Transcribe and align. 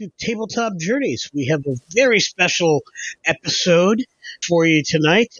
to 0.00 0.10
Tabletop 0.16 0.78
Journeys. 0.78 1.30
We 1.34 1.48
have 1.48 1.66
a 1.66 1.76
very 1.90 2.20
special 2.20 2.80
episode 3.26 4.02
for 4.48 4.64
you 4.64 4.82
tonight. 4.82 5.38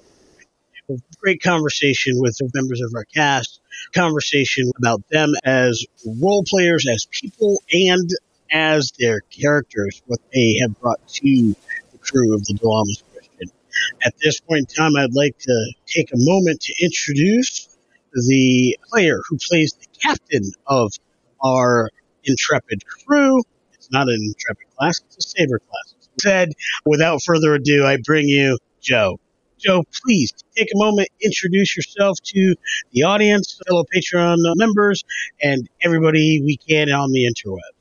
A 0.91 0.96
great 1.18 1.42
conversation 1.42 2.20
with 2.20 2.37
the 2.37 2.51
members 2.52 2.82
of 2.82 2.92
our 2.95 3.04
cast, 3.04 3.59
conversation 3.95 4.70
about 4.77 5.02
them 5.10 5.30
as 5.45 5.87
role 6.04 6.45
players, 6.46 6.87
as 6.92 7.06
people, 7.10 7.62
and 7.73 8.10
as 8.52 8.92
their 8.98 9.20
characters, 9.20 10.02
what 10.06 10.20
they 10.30 10.59
have 10.60 10.79
brought 10.79 11.09
to 11.09 11.56
the 11.92 11.98
crew 11.98 12.34
of 12.34 12.45
the 12.45 12.52
Dilamus 12.52 13.02
Christian. 13.15 13.51
At 14.04 14.13
this 14.23 14.40
point 14.40 14.68
in 14.68 14.76
time, 14.76 14.95
I'd 14.95 15.15
like 15.15 15.38
to 15.38 15.73
take 15.87 16.13
a 16.13 16.18
moment 16.18 16.60
to 16.63 16.74
introduce 16.85 17.66
the 18.13 18.76
player 18.90 19.20
who 19.26 19.38
plays 19.38 19.73
the 19.73 19.87
captain 20.02 20.52
of 20.66 20.92
our 21.42 21.88
intrepid 22.24 22.82
crew. 22.87 23.42
Not 23.91 24.09
an 24.09 24.19
intrepid 24.23 24.77
class, 24.77 25.01
it's 25.07 25.27
a 25.27 25.29
saber 25.30 25.59
class. 25.59 25.95
Said, 26.23 26.52
without 26.85 27.23
further 27.24 27.55
ado, 27.55 27.87
I 27.87 27.99
bring 28.05 28.29
you 28.29 28.59
Joe. 28.80 29.19
Joe, 29.59 29.85
please 30.02 30.32
take 30.57 30.69
a 30.74 30.79
moment, 30.79 31.09
introduce 31.21 31.77
yourself 31.77 32.19
to 32.24 32.55
the 32.93 33.02
audience, 33.02 33.60
fellow 33.69 33.85
Patreon 33.95 34.38
members, 34.57 35.05
and 35.43 35.69
everybody 35.82 36.41
we 36.43 36.57
can 36.57 36.91
on 36.91 37.13
the 37.13 37.24
interwebs. 37.24 37.80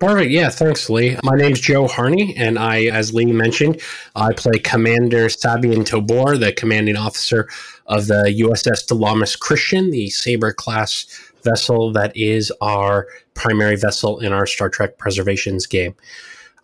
Perfect. 0.00 0.32
Yeah, 0.32 0.48
thanks, 0.48 0.90
Lee. 0.90 1.16
My 1.22 1.36
name's 1.36 1.60
Joe 1.60 1.86
Harney, 1.86 2.36
and 2.36 2.58
I, 2.58 2.86
as 2.86 3.14
Lee 3.14 3.26
mentioned, 3.26 3.80
I 4.16 4.32
play 4.32 4.58
Commander 4.58 5.26
Sabian 5.26 5.86
Tobor, 5.86 6.40
the 6.40 6.52
commanding 6.52 6.96
officer 6.96 7.48
of 7.86 8.08
the 8.08 8.34
USS 8.40 8.88
Dilamus 8.88 9.38
Christian, 9.38 9.92
the 9.92 10.10
Saber 10.10 10.52
class 10.52 11.06
vessel 11.44 11.92
that 11.92 12.16
is 12.16 12.52
our 12.60 13.06
primary 13.34 13.76
vessel 13.76 14.18
in 14.20 14.32
our 14.32 14.46
Star 14.46 14.68
Trek 14.68 14.98
Preservations 14.98 15.66
game. 15.66 15.94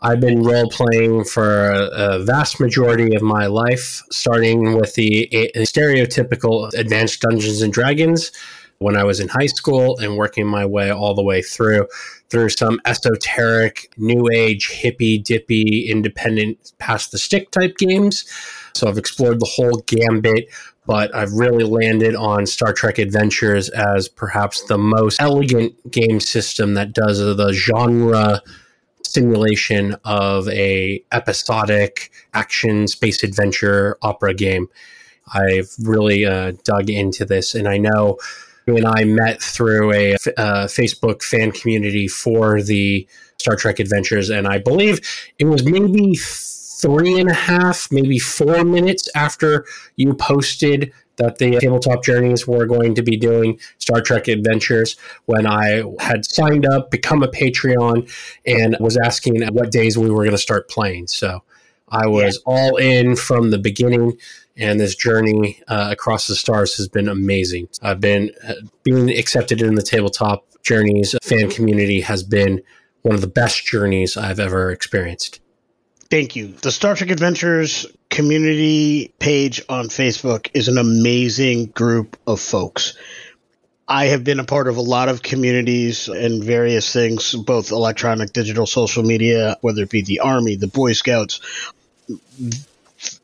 I've 0.00 0.20
been 0.20 0.44
role 0.44 0.70
playing 0.70 1.24
for 1.24 1.70
a, 1.70 2.20
vast 2.20 2.60
majority 2.60 3.16
of 3.16 3.22
my 3.22 3.46
life, 3.46 4.02
starting 4.10 4.76
with 4.76 4.94
the 4.94 5.28
stereotypical 5.56 6.72
Advanced 6.74 7.20
Dungeons 7.20 7.62
and 7.62 7.72
Dragons 7.72 8.30
when 8.78 8.96
I 8.96 9.02
was 9.02 9.18
in 9.18 9.26
high 9.26 9.46
school 9.46 9.98
and 9.98 10.16
working 10.16 10.46
my 10.46 10.64
way 10.64 10.90
all 10.90 11.14
the 11.14 11.22
way 11.22 11.42
through 11.42 11.88
through 12.30 12.50
some 12.50 12.78
esoteric, 12.84 13.92
new 13.96 14.28
age, 14.32 14.68
hippy 14.68 15.18
dippy, 15.18 15.90
independent, 15.90 16.72
pass 16.78 17.08
the 17.08 17.18
stick 17.18 17.50
type 17.50 17.76
games. 17.78 18.24
So 18.74 18.86
I've 18.86 18.98
explored 18.98 19.40
the 19.40 19.50
whole 19.50 19.82
gambit 19.86 20.48
but 20.88 21.14
I've 21.14 21.32
really 21.32 21.64
landed 21.64 22.16
on 22.16 22.46
Star 22.46 22.72
Trek 22.72 22.96
Adventures 22.96 23.68
as 23.68 24.08
perhaps 24.08 24.62
the 24.64 24.78
most 24.78 25.20
elegant 25.20 25.74
game 25.90 26.18
system 26.18 26.72
that 26.74 26.94
does 26.94 27.18
the 27.18 27.52
genre 27.52 28.42
simulation 29.02 29.96
of 30.06 30.48
a 30.48 31.04
episodic 31.12 32.10
action 32.32 32.88
space 32.88 33.22
adventure 33.22 33.98
opera 34.00 34.32
game. 34.32 34.68
I've 35.34 35.70
really 35.78 36.24
uh, 36.24 36.52
dug 36.64 36.88
into 36.88 37.26
this, 37.26 37.54
and 37.54 37.68
I 37.68 37.76
know 37.76 38.16
you 38.66 38.78
and 38.78 38.86
I 38.86 39.04
met 39.04 39.42
through 39.42 39.92
a 39.92 40.14
uh, 40.14 40.68
Facebook 40.68 41.22
fan 41.22 41.52
community 41.52 42.08
for 42.08 42.62
the 42.62 43.06
Star 43.38 43.56
Trek 43.56 43.78
Adventures, 43.78 44.30
and 44.30 44.48
I 44.48 44.56
believe 44.56 45.00
it 45.38 45.44
was 45.44 45.66
maybe 45.66 46.14
three 46.80 47.18
and 47.18 47.30
a 47.30 47.34
half, 47.34 47.88
maybe 47.90 48.18
four 48.18 48.64
minutes 48.64 49.08
after 49.14 49.64
you 49.96 50.14
posted 50.14 50.92
that 51.16 51.38
the 51.38 51.58
tabletop 51.58 52.04
journeys 52.04 52.46
were 52.46 52.64
going 52.64 52.94
to 52.94 53.02
be 53.02 53.16
doing 53.16 53.58
Star 53.78 54.00
Trek 54.00 54.28
Adventures 54.28 54.96
when 55.26 55.46
I 55.46 55.82
had 55.98 56.24
signed 56.24 56.64
up, 56.64 56.90
become 56.90 57.22
a 57.22 57.28
Patreon, 57.28 58.08
and 58.46 58.76
was 58.78 58.96
asking 58.96 59.44
what 59.48 59.72
days 59.72 59.98
we 59.98 60.10
were 60.10 60.22
going 60.22 60.30
to 60.30 60.38
start 60.38 60.70
playing. 60.70 61.08
So 61.08 61.42
I 61.88 62.06
was 62.06 62.36
yeah. 62.46 62.52
all 62.54 62.76
in 62.76 63.16
from 63.16 63.50
the 63.50 63.58
beginning, 63.58 64.16
and 64.56 64.78
this 64.78 64.94
journey 64.94 65.60
uh, 65.66 65.88
across 65.90 66.28
the 66.28 66.36
stars 66.36 66.76
has 66.76 66.88
been 66.88 67.08
amazing. 67.08 67.68
I've 67.82 68.00
been 68.00 68.30
uh, 68.46 68.54
being 68.84 69.10
accepted 69.10 69.60
in 69.60 69.74
the 69.74 69.82
tabletop 69.82 70.44
journeys 70.62 71.14
fan 71.22 71.50
community 71.50 72.00
has 72.02 72.22
been 72.22 72.62
one 73.02 73.14
of 73.14 73.20
the 73.22 73.26
best 73.26 73.64
journeys 73.64 74.16
I've 74.16 74.40
ever 74.40 74.70
experienced. 74.70 75.40
Thank 76.10 76.36
you. 76.36 76.48
The 76.48 76.72
Star 76.72 76.94
Trek 76.94 77.10
Adventures 77.10 77.84
community 78.08 79.12
page 79.18 79.62
on 79.68 79.88
Facebook 79.88 80.48
is 80.54 80.68
an 80.68 80.78
amazing 80.78 81.66
group 81.66 82.16
of 82.26 82.40
folks. 82.40 82.96
I 83.86 84.06
have 84.06 84.24
been 84.24 84.40
a 84.40 84.44
part 84.44 84.68
of 84.68 84.78
a 84.78 84.82
lot 84.82 85.10
of 85.10 85.22
communities 85.22 86.08
and 86.08 86.42
various 86.42 86.90
things, 86.90 87.34
both 87.34 87.72
electronic, 87.72 88.32
digital, 88.32 88.64
social 88.64 89.02
media, 89.02 89.58
whether 89.60 89.82
it 89.82 89.90
be 89.90 90.00
the 90.00 90.20
Army, 90.20 90.56
the 90.56 90.66
Boy 90.66 90.94
Scouts, 90.94 91.40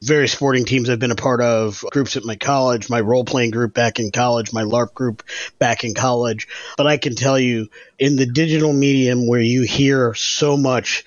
various 0.02 0.32
sporting 0.32 0.66
teams 0.66 0.90
I've 0.90 0.98
been 0.98 1.10
a 1.10 1.16
part 1.16 1.40
of, 1.40 1.82
groups 1.90 2.18
at 2.18 2.24
my 2.24 2.36
college, 2.36 2.90
my 2.90 3.00
role 3.00 3.24
playing 3.24 3.50
group 3.50 3.72
back 3.72 3.98
in 3.98 4.10
college, 4.10 4.52
my 4.52 4.62
LARP 4.62 4.92
group 4.92 5.22
back 5.58 5.84
in 5.84 5.94
college. 5.94 6.48
But 6.76 6.86
I 6.86 6.98
can 6.98 7.14
tell 7.14 7.38
you, 7.38 7.68
in 7.98 8.16
the 8.16 8.26
digital 8.26 8.74
medium 8.74 9.26
where 9.26 9.40
you 9.40 9.62
hear 9.62 10.12
so 10.14 10.58
much 10.58 11.04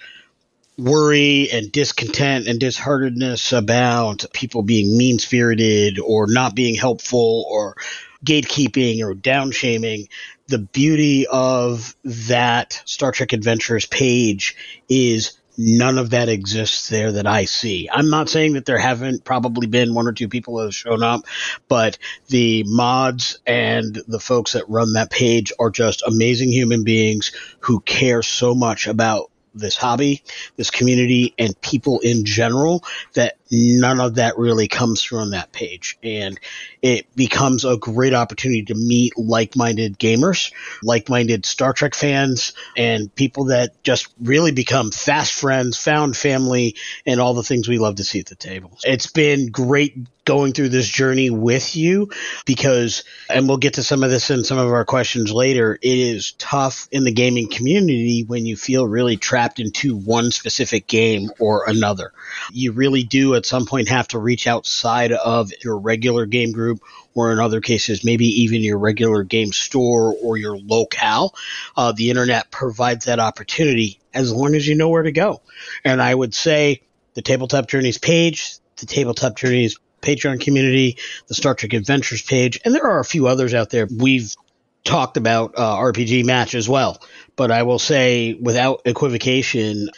worry 0.77 1.49
and 1.51 1.71
discontent 1.71 2.47
and 2.47 2.59
disheartedness 2.59 3.51
about 3.51 4.25
people 4.33 4.61
being 4.61 4.97
mean 4.97 5.17
spirited 5.19 5.99
or 5.99 6.27
not 6.27 6.55
being 6.55 6.75
helpful 6.75 7.45
or 7.49 7.75
gatekeeping 8.23 9.01
or 9.03 9.13
down 9.13 9.51
shaming. 9.51 10.07
The 10.47 10.59
beauty 10.59 11.25
of 11.27 11.95
that 12.03 12.81
Star 12.85 13.11
Trek 13.11 13.33
Adventures 13.33 13.85
page 13.85 14.55
is 14.87 15.37
none 15.57 15.97
of 15.97 16.11
that 16.11 16.29
exists 16.29 16.87
there 16.89 17.13
that 17.13 17.25
I 17.25 17.45
see. 17.45 17.89
I'm 17.91 18.11
not 18.11 18.29
saying 18.29 18.53
that 18.53 18.65
there 18.65 18.77
haven't 18.77 19.23
probably 19.23 19.65
been 19.65 19.95
one 19.95 20.07
or 20.07 20.13
two 20.13 20.29
people 20.29 20.57
that 20.57 20.65
have 20.65 20.75
shown 20.75 21.01
up, 21.01 21.21
but 21.67 21.97
the 22.27 22.63
mods 22.67 23.39
and 23.47 23.99
the 24.07 24.19
folks 24.19 24.53
that 24.53 24.69
run 24.69 24.93
that 24.93 25.09
page 25.09 25.51
are 25.59 25.71
just 25.71 26.03
amazing 26.05 26.51
human 26.51 26.83
beings 26.83 27.31
who 27.61 27.79
care 27.79 28.21
so 28.21 28.53
much 28.53 28.85
about 28.85 29.31
this 29.59 29.75
hobby, 29.75 30.23
this 30.55 30.69
community, 30.69 31.33
and 31.37 31.59
people 31.61 31.99
in 31.99 32.25
general 32.25 32.83
that 33.13 33.36
none 33.51 33.99
of 33.99 34.15
that 34.15 34.37
really 34.37 34.67
comes 34.67 35.11
on 35.11 35.31
that 35.31 35.51
page. 35.51 35.97
And 36.03 36.39
it 36.81 37.13
becomes 37.15 37.65
a 37.65 37.77
great 37.77 38.13
opportunity 38.13 38.63
to 38.65 38.75
meet 38.75 39.17
like 39.17 39.55
minded 39.55 39.97
gamers, 39.97 40.51
like 40.83 41.09
minded 41.09 41.45
Star 41.45 41.73
Trek 41.73 41.95
fans, 41.95 42.53
and 42.75 43.13
people 43.13 43.45
that 43.45 43.81
just 43.83 44.07
really 44.21 44.51
become 44.51 44.91
fast 44.91 45.33
friends, 45.33 45.77
found 45.77 46.15
family, 46.15 46.75
and 47.05 47.19
all 47.19 47.33
the 47.33 47.43
things 47.43 47.67
we 47.67 47.77
love 47.77 47.95
to 47.95 48.03
see 48.03 48.19
at 48.19 48.25
the 48.27 48.35
table. 48.35 48.77
It's 48.83 49.07
been 49.07 49.47
great 49.47 49.97
going 50.27 50.51
through 50.51 50.67
this 50.67 50.89
journey 50.89 51.29
with 51.29 51.77
you 51.77 52.11
because, 52.45 53.05
and 53.29 53.47
we'll 53.47 53.57
get 53.57 53.75
to 53.75 53.83
some 53.83 54.03
of 54.03 54.11
this 54.11 54.29
in 54.29 54.43
some 54.43 54.57
of 54.57 54.67
our 54.67 54.83
questions 54.83 55.31
later, 55.31 55.79
it 55.81 55.97
is 55.97 56.33
tough 56.33 56.89
in 56.91 57.05
the 57.05 57.13
gaming 57.13 57.49
community 57.49 58.25
when 58.27 58.45
you 58.45 58.57
feel 58.57 58.85
really 58.85 59.15
trapped 59.15 59.61
into 59.61 59.95
one 59.95 60.31
specific 60.31 60.85
game 60.85 61.29
or 61.39 61.63
another. 61.65 62.11
You 62.51 62.73
really 62.73 63.03
do 63.03 63.35
at 63.37 63.45
some 63.45 63.65
point 63.65 63.87
have 63.89 64.09
to 64.09 64.19
reach 64.19 64.47
outside 64.47 65.11
of 65.13 65.51
your 65.63 65.77
regular 65.77 66.25
game 66.25 66.51
group 66.51 66.81
or 67.13 67.31
in 67.31 67.39
other 67.39 67.61
cases, 67.61 68.03
maybe 68.03 68.25
even 68.43 68.61
your 68.61 68.77
regular 68.77 69.23
game 69.23 69.51
store 69.51 70.15
or 70.21 70.37
your 70.37 70.57
locale. 70.57 71.33
Uh, 71.75 71.91
the 71.91 72.09
internet 72.09 72.51
provides 72.51 73.05
that 73.05 73.19
opportunity 73.19 73.99
as 74.13 74.33
long 74.33 74.55
as 74.55 74.67
you 74.67 74.75
know 74.75 74.89
where 74.89 75.03
to 75.03 75.11
go. 75.11 75.41
And 75.83 76.01
I 76.01 76.13
would 76.13 76.33
say 76.33 76.81
the 77.13 77.21
Tabletop 77.21 77.67
Journeys 77.67 77.97
page, 77.97 78.57
the 78.77 78.85
Tabletop 78.85 79.35
Journeys 79.35 79.79
Patreon 80.01 80.39
community, 80.39 80.97
the 81.27 81.33
Star 81.33 81.55
Trek 81.55 81.73
Adventures 81.73 82.21
page, 82.21 82.59
and 82.63 82.73
there 82.73 82.85
are 82.85 82.99
a 82.99 83.05
few 83.05 83.27
others 83.27 83.53
out 83.53 83.69
there. 83.69 83.87
We've 83.89 84.31
talked 84.83 85.17
about 85.17 85.55
uh, 85.57 85.77
RPG 85.77 86.23
Match 86.25 86.55
as 86.55 86.69
well, 86.69 87.01
but 87.35 87.51
I 87.51 87.63
will 87.63 87.79
say 87.79 88.33
without 88.33 88.81
equivocation, 88.85 89.89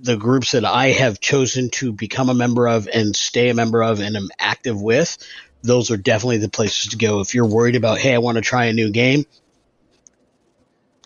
the 0.00 0.16
groups 0.16 0.52
that 0.52 0.64
I 0.64 0.88
have 0.88 1.20
chosen 1.20 1.70
to 1.70 1.92
become 1.92 2.28
a 2.28 2.34
member 2.34 2.68
of 2.68 2.88
and 2.92 3.14
stay 3.14 3.48
a 3.48 3.54
member 3.54 3.82
of 3.82 4.00
and 4.00 4.16
am 4.16 4.28
active 4.38 4.80
with, 4.80 5.16
those 5.62 5.90
are 5.90 5.96
definitely 5.96 6.38
the 6.38 6.48
places 6.48 6.90
to 6.90 6.96
go. 6.96 7.20
If 7.20 7.34
you're 7.34 7.46
worried 7.46 7.76
about, 7.76 7.98
hey, 7.98 8.14
I 8.14 8.18
want 8.18 8.36
to 8.36 8.42
try 8.42 8.66
a 8.66 8.72
new 8.72 8.90
game, 8.90 9.24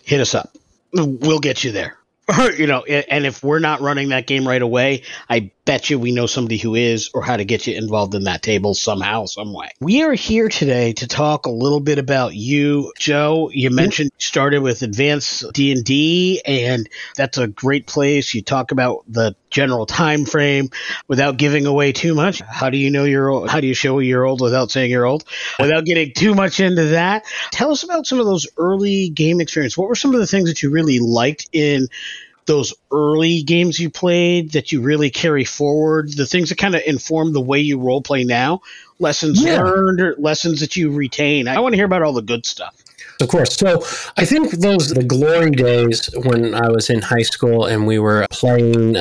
hit 0.03 0.19
us 0.19 0.35
up. 0.35 0.55
We'll 0.93 1.39
get 1.39 1.63
you 1.63 1.71
there. 1.71 1.97
you 2.57 2.67
know, 2.67 2.83
and 2.83 3.25
if 3.25 3.43
we're 3.43 3.59
not 3.59 3.81
running 3.81 4.09
that 4.09 4.27
game 4.27 4.47
right 4.47 4.61
away, 4.61 5.03
I 5.29 5.51
bet 5.65 5.89
you 5.89 5.99
we 5.99 6.11
know 6.11 6.25
somebody 6.25 6.57
who 6.57 6.75
is 6.75 7.11
or 7.13 7.21
how 7.21 7.37
to 7.37 7.45
get 7.45 7.67
you 7.67 7.75
involved 7.75 8.15
in 8.15 8.23
that 8.23 8.41
table 8.41 8.73
somehow, 8.73 9.25
some 9.25 9.53
way. 9.53 9.69
We 9.79 10.03
are 10.03 10.13
here 10.13 10.49
today 10.49 10.93
to 10.93 11.07
talk 11.07 11.45
a 11.45 11.51
little 11.51 11.79
bit 11.79 11.99
about 11.99 12.35
you, 12.35 12.91
Joe. 12.97 13.51
You 13.53 13.69
mm-hmm. 13.69 13.75
mentioned 13.75 14.11
you 14.17 14.25
started 14.25 14.61
with 14.61 14.81
advanced 14.81 15.45
D&D 15.53 16.41
and 16.45 16.89
that's 17.15 17.37
a 17.37 17.47
great 17.47 17.85
place. 17.85 18.33
You 18.33 18.41
talk 18.41 18.71
about 18.71 19.03
the 19.07 19.35
general 19.49 19.85
time 19.85 20.25
frame 20.25 20.69
without 21.07 21.37
giving 21.37 21.65
away 21.65 21.91
too 21.91 22.15
much. 22.15 22.41
How 22.41 22.69
do 22.69 22.77
you 22.77 22.89
know 22.89 23.03
you're 23.03 23.29
old? 23.29 23.49
How 23.49 23.59
do 23.59 23.67
you 23.67 23.73
show 23.75 23.99
you're 23.99 24.25
old 24.25 24.41
without 24.41 24.71
saying 24.71 24.89
you're 24.89 25.05
old? 25.05 25.25
Without 25.59 25.85
getting 25.85 26.13
too 26.13 26.33
much 26.33 26.59
into 26.59 26.85
that. 26.85 27.25
Tell 27.51 27.71
us 27.71 27.83
about 27.83 28.07
some 28.07 28.19
of 28.19 28.25
those 28.25 28.47
early 28.57 29.09
game 29.09 29.41
experience. 29.41 29.77
What 29.77 29.89
were 29.89 29.95
some 29.95 30.13
of 30.13 30.19
the 30.19 30.27
things 30.27 30.49
that 30.49 30.63
you 30.63 30.71
really 30.71 30.99
liked 30.99 31.49
in 31.51 31.87
those 32.45 32.73
early 32.91 33.43
games 33.43 33.79
you 33.79 33.89
played 33.89 34.51
that 34.51 34.71
you 34.71 34.81
really 34.81 35.09
carry 35.09 35.45
forward, 35.45 36.13
the 36.15 36.25
things 36.25 36.49
that 36.49 36.57
kind 36.57 36.75
of 36.75 36.81
inform 36.85 37.33
the 37.33 37.41
way 37.41 37.59
you 37.59 37.79
role 37.79 38.01
play 38.01 38.23
now, 38.23 38.61
lessons 38.99 39.43
yeah. 39.43 39.61
learned 39.61 40.01
or 40.01 40.15
lessons 40.17 40.59
that 40.59 40.75
you 40.75 40.91
retain. 40.91 41.47
I 41.47 41.59
want 41.59 41.73
to 41.73 41.77
hear 41.77 41.85
about 41.85 42.01
all 42.01 42.13
the 42.13 42.21
good 42.21 42.45
stuff. 42.45 42.75
Of 43.19 43.27
course. 43.27 43.55
So 43.55 43.83
I 44.17 44.25
think 44.25 44.51
those 44.51 44.89
the 44.89 45.03
glory 45.03 45.51
days 45.51 46.09
when 46.23 46.55
I 46.55 46.69
was 46.69 46.89
in 46.89 47.01
high 47.01 47.21
school 47.21 47.65
and 47.65 47.85
we 47.85 47.99
were 47.99 48.25
playing 48.31 48.97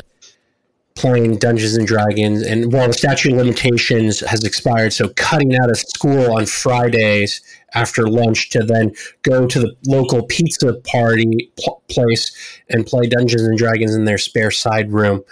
playing 1.01 1.39
Dungeons 1.39 1.77
and 1.77 1.87
Dragons, 1.87 2.43
and 2.43 2.73
well, 2.73 2.87
the 2.87 2.93
statute 2.93 3.33
of 3.33 3.39
limitations 3.39 4.21
has 4.21 4.45
expired, 4.45 4.93
so 4.93 5.09
cutting 5.17 5.57
out 5.57 5.71
of 5.71 5.79
school 5.79 6.35
on 6.35 6.45
Fridays 6.45 7.41
after 7.73 8.07
lunch 8.07 8.51
to 8.51 8.63
then 8.63 8.93
go 9.23 9.47
to 9.47 9.61
the 9.61 9.75
local 9.87 10.23
pizza 10.27 10.75
party 10.87 11.51
pl- 11.59 11.83
place 11.91 12.37
and 12.69 12.87
play 12.87 13.07
Dungeons 13.07 13.43
and 13.43 13.57
Dragons 13.57 13.95
in 13.95 14.05
their 14.05 14.19
spare 14.19 14.51
side 14.51 14.93
room. 14.93 15.25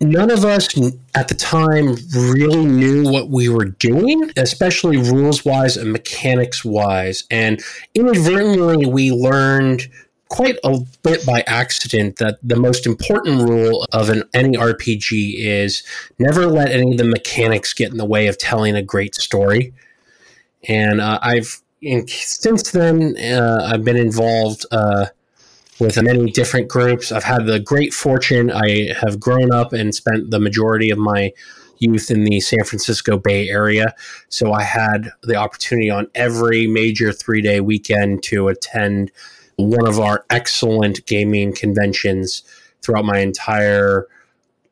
None 0.00 0.30
of 0.30 0.44
us 0.44 0.68
at 1.14 1.28
the 1.28 1.34
time 1.34 1.96
really 2.14 2.64
knew 2.64 3.10
what 3.10 3.28
we 3.28 3.48
were 3.48 3.66
doing, 3.66 4.30
especially 4.36 4.96
rules 4.96 5.44
wise 5.44 5.76
and 5.76 5.92
mechanics 5.92 6.64
wise. 6.64 7.24
And 7.30 7.62
inadvertently, 7.94 8.86
we 8.86 9.10
learned 9.10 9.88
quite 10.30 10.56
a 10.64 10.78
bit 11.02 11.26
by 11.26 11.42
accident 11.46 12.16
that 12.16 12.38
the 12.42 12.56
most 12.56 12.86
important 12.86 13.42
rule 13.42 13.84
of 13.92 14.08
an, 14.08 14.22
any 14.32 14.56
RPG 14.56 15.34
is 15.36 15.82
never 16.18 16.46
let 16.46 16.70
any 16.70 16.92
of 16.92 16.98
the 16.98 17.04
mechanics 17.04 17.74
get 17.74 17.90
in 17.90 17.98
the 17.98 18.06
way 18.06 18.28
of 18.28 18.38
telling 18.38 18.76
a 18.76 18.82
great 18.82 19.14
story. 19.16 19.74
And 20.66 21.00
uh, 21.00 21.18
I've 21.20 21.60
in, 21.82 22.06
since 22.08 22.70
then 22.70 23.16
uh, 23.18 23.68
I've 23.72 23.84
been 23.84 23.96
involved 23.96 24.64
uh, 24.70 25.06
with 25.80 26.00
many 26.00 26.30
different 26.30 26.68
groups. 26.68 27.10
I've 27.10 27.24
had 27.24 27.46
the 27.46 27.58
great 27.58 27.92
fortune 27.92 28.52
I 28.52 28.92
have 29.00 29.18
grown 29.18 29.52
up 29.52 29.72
and 29.72 29.94
spent 29.94 30.30
the 30.30 30.38
majority 30.38 30.90
of 30.90 30.98
my 30.98 31.32
youth 31.78 32.10
in 32.10 32.22
the 32.22 32.38
San 32.40 32.62
Francisco 32.64 33.18
Bay 33.18 33.48
Area. 33.48 33.94
So 34.28 34.52
I 34.52 34.62
had 34.62 35.10
the 35.22 35.34
opportunity 35.34 35.90
on 35.90 36.06
every 36.14 36.68
major 36.68 37.12
three 37.12 37.42
day 37.42 37.60
weekend 37.60 38.22
to 38.24 38.48
attend 38.48 39.10
one 39.60 39.86
of 39.86 39.98
our 39.98 40.24
excellent 40.30 41.04
gaming 41.06 41.54
conventions 41.54 42.42
throughout 42.82 43.04
my 43.04 43.18
entire 43.18 44.06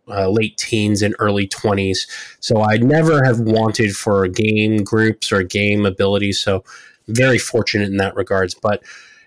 uh, 0.08 0.28
late 0.28 0.56
teens 0.56 1.02
and 1.02 1.14
early 1.18 1.46
20s. 1.46 2.08
So 2.40 2.62
I 2.62 2.78
never 2.78 3.24
have 3.24 3.40
wanted 3.40 3.94
for 3.94 4.26
game 4.26 4.82
groups 4.82 5.30
or 5.30 5.42
game 5.42 5.84
abilities. 5.84 6.40
So 6.40 6.64
very 7.08 7.38
fortunate 7.38 7.88
in 7.90 7.98
that 7.98 8.14
regards. 8.16 8.54
But 8.54 8.82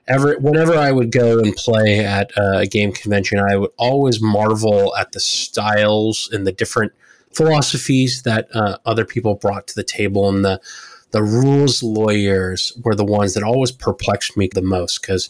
ever, 0.08 0.38
whenever 0.40 0.76
I 0.76 0.92
would 0.92 1.12
go 1.12 1.40
and 1.40 1.56
play 1.56 2.04
at 2.06 2.32
a 2.36 2.66
game 2.66 2.92
convention, 2.92 3.40
I 3.40 3.58
would 3.58 3.72
always 3.78 4.22
marvel 4.22 4.96
at 4.96 5.12
the 5.12 5.20
styles 5.20 6.30
and 6.32 6.46
the 6.46 6.52
different 6.52 6.94
philosophies 7.34 8.24
that 8.24 8.48
uh, 8.54 8.78
other 8.86 9.06
people 9.06 9.36
brought 9.36 9.68
to 9.68 9.76
the 9.76 9.84
table 9.84 10.30
and 10.30 10.44
the 10.44 10.60
the 11.12 11.24
rules 11.24 11.84
lawyers 11.84 12.74
were 12.84 12.96
the 12.96 13.06
ones 13.06 13.34
that 13.34 13.44
always 13.44 13.72
perplexed 13.72 14.38
me 14.38 14.50
the 14.54 14.62
most 14.62 15.02
because 15.02 15.30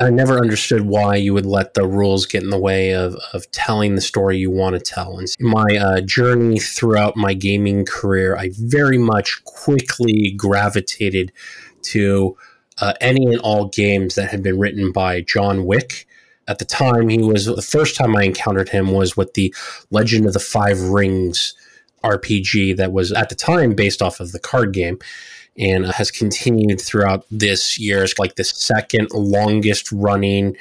I 0.00 0.10
never 0.10 0.38
understood 0.38 0.82
why 0.82 1.16
you 1.16 1.32
would 1.34 1.46
let 1.46 1.74
the 1.74 1.86
rules 1.86 2.26
get 2.26 2.42
in 2.42 2.50
the 2.50 2.58
way 2.58 2.90
of, 2.90 3.16
of 3.32 3.50
telling 3.52 3.94
the 3.94 4.00
story 4.00 4.36
you 4.38 4.50
want 4.50 4.74
to 4.74 4.80
tell. 4.80 5.18
And 5.18 5.28
my 5.38 5.76
uh, 5.76 6.00
journey 6.00 6.58
throughout 6.58 7.16
my 7.16 7.32
gaming 7.32 7.84
career, 7.84 8.36
I 8.36 8.50
very 8.58 8.98
much 8.98 9.42
quickly 9.44 10.32
gravitated 10.32 11.32
to 11.82 12.36
uh, 12.80 12.94
any 13.00 13.26
and 13.26 13.40
all 13.40 13.68
games 13.68 14.16
that 14.16 14.30
had 14.30 14.42
been 14.42 14.58
written 14.58 14.90
by 14.90 15.20
John 15.20 15.64
Wick. 15.64 16.06
At 16.48 16.58
the 16.58 16.64
time, 16.64 17.08
he 17.08 17.22
was 17.22 17.46
the 17.46 17.62
first 17.62 17.96
time 17.96 18.16
I 18.16 18.24
encountered 18.24 18.68
him 18.68 18.92
was 18.92 19.16
with 19.16 19.32
the 19.34 19.54
Legend 19.90 20.26
of 20.26 20.32
the 20.32 20.40
Five 20.40 20.80
Rings 20.82 21.54
RPG 22.04 22.76
that 22.76 22.92
was 22.92 23.12
at 23.12 23.28
the 23.28 23.34
time 23.34 23.74
based 23.74 24.02
off 24.02 24.20
of 24.20 24.32
the 24.32 24.38
card 24.38 24.72
game 24.72 24.98
and 25.56 25.86
has 25.86 26.10
continued 26.10 26.80
throughout 26.80 27.24
this 27.30 27.78
year 27.78 28.02
as 28.02 28.18
like 28.18 28.34
the 28.36 28.44
second 28.44 29.08
longest 29.12 29.90
running 29.92 30.56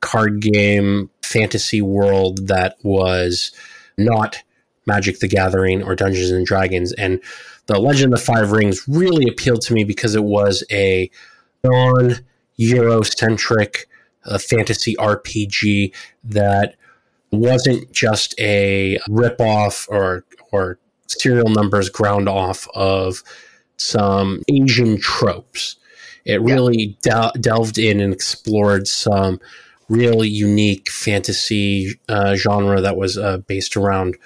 card 0.00 0.40
game 0.40 1.10
fantasy 1.22 1.82
world 1.82 2.48
that 2.48 2.76
was 2.82 3.52
not 3.96 4.42
Magic 4.86 5.20
the 5.20 5.28
Gathering 5.28 5.82
or 5.82 5.94
Dungeons 5.94 6.30
and 6.30 6.46
Dragons. 6.46 6.92
And 6.94 7.20
the 7.66 7.78
Legend 7.78 8.14
of 8.14 8.20
the 8.20 8.24
Five 8.24 8.52
Rings 8.52 8.88
really 8.88 9.28
appealed 9.28 9.60
to 9.62 9.74
me 9.74 9.84
because 9.84 10.14
it 10.14 10.24
was 10.24 10.64
a 10.72 11.10
non 11.62 12.16
Eurocentric 12.58 13.84
uh, 14.24 14.38
fantasy 14.38 14.96
RPG 14.96 15.94
that 16.24 16.74
wasn't 17.30 17.92
just 17.92 18.34
a 18.40 18.98
ripoff 19.08 19.86
or 19.88 20.24
or 20.50 20.78
serial 21.08 21.48
numbers 21.48 21.88
ground 21.88 22.28
off 22.28 22.68
of 22.74 23.22
some 23.76 24.42
Asian 24.48 25.00
tropes. 25.00 25.76
It 26.24 26.42
really 26.42 26.96
yeah. 27.04 27.30
de- 27.32 27.40
delved 27.40 27.78
in 27.78 28.00
and 28.00 28.12
explored 28.12 28.86
some 28.86 29.40
really 29.88 30.28
unique 30.28 30.90
fantasy 30.90 31.98
uh, 32.08 32.34
genre 32.34 32.80
that 32.80 32.96
was 32.96 33.16
uh, 33.16 33.38
based 33.38 33.76
around 33.76 34.16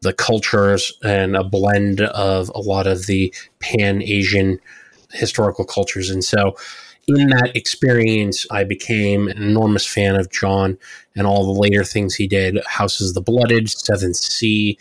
the 0.00 0.12
cultures 0.12 0.92
and 1.02 1.36
a 1.36 1.44
blend 1.44 2.00
of 2.00 2.50
a 2.54 2.60
lot 2.60 2.86
of 2.86 3.06
the 3.06 3.34
pan 3.60 4.02
Asian 4.02 4.58
historical 5.12 5.64
cultures. 5.64 6.10
And 6.10 6.24
so, 6.24 6.56
in 7.06 7.28
that 7.28 7.52
experience, 7.54 8.46
I 8.50 8.64
became 8.64 9.28
an 9.28 9.42
enormous 9.42 9.86
fan 9.86 10.16
of 10.16 10.30
John 10.30 10.78
and 11.14 11.26
all 11.26 11.44
the 11.44 11.60
later 11.60 11.84
things 11.84 12.14
he 12.14 12.26
did 12.26 12.58
Houses 12.66 13.10
of 13.10 13.14
the 13.14 13.20
Blooded, 13.20 13.68
Seventh 13.68 14.16
Sea, 14.16 14.78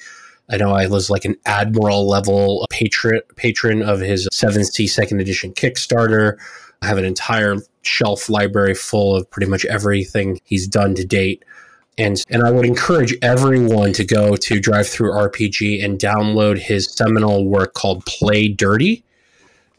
I 0.50 0.58
know 0.58 0.74
I 0.74 0.88
was 0.88 1.10
like 1.10 1.26
an 1.26 1.36
admiral 1.46 2.08
level 2.08 2.66
patron 2.70 3.22
patron 3.36 3.82
of 3.82 4.00
his 4.00 4.28
7th 4.34 4.72
Sea 4.72 4.88
second 4.88 5.22
edition 5.22 5.54
Kickstarter. 5.54 6.38
I 6.82 6.88
have 6.88 6.98
an 6.98 7.06
entire 7.06 7.58
shelf 7.82 8.30
library 8.30 8.76
full 8.76 9.16
of 9.16 9.30
pretty 9.30 9.50
much 9.50 9.66
everything 9.66 10.40
he's 10.44 10.68
done 10.68 10.96
to 10.96 11.06
date. 11.06 11.44
And 11.98 12.22
and 12.30 12.44
I 12.44 12.52
would 12.52 12.66
encourage 12.66 13.16
everyone 13.22 13.94
to 13.94 14.04
go 14.04 14.36
to 14.36 14.60
DriveThruRPG 14.60 15.84
and 15.84 16.00
download 16.00 16.58
his 16.58 16.92
seminal 16.92 17.48
work 17.48 17.74
called 17.74 18.06
Play 18.06 18.48
Dirty. 18.48 19.04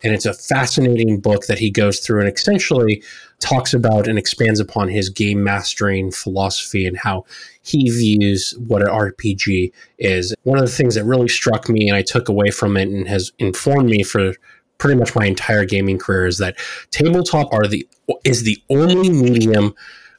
And 0.04 0.14
it's 0.14 0.26
a 0.26 0.34
fascinating 0.34 1.18
book 1.18 1.46
that 1.46 1.58
he 1.58 1.70
goes 1.70 1.98
through 1.98 2.20
and 2.20 2.32
essentially 2.32 3.02
talks 3.40 3.72
about 3.72 4.06
and 4.06 4.18
expands 4.18 4.60
upon 4.60 4.88
his 4.88 5.08
game 5.08 5.42
mastering 5.42 6.12
philosophy 6.12 6.86
and 6.86 6.96
how 6.96 7.24
he 7.62 7.90
views 7.90 8.54
what 8.68 8.82
an 8.82 8.88
RPG 8.88 9.72
is. 9.98 10.34
One 10.42 10.58
of 10.58 10.66
the 10.66 10.70
things 10.70 10.94
that 10.94 11.04
really 11.04 11.28
struck 11.28 11.68
me 11.68 11.88
and 11.88 11.96
I 11.96 12.02
took 12.02 12.28
away 12.28 12.50
from 12.50 12.76
it 12.76 12.88
and 12.88 13.08
has 13.08 13.32
informed 13.38 13.88
me 13.88 14.02
for 14.02 14.34
pretty 14.78 14.98
much 14.98 15.16
my 15.16 15.24
entire 15.24 15.64
gaming 15.64 15.98
career 15.98 16.26
is 16.26 16.38
that 16.38 16.58
tabletop 16.90 17.52
are 17.52 17.66
the 17.66 17.88
is 18.24 18.42
the 18.42 18.62
only 18.68 19.08
medium 19.08 19.74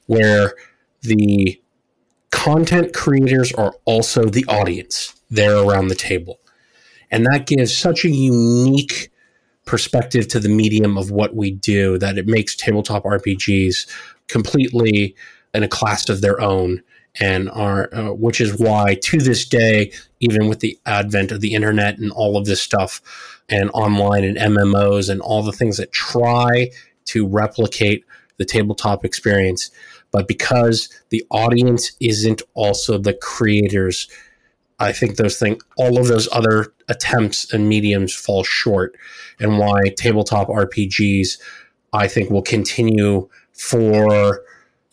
where 0.07 0.55
the 1.01 1.61
content 2.31 2.93
creators 2.93 3.53
are 3.53 3.73
also 3.85 4.25
the 4.25 4.45
audience 4.47 5.13
there 5.29 5.55
around 5.55 5.87
the 5.87 5.95
table. 5.95 6.39
And 7.11 7.25
that 7.25 7.45
gives 7.45 7.75
such 7.75 8.03
a 8.03 8.09
unique 8.09 9.11
perspective 9.65 10.27
to 10.29 10.39
the 10.39 10.49
medium 10.49 10.97
of 10.97 11.11
what 11.11 11.35
we 11.35 11.51
do 11.51 11.97
that 11.97 12.17
it 12.17 12.27
makes 12.27 12.55
tabletop 12.55 13.03
RPGs 13.03 13.87
completely 14.27 15.15
in 15.53 15.63
a 15.63 15.67
class 15.67 16.07
of 16.09 16.21
their 16.21 16.39
own 16.39 16.81
and 17.19 17.49
are 17.51 17.89
uh, 17.93 18.13
which 18.13 18.41
is 18.41 18.59
why 18.59 18.95
to 19.01 19.19
this 19.19 19.45
day 19.45 19.91
even 20.19 20.47
with 20.47 20.59
the 20.59 20.77
advent 20.85 21.31
of 21.31 21.41
the 21.41 21.53
internet 21.53 21.97
and 21.97 22.11
all 22.11 22.37
of 22.37 22.45
this 22.45 22.61
stuff 22.61 23.01
and 23.49 23.69
online 23.73 24.23
and 24.23 24.37
MMOs 24.37 25.09
and 25.09 25.21
all 25.21 25.41
the 25.41 25.51
things 25.51 25.77
that 25.77 25.91
try 25.91 26.69
to 27.05 27.27
replicate 27.27 28.05
the 28.37 28.45
tabletop 28.45 29.05
experience 29.05 29.71
but 30.11 30.27
because 30.27 30.89
the 31.09 31.25
audience 31.29 31.91
isn't 31.99 32.41
also 32.53 32.97
the 32.97 33.13
creators 33.13 34.07
I 34.79 34.91
think 34.91 35.15
those 35.15 35.37
things 35.37 35.63
all 35.77 35.99
of 35.99 36.07
those 36.07 36.27
other 36.31 36.73
attempts 36.89 37.53
and 37.53 37.69
mediums 37.69 38.13
fall 38.13 38.43
short 38.43 38.95
and 39.39 39.57
why 39.57 39.81
tabletop 39.95 40.47
RPGs 40.47 41.37
I 41.93 42.07
think 42.07 42.29
will 42.29 42.41
continue 42.41 43.29
for 43.53 44.41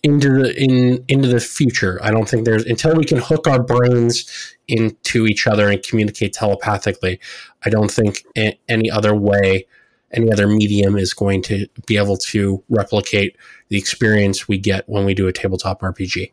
into 0.03 0.43
the 0.43 0.55
in 0.63 1.05
into 1.09 1.29
the 1.29 1.41
future. 1.41 1.99
I 2.03 2.11
don't 2.11 2.29
think 2.29 2.45
there's 2.45 2.65
until 2.65 2.95
we 2.97 3.05
can 3.05 3.19
hook 3.19 3.47
our 3.47 3.63
brains 3.63 4.55
into 4.69 5.27
each 5.27 5.47
other 5.47 5.69
and 5.69 5.83
communicate 5.83 6.33
telepathically. 6.33 7.21
I 7.65 7.71
don't 7.71 7.91
think 7.91 8.25
any 8.37 8.91
other 8.91 9.15
way, 9.15 9.67
any 10.13 10.33
other 10.33 10.49
medium 10.49 10.97
is 10.97 11.15
going 11.15 11.43
to 11.43 11.67
be 11.87 11.97
able 11.97 12.17
to 12.17 12.63
replicate 12.69 13.37
the 13.69 13.79
experience 13.79 14.49
we 14.49 14.59
get 14.59 14.89
when 14.89 15.05
we 15.05 15.15
do 15.15 15.29
a 15.29 15.33
tabletop 15.33 15.81
RPG. 15.81 16.33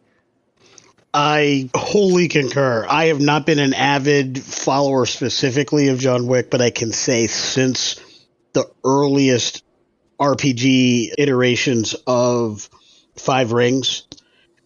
I 1.14 1.70
wholly 1.74 2.28
concur. 2.28 2.86
I 2.88 3.06
have 3.06 3.20
not 3.20 3.46
been 3.46 3.60
an 3.60 3.74
avid 3.74 4.40
follower 4.42 5.06
specifically 5.06 5.88
of 5.88 6.00
John 6.00 6.28
Wick, 6.28 6.52
but 6.52 6.62
I 6.62 6.70
can 6.70 6.92
say 6.92 7.28
since 7.28 8.00
the 8.54 8.70
earliest 8.84 9.64
RPG 10.20 11.14
iterations 11.18 11.96
of 12.06 12.70
Five 13.16 13.52
Rings, 13.52 14.04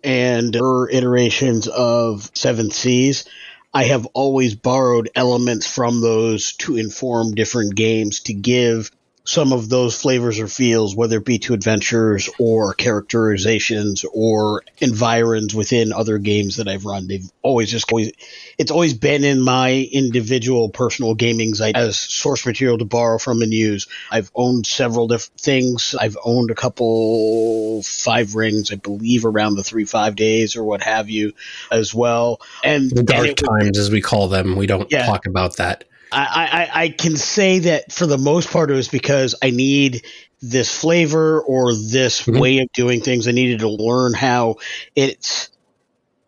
and 0.03 0.53
her 0.53 0.89
iterations 0.89 1.67
of 1.67 2.29
Seven 2.33 2.71
Seas, 2.71 3.25
I 3.73 3.85
have 3.85 4.05
always 4.07 4.53
borrowed 4.53 5.09
elements 5.15 5.73
from 5.73 6.01
those 6.01 6.53
to 6.57 6.77
inform 6.77 7.33
different 7.35 7.75
games 7.75 8.19
to 8.21 8.33
give 8.33 8.91
some 9.25 9.53
of 9.53 9.69
those 9.69 9.99
flavors 9.99 10.39
or 10.39 10.47
feels, 10.47 10.95
whether 10.95 11.17
it 11.17 11.25
be 11.25 11.39
to 11.39 11.53
adventures 11.53 12.29
or 12.39 12.73
characterizations 12.73 14.03
or 14.13 14.63
environs 14.79 15.55
within 15.55 15.93
other 15.93 16.17
games 16.17 16.57
that 16.57 16.67
I've 16.67 16.83
run. 16.83 17.07
They've 17.07 17.29
always 17.41 17.71
just 17.71 17.89
always, 17.91 18.11
it's 18.57 18.71
always 18.71 18.93
been 18.93 19.23
in 19.23 19.39
my 19.39 19.87
individual 19.91 20.69
personal 20.69 21.15
gaming 21.15 21.53
site 21.53 21.77
as 21.77 21.97
source 21.97 22.45
material 22.45 22.77
to 22.79 22.85
borrow 22.85 23.17
from 23.17 23.41
and 23.41 23.53
use. 23.53 23.87
I've 24.11 24.29
owned 24.35 24.67
several 24.67 25.07
different 25.07 25.39
things. 25.39 25.95
I've 25.97 26.17
owned 26.23 26.51
a 26.51 26.55
couple 26.55 27.81
five 27.83 28.35
rings, 28.35 28.71
I 28.71 28.75
believe, 28.75 29.25
around 29.25 29.55
the 29.55 29.63
three 29.63 29.85
five 29.85 30.17
days 30.17 30.57
or 30.57 30.65
what 30.65 30.83
have 30.83 31.09
you, 31.09 31.33
as 31.71 31.93
well. 31.93 32.41
And 32.61 32.91
the 32.91 33.03
dark 33.03 33.27
and 33.27 33.37
times, 33.37 33.77
as 33.77 33.89
we 33.89 34.01
call 34.01 34.27
them, 34.27 34.57
we 34.57 34.67
don't 34.67 34.91
yeah. 34.91 35.05
talk 35.05 35.25
about 35.27 35.57
that. 35.57 35.85
I, 36.13 36.70
I, 36.74 36.84
I 36.84 36.89
can 36.89 37.17
say 37.17 37.60
that 37.60 37.91
for 37.91 38.05
the 38.05 38.17
most 38.17 38.51
part 38.51 38.70
it 38.70 38.75
was 38.75 38.88
because 38.88 39.36
I 39.41 39.50
need 39.50 40.05
this 40.41 40.77
flavor 40.77 41.41
or 41.41 41.74
this 41.74 42.24
mm-hmm. 42.24 42.39
way 42.39 42.58
of 42.60 42.72
doing 42.74 43.01
things. 43.01 43.27
I 43.27 43.32
needed 43.32 43.60
to 43.60 43.70
learn 43.70 44.13
how 44.13 44.58
its 44.96 45.50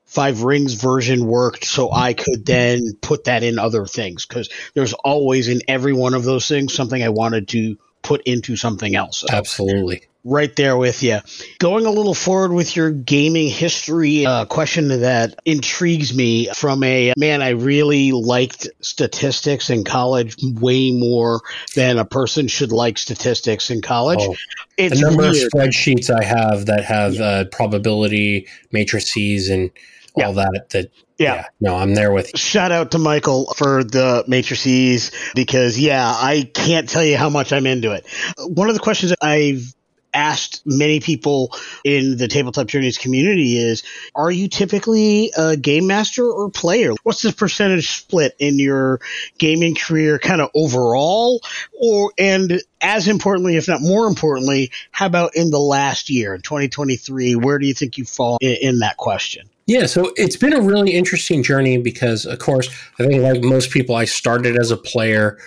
Five 0.05 0.43
Rings 0.43 0.75
version 0.75 1.25
worked 1.25 1.65
so 1.65 1.91
I 1.91 2.13
could 2.13 2.45
then 2.45 2.93
put 3.01 3.25
that 3.25 3.43
in 3.43 3.59
other 3.59 3.85
things 3.85 4.25
because 4.25 4.49
there's 4.73 4.93
always 4.93 5.49
in 5.49 5.61
every 5.67 5.91
one 5.91 6.13
of 6.13 6.23
those 6.23 6.47
things 6.47 6.73
something 6.73 7.03
I 7.03 7.09
wanted 7.09 7.49
to 7.49 7.77
put 8.01 8.21
into 8.23 8.55
something 8.55 8.95
else. 8.95 9.17
So 9.17 9.27
Absolutely 9.29 10.07
right 10.25 10.53
there 10.55 10.75
with 10.75 11.03
you. 11.03 11.19
Going 11.59 11.85
a 11.85 11.91
little 11.91 12.15
forward 12.15 12.51
with 12.51 12.75
your 12.75 12.91
gaming 12.91 13.47
history 13.47 14.25
uh, 14.25 14.45
question 14.45 14.87
that 14.87 15.39
intrigues 15.45 16.13
me 16.13 16.49
from 16.55 16.83
a 16.83 17.13
man, 17.15 17.41
I 17.41 17.49
really 17.49 18.11
liked 18.11 18.67
statistics 18.81 19.69
in 19.69 19.83
college 19.83 20.35
way 20.41 20.91
more 20.91 21.41
than 21.75 21.99
a 21.99 22.05
person 22.05 22.47
should 22.47 22.71
like 22.71 22.97
statistics 22.97 23.69
in 23.69 23.81
college. 23.81 24.19
Oh, 24.21 24.35
it's 24.77 24.99
the 24.99 25.07
number 25.07 25.23
weird. 25.23 25.35
of 25.35 25.51
spreadsheets 25.51 26.09
I 26.09 26.23
have 26.23 26.65
that 26.65 26.83
have 26.83 27.15
yeah. 27.15 27.25
uh, 27.25 27.45
probability 27.45 28.47
matrices 28.71 29.49
and 29.49 29.71
all 30.15 30.35
yeah. 30.35 30.43
that 30.43 30.69
that 30.71 30.91
yeah. 31.17 31.35
yeah. 31.35 31.45
No, 31.61 31.75
I'm 31.75 31.95
there 31.95 32.11
with 32.11 32.33
you. 32.33 32.37
Shout 32.37 32.71
out 32.71 32.91
to 32.91 32.97
Michael 32.97 33.53
for 33.53 33.83
the 33.83 34.23
matrices 34.27 35.11
because, 35.33 35.79
yeah, 35.79 36.05
I 36.05 36.49
can't 36.53 36.89
tell 36.89 37.03
you 37.03 37.17
how 37.17 37.29
much 37.29 37.53
I'm 37.53 37.65
into 37.65 37.93
it. 37.93 38.05
One 38.37 38.69
of 38.69 38.75
the 38.75 38.81
questions 38.81 39.13
I've 39.21 39.73
asked 40.15 40.61
many 40.65 40.99
people 40.99 41.55
in 41.83 42.17
the 42.17 42.27
tabletop 42.27 42.67
journeys 42.67 42.97
community 42.97 43.57
is 43.57 43.83
are 44.15 44.31
you 44.31 44.47
typically 44.47 45.31
a 45.37 45.57
game 45.57 45.87
master 45.87 46.25
or 46.25 46.49
player? 46.49 46.93
What's 47.03 47.21
the 47.21 47.33
percentage 47.33 47.89
split 47.89 48.35
in 48.39 48.57
your 48.57 48.99
gaming 49.37 49.75
career 49.75 50.17
kind 50.17 50.41
of 50.41 50.49
overall? 50.55 51.41
Or 51.79 52.11
and 52.17 52.61
as 52.81 53.07
importantly 53.07 53.57
if 53.57 53.67
not 53.67 53.81
more 53.81 54.07
importantly 54.07 54.71
how 54.91 55.05
about 55.05 55.35
in 55.35 55.49
the 55.49 55.59
last 55.59 56.09
year 56.09 56.35
in 56.35 56.41
2023 56.41 57.35
where 57.35 57.57
do 57.57 57.65
you 57.65 57.73
think 57.73 57.97
you 57.97 58.05
fall 58.05 58.37
in, 58.41 58.57
in 58.61 58.79
that 58.79 58.97
question? 58.97 59.49
Yeah, 59.67 59.87
so 59.87 60.13
it's 60.15 60.37
been 60.37 60.53
a 60.53 60.61
really 60.61 60.91
interesting 60.91 61.41
journey 61.41 61.77
because, 61.77 62.27
of 62.27 62.37
course, 62.37 62.69
I 62.99 63.05
think 63.05 63.23
like 63.23 63.41
most 63.41 63.71
people, 63.71 63.95
I 63.95 64.05
started 64.05 64.57
as 64.59 64.69
a 64.69 64.77
player 64.77 65.39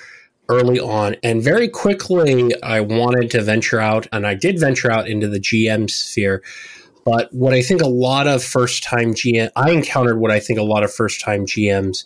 early 0.49 0.81
on. 0.81 1.17
And 1.23 1.43
very 1.43 1.69
quickly, 1.69 2.53
I 2.63 2.81
wanted 2.81 3.31
to 3.33 3.43
venture 3.43 3.81
out, 3.81 4.07
and 4.13 4.27
I 4.27 4.35
did 4.35 4.59
venture 4.59 4.91
out 4.91 5.09
into 5.09 5.29
the 5.29 5.41
GM 5.41 5.91
sphere. 5.91 6.43
But 7.05 7.33
what 7.33 7.55
I 7.55 7.63
think 7.63 7.81
a 7.81 7.89
lot 7.89 8.27
of 8.27 8.43
first 8.43 8.83
time 8.83 9.15
GM, 9.15 9.51
I 9.57 9.71
encountered 9.71 10.19
what 10.19 10.31
I 10.31 10.41
think 10.41 10.59
a 10.59 10.63
lot 10.63 10.85
of 10.85 10.93
first 10.93 11.21
time 11.21 11.47
GMs 11.47 12.05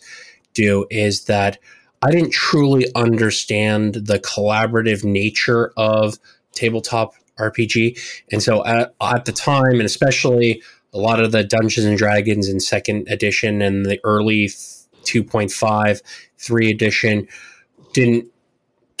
do 0.53 0.85
is 0.89 1.25
that 1.25 1.59
I 2.01 2.11
didn't 2.11 2.31
truly 2.31 2.87
understand 2.95 3.95
the 3.95 4.19
collaborative 4.19 5.03
nature 5.03 5.71
of 5.77 6.19
tabletop 6.53 7.15
RPG. 7.39 8.23
And 8.31 8.43
so 8.43 8.65
at, 8.65 8.93
at 9.01 9.25
the 9.25 9.31
time, 9.31 9.73
and 9.73 9.83
especially 9.83 10.61
a 10.93 10.97
lot 10.97 11.19
of 11.19 11.31
the 11.31 11.43
Dungeons 11.43 11.85
and 11.85 11.97
Dragons 11.97 12.47
in 12.47 12.59
second 12.59 13.07
edition 13.09 13.61
and 13.61 13.85
the 13.85 13.99
early 14.03 14.47
2.5, 14.47 16.01
3 16.37 16.69
edition 16.69 17.27
didn't 17.93 18.32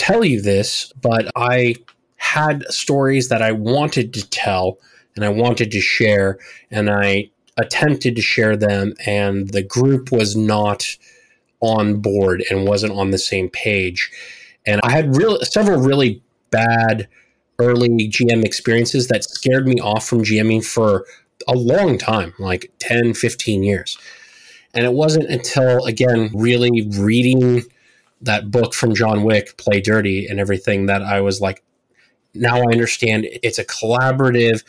tell 0.03 0.25
you 0.25 0.41
this, 0.41 0.91
but 1.01 1.31
I 1.35 1.75
had 2.17 2.65
stories 2.65 3.29
that 3.29 3.41
I 3.41 3.53
wanted 3.53 4.13
to 4.15 4.29
tell 4.29 4.77
and 5.15 5.23
I 5.23 5.29
wanted 5.29 5.71
to 5.71 5.79
share, 5.79 6.39
and 6.71 6.89
I 6.89 7.29
attempted 7.57 8.15
to 8.15 8.21
share 8.21 8.57
them, 8.57 8.95
and 9.05 9.49
the 9.49 9.61
group 9.61 10.11
was 10.11 10.35
not 10.35 10.85
on 11.61 12.01
board 12.01 12.43
and 12.49 12.67
wasn't 12.67 12.93
on 12.93 13.11
the 13.11 13.19
same 13.19 13.47
page. 13.47 14.11
And 14.65 14.81
I 14.83 14.91
had 14.91 15.15
real 15.15 15.39
several 15.41 15.79
really 15.79 16.21
bad 16.49 17.07
early 17.59 18.09
GM 18.09 18.43
experiences 18.43 19.07
that 19.09 19.23
scared 19.23 19.67
me 19.67 19.79
off 19.79 20.07
from 20.07 20.23
GMing 20.23 20.65
for 20.65 21.05
a 21.47 21.53
long 21.53 21.99
time, 21.99 22.33
like 22.39 22.71
10, 22.79 23.13
15 23.13 23.61
years. 23.61 23.97
And 24.73 24.83
it 24.83 24.93
wasn't 24.93 25.29
until, 25.29 25.85
again, 25.85 26.31
really 26.33 26.89
reading 26.97 27.63
that 28.23 28.51
book 28.51 28.73
from 28.73 28.95
John 28.95 29.23
Wick, 29.23 29.57
Play 29.57 29.81
Dirty, 29.81 30.27
and 30.27 30.39
everything 30.39 30.87
that 30.87 31.01
I 31.01 31.21
was 31.21 31.41
like, 31.41 31.63
now 32.33 32.57
I 32.57 32.71
understand 32.71 33.27
it's 33.43 33.59
a 33.59 33.65
collaborative. 33.65 34.63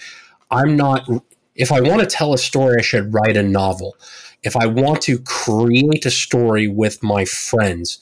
I'm 0.51 0.77
not, 0.77 1.09
if 1.55 1.73
I 1.73 1.81
want 1.81 2.01
to 2.01 2.07
tell 2.07 2.35
a 2.35 2.39
story, 2.39 2.77
I 2.79 2.83
should 2.83 3.15
write 3.15 3.37
a 3.37 3.43
novel. 3.43 3.97
If 4.43 4.57
I 4.57 4.67
want 4.67 5.01
to 5.03 5.19
create 5.21 6.05
a 6.05 6.11
story 6.11 6.69
with 6.69 7.03
my 7.03 7.25
friends, 7.25 8.01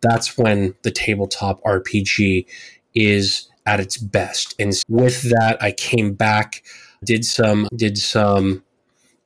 that's 0.00 0.36
when 0.36 0.74
the 0.82 0.90
tabletop 0.90 1.62
RPG 1.62 2.46
is 2.94 3.48
at 3.66 3.80
its 3.80 3.96
best. 3.96 4.54
And 4.58 4.72
with 4.88 5.22
that, 5.30 5.58
I 5.60 5.72
came 5.72 6.14
back, 6.14 6.64
did 7.04 7.24
some, 7.24 7.68
did 7.74 7.98
some 7.98 8.64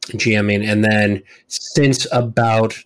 GMing, 0.08 0.66
and 0.66 0.84
then 0.84 1.22
since 1.48 2.06
about 2.12 2.82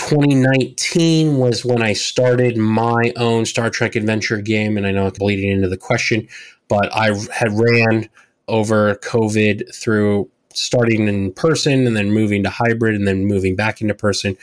2019 0.00 1.36
was 1.36 1.62
when 1.62 1.82
I 1.82 1.92
started 1.92 2.56
my 2.56 3.12
own 3.16 3.44
Star 3.44 3.68
Trek 3.68 3.94
adventure 3.94 4.40
game, 4.40 4.78
and 4.78 4.86
I 4.86 4.92
know 4.92 5.06
it's 5.06 5.18
bleeding 5.18 5.50
into 5.50 5.68
the 5.68 5.76
question, 5.76 6.26
but 6.68 6.88
I 6.96 7.10
had 7.30 7.52
ran 7.52 8.08
over 8.48 8.94
COVID 8.94 9.74
through 9.74 10.30
starting 10.54 11.06
in 11.06 11.34
person 11.34 11.86
and 11.86 11.94
then 11.94 12.12
moving 12.12 12.42
to 12.42 12.48
hybrid 12.48 12.94
and 12.94 13.06
then 13.06 13.26
moving 13.26 13.54
back 13.54 13.82
into 13.82 13.94
person. 13.94 14.38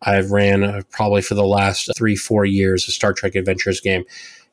I've 0.00 0.30
ran 0.30 0.64
uh, 0.64 0.80
probably 0.90 1.20
for 1.20 1.34
the 1.34 1.44
last 1.44 1.90
three, 1.94 2.16
four 2.16 2.46
years 2.46 2.88
a 2.88 2.90
Star 2.90 3.12
Trek 3.12 3.34
Adventures 3.34 3.82
game. 3.82 4.04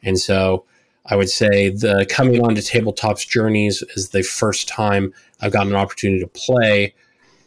And 0.04 0.20
so 0.20 0.66
I 1.06 1.16
would 1.16 1.30
say 1.30 1.70
the 1.70 2.06
coming 2.10 2.44
on 2.44 2.54
to 2.56 2.62
Tabletops 2.62 3.26
Journeys 3.26 3.82
is 3.96 4.10
the 4.10 4.24
first 4.24 4.68
time 4.68 5.14
I've 5.40 5.54
gotten 5.54 5.72
an 5.72 5.80
opportunity 5.80 6.20
to 6.20 6.28
play 6.28 6.94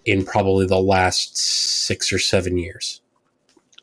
in 0.07 0.25
probably 0.25 0.66
the 0.66 0.81
last 0.81 1.37
six 1.37 2.11
or 2.11 2.19
seven 2.19 2.57
years 2.57 3.01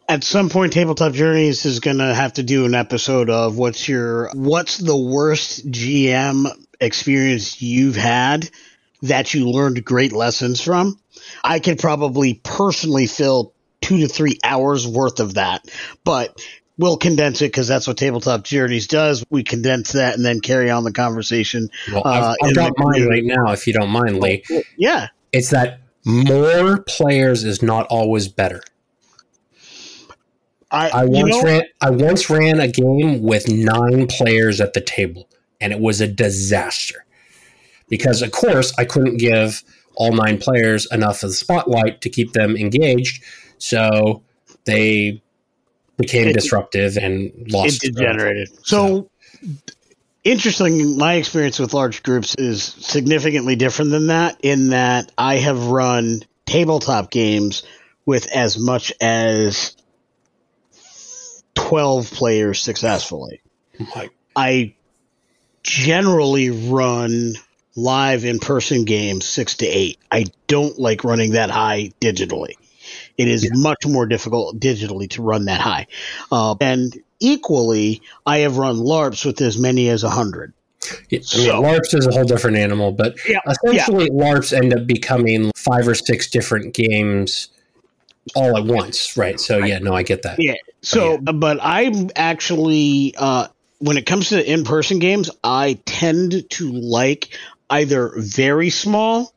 at 0.10 0.24
some 0.24 0.50
point 0.50 0.74
tabletop 0.74 1.14
journeys 1.14 1.66
is 1.66 1.80
going 1.80 2.00
to 2.00 2.14
have 2.14 2.34
to 2.34 2.44
do 2.44 2.66
an 2.66 2.74
episode 2.74 3.30
of 3.30 3.58
what's 3.58 3.88
your 3.88 4.32
what's 4.34 4.78
the 4.80 4.98
worst 4.98 5.70
gm 5.70 6.48
experience 6.82 7.62
you've 7.62 7.96
had 7.96 8.50
that 9.04 9.34
you 9.34 9.50
learned 9.50 9.86
great 9.86 10.12
lessons 10.12 10.60
from? 10.60 11.00
I 11.42 11.60
could 11.60 11.80
probably 11.80 12.42
personally 12.44 13.08
fill 13.08 13.54
two 13.82 14.00
to 14.00 14.08
three 14.08 14.40
hours 14.44 14.88
worth 14.88 15.20
of 15.20 15.36
that 15.36 15.64
but 16.04 16.44
we'll 16.80 16.98
condense 16.98 17.42
it 17.44 17.52
because 17.52 17.68
that's 17.68 17.88
what 17.88 17.98
tabletop 17.98 18.44
journeys 18.44 18.88
does. 18.88 19.24
We 19.30 19.44
condense 19.44 19.92
that 19.92 20.16
and 20.16 20.26
then 20.26 20.40
carry 20.40 20.72
on 20.72 20.84
the 20.84 20.92
conversation 20.92 21.70
well, 21.92 22.02
i've, 22.06 22.24
uh, 22.24 22.36
I've 22.44 22.56
got 22.56 22.74
mine 22.78 23.08
right 23.08 23.24
now 23.24 23.52
if 23.52 23.68
you 23.68 23.74
don't 23.74 23.90
mind 23.90 24.20
lee. 24.20 24.44
Yeah. 24.76 25.10
It's 25.32 25.52
that 25.52 25.82
more 26.04 26.84
players 26.88 27.44
is 27.44 27.62
not 27.62 27.86
always 27.88 28.28
better 28.28 28.64
I, 30.72 30.90
I 30.90 31.06
once 31.06 31.36
know, 31.36 31.44
ran 31.44 31.62
I 31.82 31.90
once 31.90 32.30
ran 32.30 32.60
a 32.60 32.68
game 32.68 33.24
with 33.24 33.50
nine 33.50 34.08
players 34.08 34.62
at 34.62 34.74
the 34.74 34.82
table, 34.82 35.28
and 35.60 35.74
it 35.74 35.80
was 35.80 36.02
a 36.02 36.08
disaster. 36.08 37.06
Because 37.88 38.22
of 38.22 38.32
course 38.32 38.74
I 38.78 38.86
couldn't 38.86 39.18
give 39.18 39.64
all 39.96 40.14
nine 40.14 40.38
players 40.38 40.88
enough 40.92 41.24
of 41.24 41.32
the 41.32 41.36
spotlight 41.36 42.02
to 42.02 42.10
keep 42.10 42.34
them 42.34 42.56
engaged, 42.56 43.24
so 43.58 44.24
they 44.66 45.22
became 45.98 46.28
it, 46.28 46.34
disruptive 46.34 46.98
and 46.98 47.32
lost. 47.52 47.84
It 47.84 47.96
degenerated. 47.96 48.50
So, 48.66 49.10
so 49.42 49.50
interesting 50.24 50.98
my 50.98 51.14
experience 51.14 51.60
with 51.60 51.74
large 51.74 52.04
groups 52.04 52.36
is 52.36 52.62
significantly 52.62 53.56
different 53.56 53.92
than 53.92 54.08
that 54.08 54.38
in 54.44 54.70
that 54.70 55.10
i 55.18 55.36
have 55.36 55.68
run 55.68 56.22
tabletop 56.46 57.10
games 57.10 57.64
with 58.06 58.28
as 58.28 58.58
much 58.58 58.92
as 59.00 59.78
12 61.56 62.12
players 62.12 62.62
successfully. 62.62 63.42
I 64.36 64.74
generally 65.64 66.50
run 66.50 67.34
live 67.76 68.26
in 68.26 68.40
person 68.40 68.86
games 68.86 69.26
six 69.26 69.58
to 69.58 69.66
eight. 69.66 69.98
I 70.12 70.26
don't 70.48 70.78
like 70.80 71.04
running 71.04 71.32
that 71.32 71.50
high 71.50 71.92
digitally. 72.02 72.54
It 73.18 73.28
is 73.28 73.44
yeah. 73.44 73.52
much 73.54 73.86
more 73.86 74.06
difficult 74.06 74.60
digitally 74.60 75.10
to 75.12 75.22
run 75.22 75.46
that 75.46 75.62
high. 75.62 75.88
Uh, 76.32 76.56
and 76.62 76.96
equally, 77.20 78.02
I 78.26 78.40
have 78.40 78.58
run 78.58 78.78
LARPs 78.78 79.26
with 79.26 79.42
as 79.42 79.58
many 79.58 79.90
as 79.90 80.04
a 80.04 80.10
hundred. 80.10 80.54
Yeah, 81.10 81.20
I 81.34 81.38
mean, 81.38 81.48
so, 81.48 81.62
LARPs 81.62 81.94
is 81.94 82.08
a 82.08 82.12
whole 82.12 82.24
different 82.24 82.58
animal, 82.58 82.92
but 82.92 83.16
yeah, 83.28 83.40
essentially, 83.46 84.06
yeah. 84.06 84.24
LARPs 84.24 84.54
end 84.54 84.74
up 84.74 84.88
becoming 84.88 85.52
five 85.56 85.88
or 85.88 85.94
six 85.94 86.30
different 86.30 86.74
games 86.74 87.50
all 88.36 88.58
at 88.58 88.66
once, 88.66 89.18
right? 89.18 89.40
So, 89.40 89.58
yeah, 89.58 89.80
no, 89.80 89.94
I 89.94 90.04
get 90.04 90.22
that. 90.24 90.40
Yeah. 90.40 90.54
So, 90.82 91.18
but, 91.18 91.34
yeah. 91.34 91.40
but 91.40 91.60
I'm 91.62 92.10
actually, 92.16 93.14
uh, 93.18 93.48
when 93.80 93.98
it 93.98 94.06
comes 94.06 94.30
to 94.30 94.52
in 94.52 94.64
person 94.64 95.00
games, 95.00 95.30
I 95.44 95.80
tend 95.86 96.50
to 96.50 96.72
like 96.72 97.38
either 97.70 98.14
very 98.18 98.70
small 98.70 99.34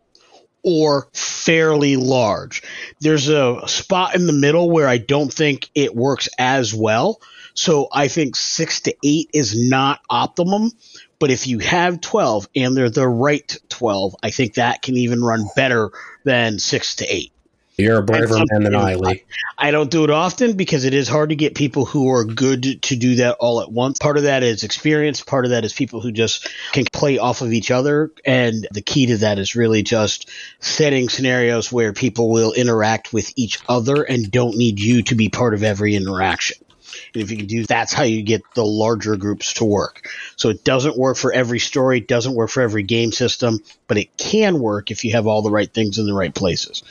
or 0.63 1.09
fairly 1.13 1.97
large. 1.97 2.63
There's 3.01 3.29
a 3.29 3.67
spot 3.67 4.15
in 4.15 4.27
the 4.27 4.33
middle 4.33 4.71
where 4.71 4.89
I 4.89 4.99
don't 4.99 5.33
think 5.33 5.69
it 5.75 5.95
works 5.95 6.29
as 6.39 6.73
well. 6.73 7.21
So 7.55 7.89
I 7.93 8.09
think 8.09 8.37
six 8.37 8.81
to 8.83 8.95
eight 9.05 9.31
is 9.35 9.69
not 9.69 10.01
optimum. 10.09 10.71
But 11.19 11.31
if 11.31 11.47
you 11.47 11.61
have 11.61 12.01
12 12.01 12.49
and 12.57 12.77
they're 12.77 12.91
the 12.91 13.07
right 13.07 13.57
12, 13.69 14.17
I 14.23 14.31
think 14.31 14.55
that 14.55 14.83
can 14.83 14.97
even 14.97 15.23
run 15.23 15.47
better 15.55 15.91
than 16.25 16.59
six 16.59 16.97
to 16.97 17.07
eight. 17.07 17.32
You're 17.79 17.99
a 17.99 18.03
braver 18.03 18.37
man 18.51 18.65
than 18.65 18.75
I, 18.75 18.97
Lee. 18.97 19.25
I 19.57 19.71
don't 19.71 19.91
do 19.91 20.05
it 20.05 20.11
often 20.11 20.57
because 20.57 20.85
it 20.85 20.93
is 20.93 21.09
hard 21.09 21.31
to 21.31 21.37
get 21.37 21.55
people 21.55 21.87
who 21.87 22.11
are 22.11 22.25
good 22.25 22.83
to 22.83 22.97
do 22.97 23.17
that 23.17 23.37
all 23.41 23.63
at 23.63 23.73
once. 23.73 23.99
Part 23.99 24.19
of 24.19 24.25
that 24.25 24.43
is 24.43 24.63
experience. 24.63 25.23
Part 25.23 25.47
of 25.47 25.53
that 25.53 25.65
is 25.65 25.73
people 25.73 26.01
who 26.01 26.13
just 26.13 26.49
can 26.73 26.85
play 26.93 27.17
off 27.17 27.41
of 27.41 27.53
each 27.53 27.71
other. 27.71 28.11
And 28.27 28.69
the 28.73 28.83
key 28.83 29.07
to 29.07 29.17
that 29.19 29.39
is 29.39 29.57
really 29.57 29.83
just 29.83 30.29
setting 30.61 31.09
scenarios 31.09 31.73
where 31.73 31.95
people 31.95 32.29
will 32.29 32.53
interact 32.53 33.13
with 33.13 33.33
each 33.37 33.59
other 33.69 34.03
and 34.03 34.31
don't 34.31 34.57
need 34.57 34.79
you 34.79 35.03
to 35.05 35.15
be 35.15 35.31
part 35.31 35.55
of 35.55 35.63
every 35.63 35.95
interaction. 35.95 36.59
And 37.15 37.23
if 37.23 37.31
you 37.31 37.39
can 37.39 37.47
do 37.47 37.65
that's 37.65 37.95
how 37.95 38.03
you 38.03 38.23
get 38.23 38.43
the 38.55 38.67
larger 38.67 39.17
groups 39.17 39.55
to 39.55 39.65
work. 39.65 40.11
So 40.37 40.51
it 40.51 40.63
doesn't 40.63 40.99
work 40.99 41.17
for 41.17 41.33
every 41.33 41.59
story, 41.59 41.99
it 41.99 42.09
doesn't 42.09 42.35
work 42.35 42.51
for 42.51 42.61
every 42.61 42.83
game 42.83 43.13
system, 43.13 43.61
but 43.87 43.97
it 43.97 44.15
can 44.19 44.61
work 44.61 44.91
if 44.91 45.05
you 45.05 45.13
have 45.13 45.27
all 45.27 45.41
the 45.41 45.51
right 45.51 45.73
things 45.73 45.99
in 45.99 46.05
the 46.05 46.13
right 46.13 46.35
places. 46.35 46.83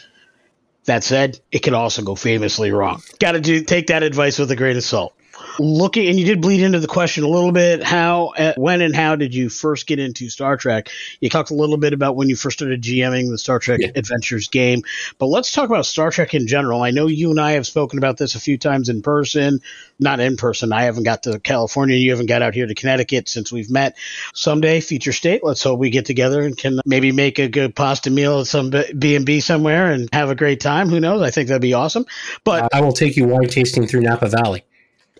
That 0.85 1.03
said, 1.03 1.39
it 1.51 1.59
can 1.59 1.73
also 1.73 2.01
go 2.01 2.15
famously 2.15 2.71
wrong. 2.71 3.01
Got 3.19 3.43
to 3.43 3.63
take 3.63 3.87
that 3.87 4.03
advice 4.03 4.39
with 4.39 4.49
a 4.51 4.55
grain 4.55 4.77
of 4.77 4.83
salt 4.83 5.13
looking, 5.59 6.07
and 6.07 6.19
you 6.19 6.25
did 6.25 6.41
bleed 6.41 6.61
into 6.61 6.79
the 6.79 6.87
question 6.87 7.23
a 7.23 7.27
little 7.27 7.51
bit. 7.51 7.83
How, 7.83 8.27
uh, 8.37 8.53
when, 8.57 8.81
and 8.81 8.95
how 8.95 9.15
did 9.15 9.33
you 9.33 9.49
first 9.49 9.87
get 9.87 9.99
into 9.99 10.29
Star 10.29 10.57
Trek? 10.57 10.89
You 11.19 11.29
talked 11.29 11.51
a 11.51 11.55
little 11.55 11.77
bit 11.77 11.93
about 11.93 12.15
when 12.15 12.29
you 12.29 12.35
first 12.35 12.59
started 12.59 12.81
GMing 12.81 13.29
the 13.29 13.37
Star 13.37 13.59
Trek 13.59 13.79
yeah. 13.81 13.91
Adventures 13.95 14.47
game, 14.47 14.83
but 15.17 15.27
let's 15.27 15.51
talk 15.51 15.69
about 15.69 15.85
Star 15.85 16.11
Trek 16.11 16.33
in 16.33 16.47
general. 16.47 16.81
I 16.81 16.91
know 16.91 17.07
you 17.07 17.31
and 17.31 17.39
I 17.39 17.53
have 17.53 17.67
spoken 17.67 17.97
about 17.97 18.17
this 18.17 18.35
a 18.35 18.39
few 18.39 18.57
times 18.57 18.89
in 18.89 19.01
person, 19.01 19.61
not 19.99 20.19
in 20.19 20.37
person. 20.37 20.73
I 20.73 20.83
haven't 20.83 21.03
got 21.03 21.23
to 21.23 21.39
California. 21.39 21.95
You 21.95 22.11
haven't 22.11 22.27
got 22.27 22.41
out 22.41 22.53
here 22.53 22.65
to 22.65 22.75
Connecticut 22.75 23.29
since 23.29 23.51
we've 23.51 23.69
met. 23.69 23.97
Someday, 24.33 24.81
future 24.81 25.13
state, 25.13 25.43
let's 25.43 25.63
hope 25.63 25.79
we 25.79 25.89
get 25.89 26.05
together 26.05 26.41
and 26.41 26.57
can 26.57 26.79
maybe 26.85 27.11
make 27.11 27.39
a 27.39 27.47
good 27.47 27.75
pasta 27.75 28.09
meal 28.09 28.41
at 28.41 28.47
some 28.47 28.71
B 28.97 29.15
and 29.15 29.25
B 29.25 29.39
somewhere 29.39 29.91
and 29.91 30.09
have 30.13 30.29
a 30.29 30.35
great 30.35 30.59
time. 30.59 30.89
Who 30.89 30.99
knows? 30.99 31.21
I 31.21 31.31
think 31.31 31.49
that'd 31.49 31.61
be 31.61 31.73
awesome. 31.73 32.05
But 32.43 32.73
I 32.73 32.81
will 32.81 32.93
take 32.93 33.15
you 33.15 33.25
wine 33.25 33.47
tasting 33.47 33.87
through 33.87 34.01
Napa 34.01 34.27
Valley. 34.27 34.63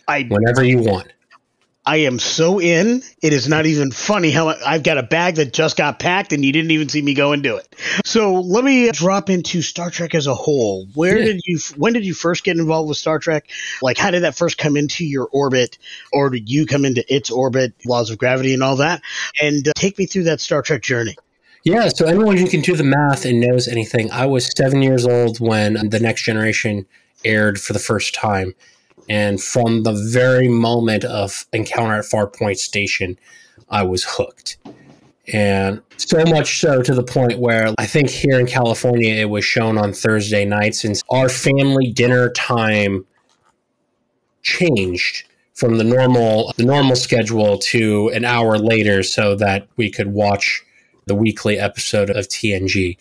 I 0.08 0.24
whenever 0.24 0.64
you 0.64 0.80
want. 0.80 1.12
I 1.84 1.98
am 1.98 2.20
so 2.20 2.62
in. 2.62 3.02
It 3.24 3.34
is 3.34 3.48
not 3.48 3.66
even 3.66 3.92
funny 3.92 4.30
how 4.30 4.50
I've 4.50 4.84
got 4.84 5.00
a 5.00 5.04
bag 5.04 5.36
that 5.36 5.52
just 5.52 5.78
got 5.78 5.98
packed 5.98 6.32
and 6.32 6.46
you 6.46 6.52
didn't 6.52 6.70
even 6.70 6.90
see 6.90 7.02
me 7.02 7.16
go 7.16 7.32
and 7.32 7.42
do 7.42 7.58
it. 7.58 7.76
So 8.06 8.36
let 8.36 8.64
me 8.64 8.92
drop 8.92 9.32
into 9.32 9.64
Star 9.64 9.90
Trek 9.90 10.14
as 10.14 10.28
a 10.28 10.36
whole. 10.36 10.86
Where 10.94 11.18
yeah. 11.18 11.26
did 11.26 11.42
you, 11.46 11.58
when 11.78 11.94
did 11.94 12.06
you 12.06 12.14
first 12.14 12.44
get 12.44 12.58
involved 12.58 12.88
with 12.88 13.00
Star 13.00 13.18
Trek? 13.18 13.50
Like, 13.82 13.98
how 13.98 14.12
did 14.12 14.22
that 14.24 14.36
first 14.36 14.60
come 14.60 14.78
into 14.78 15.06
your 15.06 15.28
orbit 15.32 15.80
or 16.14 16.30
did 16.30 16.52
you 16.52 16.68
come 16.68 16.86
into 16.86 17.04
its 17.12 17.32
orbit, 17.32 17.74
laws 17.84 18.12
of 18.12 18.20
gravity 18.20 18.54
and 18.54 18.62
all 18.62 18.76
that? 18.76 19.02
And 19.42 19.68
uh, 19.68 19.72
take 19.76 19.98
me 19.98 20.06
through 20.06 20.26
that 20.26 20.40
Star 20.40 20.62
Trek 20.62 20.84
journey. 20.84 21.16
Yeah, 21.64 21.90
so 21.90 22.06
anyone 22.06 22.38
who 22.38 22.48
can 22.48 22.62
do 22.62 22.76
the 22.76 22.84
math 22.84 23.26
and 23.26 23.40
knows 23.40 23.68
anything, 23.68 24.12
I 24.12 24.28
was 24.28 24.52
seven 24.56 24.84
years 24.84 25.06
old 25.06 25.40
when 25.40 25.90
The 25.90 26.00
Next 26.00 26.24
Generation 26.24 26.86
aired 27.24 27.60
for 27.60 27.74
the 27.74 27.80
first 27.80 28.14
time. 28.16 28.54
And 29.10 29.42
from 29.42 29.84
the 29.84 29.94
very 29.94 30.48
moment 30.48 31.04
of 31.04 31.46
encounter 31.54 31.96
at 31.96 32.06
Farpoint 32.06 32.58
Station, 32.58 33.18
I 33.70 33.84
was 33.84 34.04
hooked. 34.08 34.58
And 35.32 35.82
so 35.98 36.24
much 36.26 36.60
so 36.60 36.82
to 36.82 36.94
the 36.94 37.04
point 37.04 37.40
where 37.40 37.74
I 37.78 37.86
think 37.86 38.10
here 38.10 38.40
in 38.40 38.48
California 38.48 39.14
it 39.14 39.30
was 39.30 39.46
shown 39.46 39.78
on 39.78 39.94
Thursday 39.94 40.46
nights, 40.46 40.84
and 40.84 41.02
our 41.10 41.30
family 41.30 41.92
dinner 41.92 42.30
time 42.32 43.06
changed 44.42 45.26
from 45.54 45.78
the 45.78 45.84
normal 45.84 46.54
the 46.58 46.66
normal 46.66 46.96
schedule 46.96 47.60
to 47.60 48.10
an 48.10 48.26
hour 48.26 48.58
later 48.58 49.04
so 49.04 49.36
that 49.36 49.68
we 49.78 49.92
could 49.92 50.08
watch 50.08 50.64
the 51.06 51.16
weekly 51.16 51.60
episode 51.60 52.10
of 52.10 52.28
TNG 52.28 52.98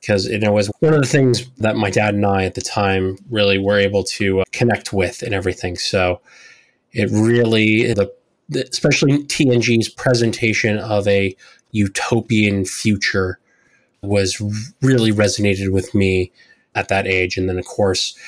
because 0.00 0.26
it 0.26 0.48
was 0.50 0.70
one 0.80 0.94
of 0.94 1.00
the 1.00 1.06
things 1.06 1.46
that 1.58 1.76
my 1.76 1.90
dad 1.90 2.14
and 2.14 2.24
I 2.24 2.44
at 2.44 2.54
the 2.54 2.60
time 2.62 3.18
really 3.28 3.58
were 3.58 3.78
able 3.78 4.02
to 4.04 4.40
uh, 4.40 4.44
connect 4.50 4.92
with 4.92 5.22
and 5.22 5.34
everything. 5.34 5.76
So 5.76 6.20
it 6.92 7.10
really, 7.10 7.92
the, 7.92 8.10
especially 8.54 9.24
TNG's 9.24 9.88
presentation 9.88 10.78
of 10.78 11.06
a 11.06 11.36
utopian 11.72 12.64
future 12.64 13.38
was 14.02 14.40
really 14.80 15.12
resonated 15.12 15.70
with 15.70 15.94
me 15.94 16.32
at 16.74 16.88
that 16.88 17.06
age. 17.06 17.36
And 17.36 17.48
then, 17.48 17.58
of 17.58 17.66
course, 17.66 18.18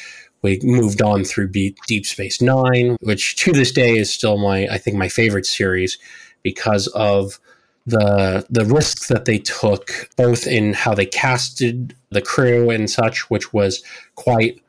we 0.43 0.61
moved 0.63 1.01
on 1.01 1.25
through 1.25 1.49
Deep 1.49 2.07
Space 2.07 2.43
Nine, 2.43 2.97
which 3.01 3.37
to 3.37 3.53
this 3.53 3.73
day 3.73 3.97
is 3.97 4.13
still 4.13 4.37
my, 4.37 4.67
I 4.69 4.77
think, 4.77 4.97
my 4.97 5.09
favorite 5.09 5.47
series 5.47 5.99
because 6.43 6.89
of 6.89 7.39
the 7.87 8.47
the 8.49 8.64
risks 8.64 9.09
that 9.09 9.25
they 9.25 9.38
took, 9.38 10.11
both 10.16 10.47
in 10.47 10.75
how 10.75 10.95
they 10.95 11.07
casted 11.07 11.95
the 12.11 12.23
crew 12.23 12.71
and 12.71 12.88
such, 12.90 13.31
which 13.31 13.53
was 13.53 13.83
quite 14.14 14.61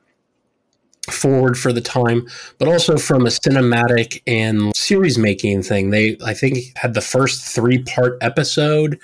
forward 1.10 1.58
for 1.58 1.73
the 1.73 1.82
time, 1.82 2.28
but 2.60 2.67
also 2.67 2.97
from 2.97 3.26
a 3.26 3.30
cinematic 3.30 4.21
and 4.26 4.76
series 4.76 5.17
making 5.17 5.63
thing. 5.63 5.89
They 5.89 6.17
I 6.26 6.34
think 6.34 6.78
had 6.78 6.93
the 6.93 7.02
first 7.02 7.43
three 7.43 7.84
part 7.84 8.17
episode 8.21 8.99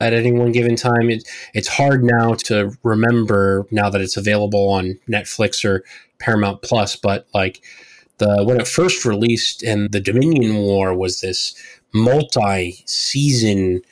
at 0.00 0.12
any 0.12 0.32
one 0.32 0.52
given 0.52 0.76
time. 0.76 1.08
It, 1.08 1.26
it's 1.54 1.68
hard 1.68 2.04
now 2.04 2.34
to 2.44 2.76
remember 2.82 3.66
now 3.70 3.88
that 3.88 4.00
it's 4.00 4.16
available 4.16 4.68
on 4.68 4.98
Netflix 5.08 5.64
or 5.64 5.84
Paramount 6.18 6.62
Plus, 6.62 6.96
but 6.96 7.26
like 7.32 7.62
the 8.18 8.44
when 8.44 8.60
it 8.60 8.68
first 8.68 9.04
released 9.04 9.62
and 9.62 9.92
the 9.92 10.00
Dominion 10.00 10.56
War 10.56 10.94
was 10.94 11.20
this 11.20 11.54
multi-season 11.92 13.82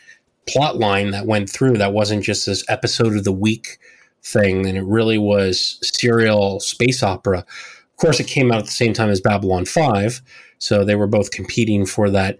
plot 0.47 0.77
line 0.77 1.11
that 1.11 1.27
went 1.27 1.49
through 1.49 1.79
that 1.79 1.93
wasn't 1.93 2.23
just 2.23 2.47
this 2.47 2.65
episode 2.69 3.17
of 3.17 3.25
the 3.25 3.33
week 3.33 3.79
thing 4.23 4.67
and 4.67 4.77
it 4.77 4.85
really 4.85 5.19
was 5.19 5.79
serial 5.83 6.61
space 6.61 7.03
opera. 7.03 7.39
Of 7.39 7.97
course 7.97 8.21
it 8.21 8.27
came 8.27 8.51
out 8.51 8.59
at 8.59 8.65
the 8.65 8.73
same 8.73 8.93
time 8.93 9.11
as 9.11 9.21
babylon 9.21 9.65
5 9.65 10.21
so 10.59 10.85
they 10.85 10.97
were 10.97 11.07
both 11.07 11.31
competing 11.31 11.87
for 11.87 12.11
that 12.11 12.39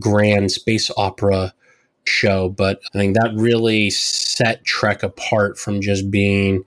grand 0.00 0.50
space 0.50 0.90
opera 0.96 1.54
show 2.04 2.48
but 2.48 2.80
i 2.92 2.98
think 2.98 3.14
that 3.14 3.32
really 3.34 3.88
set 3.90 4.64
trek 4.64 5.02
apart 5.02 5.58
from 5.58 5.80
just 5.80 6.10
being 6.10 6.64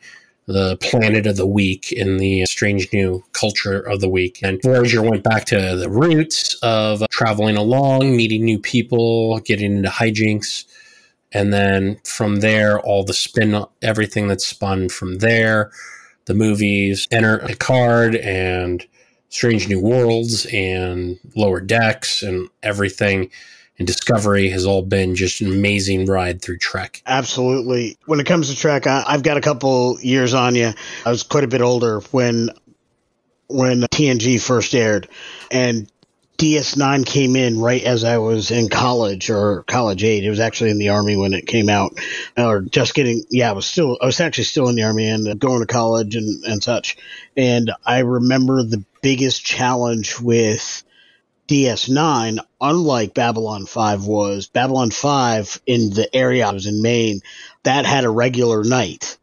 the 0.50 0.78
planet 0.78 1.28
of 1.28 1.38
the 1.38 1.46
week 1.46 1.92
in 1.92 2.18
the 2.18 2.44
strange 2.48 2.92
new 2.92 3.24
culture 3.34 3.80
of 3.80 4.02
the 4.02 4.10
week. 4.10 4.40
And 4.42 4.60
Voyager 4.64 5.04
went 5.04 5.24
back 5.24 5.46
to 5.46 5.76
the 5.76 5.92
roots 5.92 6.56
of 6.64 7.04
traveling 7.12 7.56
along, 7.56 8.18
meeting 8.18 8.46
new 8.46 8.58
people, 8.58 9.40
getting 9.42 9.78
into 9.78 9.90
hijinks. 9.90 10.66
And 11.32 11.54
then 11.54 12.00
from 12.04 12.38
there, 12.38 12.80
all 12.80 13.04
the 13.04 13.14
spin, 13.14 13.64
everything 13.84 14.28
that's 14.28 14.48
spun 14.48 14.90
from 14.90 15.20
there, 15.20 15.72
the 16.26 16.34
movies, 16.34 17.08
Enter 17.12 17.38
Picard 17.46 18.16
and 18.16 18.84
Strange 19.30 19.70
New 19.70 19.80
Worlds 19.80 20.48
and 20.52 21.20
Lower 21.36 21.62
Decks 21.62 22.24
and 22.24 22.50
everything 22.64 23.30
and 23.80 23.88
Discovery 23.88 24.50
has 24.50 24.66
all 24.66 24.82
been 24.82 25.16
just 25.16 25.40
an 25.42 25.48
amazing 25.48 26.06
ride 26.06 26.42
through 26.42 26.58
Trek. 26.58 27.02
Absolutely. 27.06 27.98
When 28.06 28.20
it 28.20 28.26
comes 28.26 28.50
to 28.50 28.56
Trek, 28.56 28.86
I, 28.86 29.04
have 29.10 29.24
got 29.24 29.38
a 29.38 29.42
couple 29.42 29.98
years 30.02 30.34
on 30.34 30.56
you. 30.56 30.74
I 31.06 31.10
was 31.10 31.24
quite 31.24 31.46
a 31.46 31.48
bit 31.48 31.62
older 31.62 32.02
when 32.12 32.50
when 33.48 33.82
TNG 33.82 34.40
first 34.40 34.76
aired, 34.76 35.08
and 35.50 35.90
DS9 36.38 37.06
came 37.06 37.36
in 37.36 37.60
right 37.60 37.84
as 37.84 38.04
I 38.04 38.20
was 38.20 38.52
in 38.52 38.70
college 38.70 39.30
or 39.30 39.64
college 39.64 40.04
age. 40.04 40.24
It 40.24 40.30
was 40.30 40.40
actually 40.40 40.70
in 40.70 40.78
the 40.78 40.90
army 40.90 41.16
when 41.16 41.34
it 41.34 41.48
came 41.48 41.68
out, 41.68 41.98
or 42.38 42.62
just 42.62 42.94
getting. 42.94 43.24
Yeah, 43.30 43.50
I 43.50 43.54
was 43.54 43.66
still. 43.66 43.98
I 44.02 44.06
was 44.06 44.20
actually 44.20 44.44
still 44.44 44.68
in 44.68 44.76
the 44.76 44.84
army 44.84 45.08
and 45.08 45.40
going 45.40 45.62
to 45.62 45.66
college 45.66 46.16
and 46.16 46.44
and 46.44 46.62
such. 46.62 46.98
And 47.38 47.72
I 47.86 48.00
remember 48.00 48.62
the 48.62 48.84
biggest 49.02 49.44
challenge 49.44 50.20
with 50.20 50.84
DS9, 51.50 52.38
unlike 52.62 53.16
Babylon 53.16 53.66
5 53.66 54.06
was, 54.06 54.48
Babylon 54.48 54.92
5 54.92 55.62
in 55.66 55.90
the 55.90 56.16
area 56.16 56.48
I 56.48 56.54
was 56.54 56.68
in 56.68 56.84
Maine, 56.84 57.22
that 57.64 57.88
had 57.88 58.04
a 58.04 58.10
regular 58.10 58.64
night. 58.64 59.18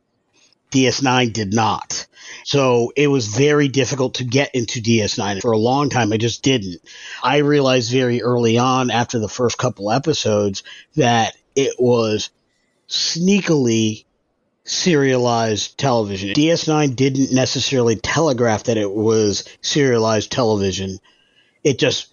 DS9 0.73 1.33
did 1.33 1.55
not. 1.55 2.09
So 2.45 2.93
it 2.97 3.07
was 3.07 3.29
very 3.29 3.69
difficult 3.69 4.15
to 4.15 4.25
get 4.25 4.57
into 4.57 4.83
DS9. 4.83 5.41
For 5.41 5.53
a 5.53 5.59
long 5.59 5.89
time, 5.89 6.13
I 6.13 6.17
just 6.17 6.43
didn't. 6.43 6.81
I 7.23 7.39
realized 7.39 7.93
very 7.93 8.21
early 8.21 8.59
on 8.59 8.91
after 8.91 9.21
the 9.21 9.29
first 9.29 9.57
couple 9.57 9.93
episodes 9.93 10.65
that 10.97 11.37
it 11.55 11.77
was 11.79 12.31
sneakily 12.89 14.05
serialized 14.65 15.79
television. 15.79 16.31
DS9 16.31 16.97
didn't 16.97 17.33
necessarily 17.33 17.95
telegraph 17.95 18.65
that 18.65 18.77
it 18.77 18.91
was 18.91 19.45
serialized 19.61 20.33
television. 20.33 20.99
It 21.63 21.79
just 21.79 22.13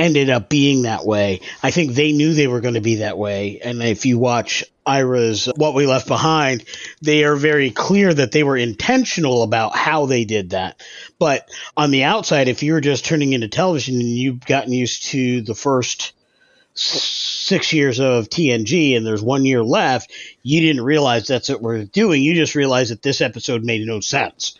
ended 0.00 0.30
up 0.30 0.48
being 0.48 0.82
that 0.82 1.04
way. 1.04 1.40
I 1.62 1.70
think 1.70 1.92
they 1.92 2.12
knew 2.12 2.34
they 2.34 2.46
were 2.46 2.60
going 2.60 2.74
to 2.74 2.80
be 2.80 2.96
that 2.96 3.18
way. 3.18 3.60
And 3.60 3.82
if 3.82 4.06
you 4.06 4.18
watch 4.18 4.64
Ira's 4.86 5.46
What 5.56 5.74
We 5.74 5.86
Left 5.86 6.08
Behind, 6.08 6.64
they 7.02 7.24
are 7.24 7.36
very 7.36 7.70
clear 7.70 8.12
that 8.12 8.32
they 8.32 8.42
were 8.42 8.56
intentional 8.56 9.42
about 9.42 9.76
how 9.76 10.06
they 10.06 10.24
did 10.24 10.50
that. 10.50 10.82
But 11.18 11.48
on 11.76 11.90
the 11.90 12.04
outside, 12.04 12.48
if 12.48 12.62
you're 12.62 12.80
just 12.80 13.04
turning 13.04 13.32
into 13.32 13.48
television 13.48 13.96
and 13.96 14.08
you've 14.08 14.44
gotten 14.44 14.72
used 14.72 15.04
to 15.08 15.42
the 15.42 15.54
first 15.54 16.12
six 16.74 17.72
years 17.72 18.00
of 18.00 18.28
TNG 18.28 18.96
and 18.96 19.04
there's 19.06 19.22
one 19.22 19.44
year 19.44 19.62
left, 19.62 20.12
you 20.42 20.60
didn't 20.60 20.84
realize 20.84 21.26
that's 21.26 21.48
what 21.48 21.60
we're 21.60 21.84
doing. 21.84 22.22
You 22.22 22.34
just 22.34 22.54
realized 22.54 22.90
that 22.90 23.02
this 23.02 23.20
episode 23.20 23.64
made 23.64 23.86
no 23.86 24.00
sense. 24.00 24.58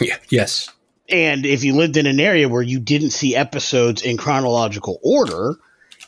Yeah. 0.00 0.18
Yes. 0.28 0.70
And 1.08 1.46
if 1.46 1.64
you 1.64 1.74
lived 1.74 1.96
in 1.96 2.06
an 2.06 2.20
area 2.20 2.48
where 2.48 2.62
you 2.62 2.80
didn't 2.80 3.10
see 3.10 3.36
episodes 3.36 4.02
in 4.02 4.16
chronological 4.16 4.98
order, 5.02 5.56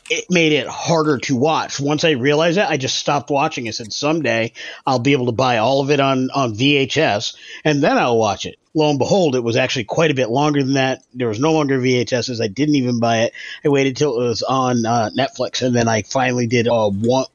it 0.09 0.25
made 0.29 0.53
it 0.53 0.67
harder 0.67 1.19
to 1.19 1.35
watch. 1.35 1.79
Once 1.79 2.03
I 2.03 2.11
realized 2.11 2.57
that, 2.57 2.69
I 2.69 2.77
just 2.77 2.97
stopped 2.97 3.29
watching. 3.29 3.67
I 3.67 3.71
said, 3.71 3.93
someday 3.93 4.53
I'll 4.85 4.99
be 4.99 5.13
able 5.13 5.27
to 5.27 5.31
buy 5.31 5.57
all 5.57 5.81
of 5.81 5.91
it 5.91 5.99
on, 5.99 6.31
on 6.31 6.55
VHS 6.55 7.35
and 7.63 7.81
then 7.81 7.97
I'll 7.97 8.17
watch 8.17 8.45
it. 8.45 8.57
Lo 8.73 8.89
and 8.89 8.99
behold, 8.99 9.35
it 9.35 9.43
was 9.43 9.55
actually 9.55 9.85
quite 9.85 10.11
a 10.11 10.15
bit 10.15 10.29
longer 10.29 10.63
than 10.63 10.73
that. 10.73 11.03
There 11.13 11.27
was 11.27 11.39
no 11.39 11.53
longer 11.53 11.79
VHSs. 11.79 12.41
I 12.41 12.47
didn't 12.47 12.75
even 12.75 12.99
buy 12.99 13.23
it. 13.23 13.33
I 13.63 13.69
waited 13.69 13.97
till 13.97 14.19
it 14.19 14.27
was 14.27 14.43
on 14.43 14.85
uh, 14.85 15.09
Netflix 15.15 15.61
and 15.61 15.75
then 15.75 15.87
I 15.87 16.01
finally 16.01 16.47
did 16.47 16.67
a 16.67 16.89
one, 16.89 17.25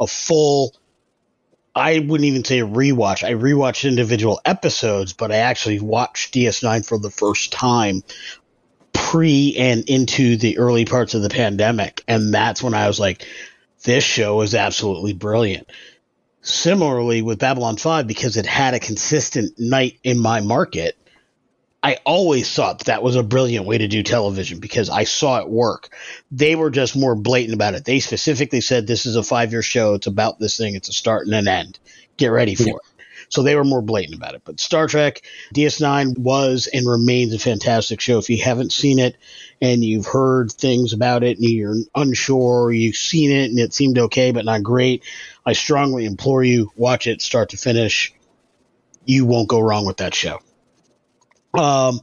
a 0.00 0.06
full 0.06 0.74
I 1.74 2.00
wouldn't 2.00 2.26
even 2.26 2.44
say 2.44 2.60
rewatch. 2.60 3.24
I 3.24 3.32
rewatched 3.32 3.88
individual 3.88 4.40
episodes, 4.44 5.14
but 5.14 5.32
I 5.32 5.36
actually 5.36 5.80
watched 5.80 6.34
DS9 6.34 6.84
for 6.84 6.98
the 6.98 7.10
first 7.10 7.52
time 7.52 8.02
pre 8.92 9.56
and 9.56 9.88
into 9.88 10.36
the 10.36 10.58
early 10.58 10.84
parts 10.84 11.14
of 11.14 11.22
the 11.22 11.30
pandemic. 11.30 12.04
And 12.06 12.32
that's 12.32 12.62
when 12.62 12.74
I 12.74 12.88
was 12.88 13.00
like, 13.00 13.26
this 13.84 14.04
show 14.04 14.42
is 14.42 14.54
absolutely 14.54 15.14
brilliant. 15.14 15.70
Similarly 16.42 17.22
with 17.22 17.38
Babylon 17.38 17.76
5, 17.76 18.06
because 18.06 18.36
it 18.36 18.46
had 18.46 18.74
a 18.74 18.80
consistent 18.80 19.58
night 19.58 19.98
in 20.02 20.18
my 20.18 20.40
market, 20.40 20.96
I 21.82 21.98
always 22.04 22.52
thought 22.52 22.78
that, 22.78 22.86
that 22.86 23.02
was 23.02 23.16
a 23.16 23.24
brilliant 23.24 23.66
way 23.66 23.78
to 23.78 23.88
do 23.88 24.04
television 24.04 24.60
because 24.60 24.88
I 24.88 25.04
saw 25.04 25.40
it 25.40 25.48
work. 25.48 25.88
They 26.30 26.54
were 26.54 26.70
just 26.70 26.94
more 26.94 27.16
blatant 27.16 27.54
about 27.54 27.74
it. 27.74 27.84
They 27.84 27.98
specifically 27.98 28.60
said 28.60 28.86
this 28.86 29.04
is 29.04 29.16
a 29.16 29.22
five 29.22 29.50
year 29.50 29.62
show. 29.62 29.94
It's 29.94 30.06
about 30.06 30.38
this 30.38 30.56
thing. 30.56 30.76
It's 30.76 30.88
a 30.88 30.92
start 30.92 31.26
and 31.26 31.34
an 31.34 31.48
end. 31.48 31.80
Get 32.16 32.28
ready 32.28 32.54
for 32.54 32.64
yeah. 32.64 32.74
it. 32.74 32.80
So 33.30 33.42
they 33.42 33.56
were 33.56 33.64
more 33.64 33.82
blatant 33.82 34.14
about 34.14 34.34
it. 34.34 34.42
But 34.44 34.60
Star 34.60 34.86
Trek 34.86 35.22
DS9 35.54 36.18
was 36.18 36.68
and 36.72 36.86
remains 36.86 37.32
a 37.34 37.38
fantastic 37.38 38.00
show. 38.00 38.18
If 38.18 38.28
you 38.28 38.42
haven't 38.42 38.72
seen 38.72 38.98
it 38.98 39.16
and 39.60 39.82
you've 39.82 40.06
heard 40.06 40.52
things 40.52 40.92
about 40.92 41.24
it 41.24 41.38
and 41.38 41.48
you're 41.48 41.76
unsure, 41.94 42.70
you've 42.70 42.94
seen 42.94 43.32
it 43.32 43.50
and 43.50 43.58
it 43.58 43.72
seemed 43.72 43.98
okay 43.98 44.32
but 44.32 44.44
not 44.44 44.62
great, 44.62 45.02
I 45.46 45.54
strongly 45.54 46.04
implore 46.04 46.44
you 46.44 46.70
watch 46.76 47.06
it 47.06 47.22
start 47.22 47.48
to 47.50 47.56
finish. 47.56 48.12
You 49.06 49.24
won't 49.24 49.48
go 49.48 49.60
wrong 49.60 49.86
with 49.86 49.96
that 49.96 50.14
show. 50.14 50.40
Um, 51.54 52.00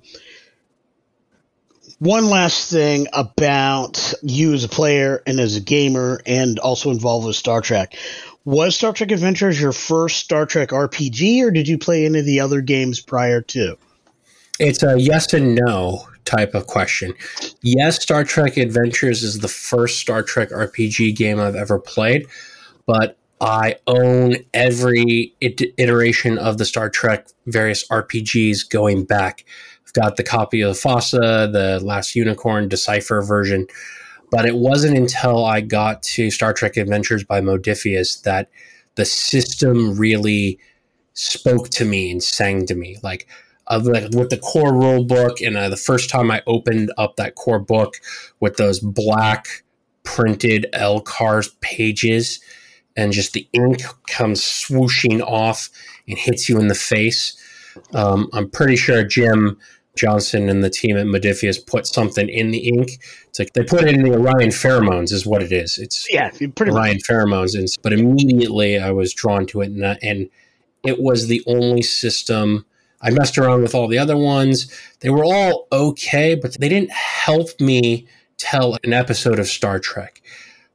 one 2.00 2.30
last 2.30 2.72
thing 2.72 3.08
about 3.12 4.14
you 4.22 4.54
as 4.54 4.64
a 4.64 4.70
player 4.70 5.22
and 5.28 5.40
as 5.40 5.58
a 5.58 5.62
gamer 5.62 6.22
and 6.26 6.58
also 6.60 6.92
involved 6.92 7.28
with 7.28 7.36
Star 7.36 7.62
Trek. 7.62 7.96
Was 8.46 8.76
Star 8.76 8.94
Trek 8.94 9.12
Adventures 9.12 9.60
your 9.60 9.74
first 9.74 10.18
Star 10.18 10.46
Trek 10.46 10.70
RPG 10.70 11.44
or 11.44 11.52
did 11.52 11.68
you 11.68 11.78
play 11.78 12.06
any 12.06 12.20
of 12.20 12.26
the 12.26 12.40
other 12.40 12.62
games 12.62 13.02
prior 13.02 13.42
to? 13.42 13.78
It's 14.60 14.82
a 14.82 15.00
yes 15.00 15.34
and 15.34 15.56
no 15.56 16.08
type 16.26 16.54
of 16.54 16.68
question. 16.68 17.14
Yes, 17.62 18.02
Star 18.02 18.24
Trek 18.24 18.56
Adventures 18.58 19.24
is 19.24 19.40
the 19.40 19.48
first 19.48 20.00
Star 20.00 20.24
Trek 20.24 20.50
RPG 20.50 21.16
game 21.16 21.40
I've 21.40 21.56
ever 21.56 21.80
played, 21.80 22.28
but 22.86 23.18
I 23.42 23.76
own 23.88 24.36
every 24.54 25.34
iteration 25.42 26.38
of 26.38 26.58
the 26.58 26.66
Star 26.66 26.90
Trek 26.90 27.28
various 27.46 27.88
RPGs 27.88 28.70
going 28.70 29.06
back. 29.06 29.46
I've 29.86 29.94
got 29.94 30.18
the 30.18 30.24
copy 30.24 30.62
of 30.62 30.76
FASA, 30.76 31.52
the 31.52 31.80
Last 31.84 32.16
Unicorn, 32.16 32.68
Decipher 32.68 33.22
version. 33.22 33.68
But 34.32 34.46
it 34.46 34.56
wasn't 34.56 34.98
until 34.98 35.46
I 35.46 35.62
got 35.62 36.04
to 36.04 36.30
Star 36.30 36.54
Trek 36.54 36.78
Adventures 36.78 37.24
by 37.24 37.42
Modiphius 37.42 38.22
that 38.24 38.50
the 38.96 39.06
system 39.06 39.98
really 39.98 40.60
spoke 41.14 41.70
to 41.70 41.86
me 41.86 42.12
and 42.12 42.22
sang 42.22 42.66
to 42.68 42.76
me. 42.76 42.98
Like, 43.02 43.28
uh, 43.68 43.80
with 43.84 44.30
the 44.30 44.38
core 44.38 44.74
rule 44.74 45.04
book, 45.06 45.42
and 45.42 45.56
uh, 45.56 45.70
the 45.70 45.78
first 45.78 46.10
time 46.10 46.30
I 46.32 46.42
opened 46.46 46.92
up 46.98 47.16
that 47.16 47.36
core 47.36 47.60
book 47.60 47.96
with 48.40 48.58
those 48.58 48.80
black 48.80 49.64
printed 50.04 50.66
LCARS 50.74 51.60
pages, 51.62 52.40
and 53.00 53.14
just 53.14 53.34
the 53.34 53.48
ink 53.54 53.82
comes 54.08 54.42
swooshing 54.42 55.22
off 55.22 55.70
and 56.08 56.18
hits 56.18 56.50
you 56.50 56.60
in 56.60 56.68
the 56.68 56.76
face. 56.76 57.38
Um, 57.94 58.30
I'm 58.34 58.50
pretty 58.50 58.76
sure 58.76 59.04
Jim 59.06 59.58
Johnson 59.96 60.50
and 60.50 60.64
the 60.64 60.70
team 60.70 60.98
at 60.98 61.06
Modiphius 61.06 61.66
put 61.66 61.88
something 61.88 62.28
in 62.28 62.52
the 62.52 62.68
ink. 62.68 63.00
It's 63.30 63.40
like 63.40 63.54
they 63.54 63.64
put 63.64 63.84
it 63.84 63.96
in 63.96 64.04
the 64.04 64.14
Orion 64.18 64.50
pheromones, 64.50 65.14
is 65.14 65.26
what 65.26 65.42
it 65.42 65.54
is. 65.54 65.78
It's 65.78 66.12
yeah, 66.12 66.30
pretty 66.30 66.72
Orion 66.72 66.96
much. 66.96 67.04
pheromones. 67.04 67.58
And 67.58 67.68
but 67.82 67.94
immediately 67.94 68.78
I 68.78 68.92
was 68.92 69.14
drawn 69.14 69.46
to 69.48 69.62
it, 69.62 69.72
and, 69.72 69.84
and 70.04 70.30
it 70.86 71.00
was 71.00 71.28
the 71.28 71.42
only 71.48 71.82
system. 71.82 72.66
I 73.02 73.12
messed 73.12 73.38
around 73.38 73.62
with 73.62 73.74
all 73.74 73.88
the 73.88 73.98
other 73.98 74.18
ones. 74.18 74.70
They 75.00 75.10
were 75.10 75.24
all 75.24 75.68
okay, 75.72 76.36
but 76.36 76.60
they 76.60 76.68
didn't 76.68 76.92
help 76.92 77.62
me 77.62 78.08
tell 78.38 78.78
an 78.84 78.92
episode 78.92 79.40
of 79.40 79.48
Star 79.48 79.80
Trek 79.80 80.22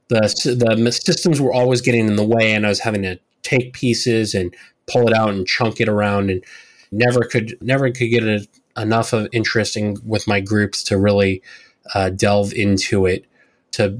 the 0.09 0.75
the 0.75 0.91
systems 0.91 1.41
were 1.41 1.53
always 1.53 1.81
getting 1.81 2.07
in 2.07 2.15
the 2.15 2.23
way, 2.23 2.53
and 2.53 2.65
I 2.65 2.69
was 2.69 2.79
having 2.79 3.01
to 3.03 3.19
take 3.43 3.73
pieces 3.73 4.33
and 4.33 4.55
pull 4.87 5.07
it 5.07 5.13
out 5.13 5.29
and 5.29 5.47
chunk 5.47 5.79
it 5.79 5.89
around, 5.89 6.29
and 6.29 6.43
never 6.91 7.21
could 7.21 7.57
never 7.61 7.89
could 7.91 8.09
get 8.09 8.23
a, 8.23 8.47
enough 8.77 9.13
of 9.13 9.27
interesting 9.31 9.97
with 10.05 10.27
my 10.27 10.39
groups 10.39 10.83
to 10.83 10.97
really 10.97 11.41
uh, 11.93 12.09
delve 12.09 12.53
into 12.53 13.05
it 13.05 13.25
to 13.71 13.97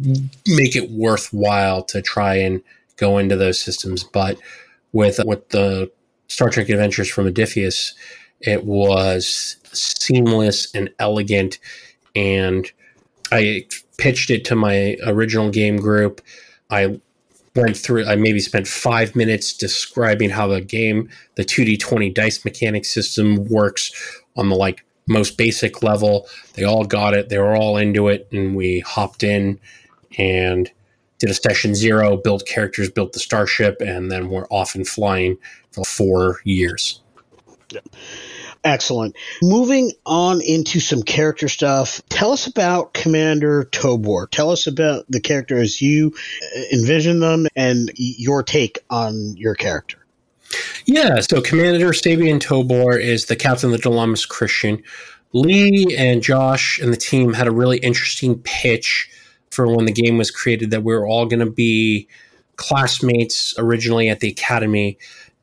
make 0.48 0.76
it 0.76 0.90
worthwhile 0.92 1.84
to 1.84 2.02
try 2.02 2.36
and 2.36 2.62
go 2.98 3.18
into 3.18 3.36
those 3.36 3.60
systems. 3.60 4.04
But 4.04 4.38
with 4.94 5.20
with 5.26 5.50
the 5.50 5.92
Star 6.28 6.50
Trek 6.50 6.70
Adventures 6.70 7.10
from 7.10 7.28
Modiphius, 7.28 7.94
it 8.40 8.64
was 8.66 9.58
seamless 9.74 10.74
and 10.74 10.90
elegant, 11.00 11.60
and 12.16 12.72
I 13.32 13.68
pitched 13.98 14.30
it 14.30 14.46
to 14.46 14.56
my 14.56 14.98
original 15.06 15.50
game 15.50 15.78
group. 15.78 16.22
I 16.70 17.00
went 17.56 17.78
through 17.78 18.06
I 18.06 18.16
maybe 18.16 18.40
spent 18.40 18.68
5 18.68 19.16
minutes 19.16 19.54
describing 19.54 20.30
how 20.30 20.48
the 20.48 20.62
game 20.62 21.10
the 21.36 21.46
2d20 21.46 22.14
dice 22.14 22.44
mechanic 22.44 22.86
system 22.86 23.46
works 23.46 23.92
on 24.36 24.50
the 24.50 24.56
like 24.56 24.86
most 25.08 25.38
basic 25.38 25.82
level. 25.82 26.28
They 26.56 26.64
all 26.64 26.84
got 26.84 27.14
it. 27.14 27.30
They 27.30 27.38
were 27.38 27.56
all 27.56 27.78
into 27.78 28.08
it 28.10 28.28
and 28.32 28.56
we 28.56 28.80
hopped 28.80 29.24
in 29.24 29.60
and 30.18 30.70
did 31.20 31.30
a 31.30 31.34
session 31.34 31.76
0, 31.76 32.18
built 32.18 32.46
characters, 32.46 32.90
built 32.90 33.14
the 33.14 33.20
starship 33.20 33.78
and 33.80 34.12
then 34.12 34.30
we're 34.30 34.48
off 34.48 34.76
and 34.76 34.88
flying 34.88 35.38
for 35.72 35.86
4 35.86 36.42
years. 36.44 37.02
Yeah. 37.72 37.82
Excellent. 38.66 39.16
Moving 39.44 39.92
on 40.08 40.42
into 40.42 40.80
some 40.80 41.04
character 41.04 41.48
stuff, 41.48 42.02
tell 42.10 42.32
us 42.32 42.48
about 42.48 42.96
Commander 42.96 43.66
Tobor. 43.72 44.28
Tell 44.32 44.50
us 44.50 44.66
about 44.66 45.06
the 45.08 45.22
character 45.22 45.60
as 45.60 45.84
you 45.84 46.16
uh, 46.56 46.62
envision 46.74 47.20
them 47.20 47.46
and 47.56 47.92
your 47.96 48.42
take 48.42 48.80
on 48.90 49.38
your 49.38 49.54
character. 49.54 50.00
Yeah, 50.86 51.20
so 51.20 51.42
Commander 51.42 51.90
Sabian 51.90 52.40
Tobor 52.40 53.00
is 53.00 53.26
the 53.26 53.36
captain 53.36 53.72
of 53.72 53.80
the 53.80 53.88
Dilamus 53.88 54.28
Christian. 54.28 54.82
Lee 55.32 55.96
and 55.96 56.24
Josh 56.24 56.80
and 56.80 56.92
the 56.92 56.98
team 56.98 57.34
had 57.34 57.46
a 57.46 57.52
really 57.52 57.78
interesting 57.78 58.40
pitch 58.40 59.08
for 59.52 59.68
when 59.68 59.86
the 59.86 59.92
game 59.92 60.18
was 60.18 60.32
created 60.32 60.72
that 60.72 60.84
we 60.84 60.94
were 60.94 61.08
all 61.08 61.28
going 61.28 61.40
to 61.40 61.52
be 61.52 62.08
classmates 62.56 63.54
originally 63.60 64.10
at 64.10 64.22
the 64.22 64.30
academy 64.30 64.98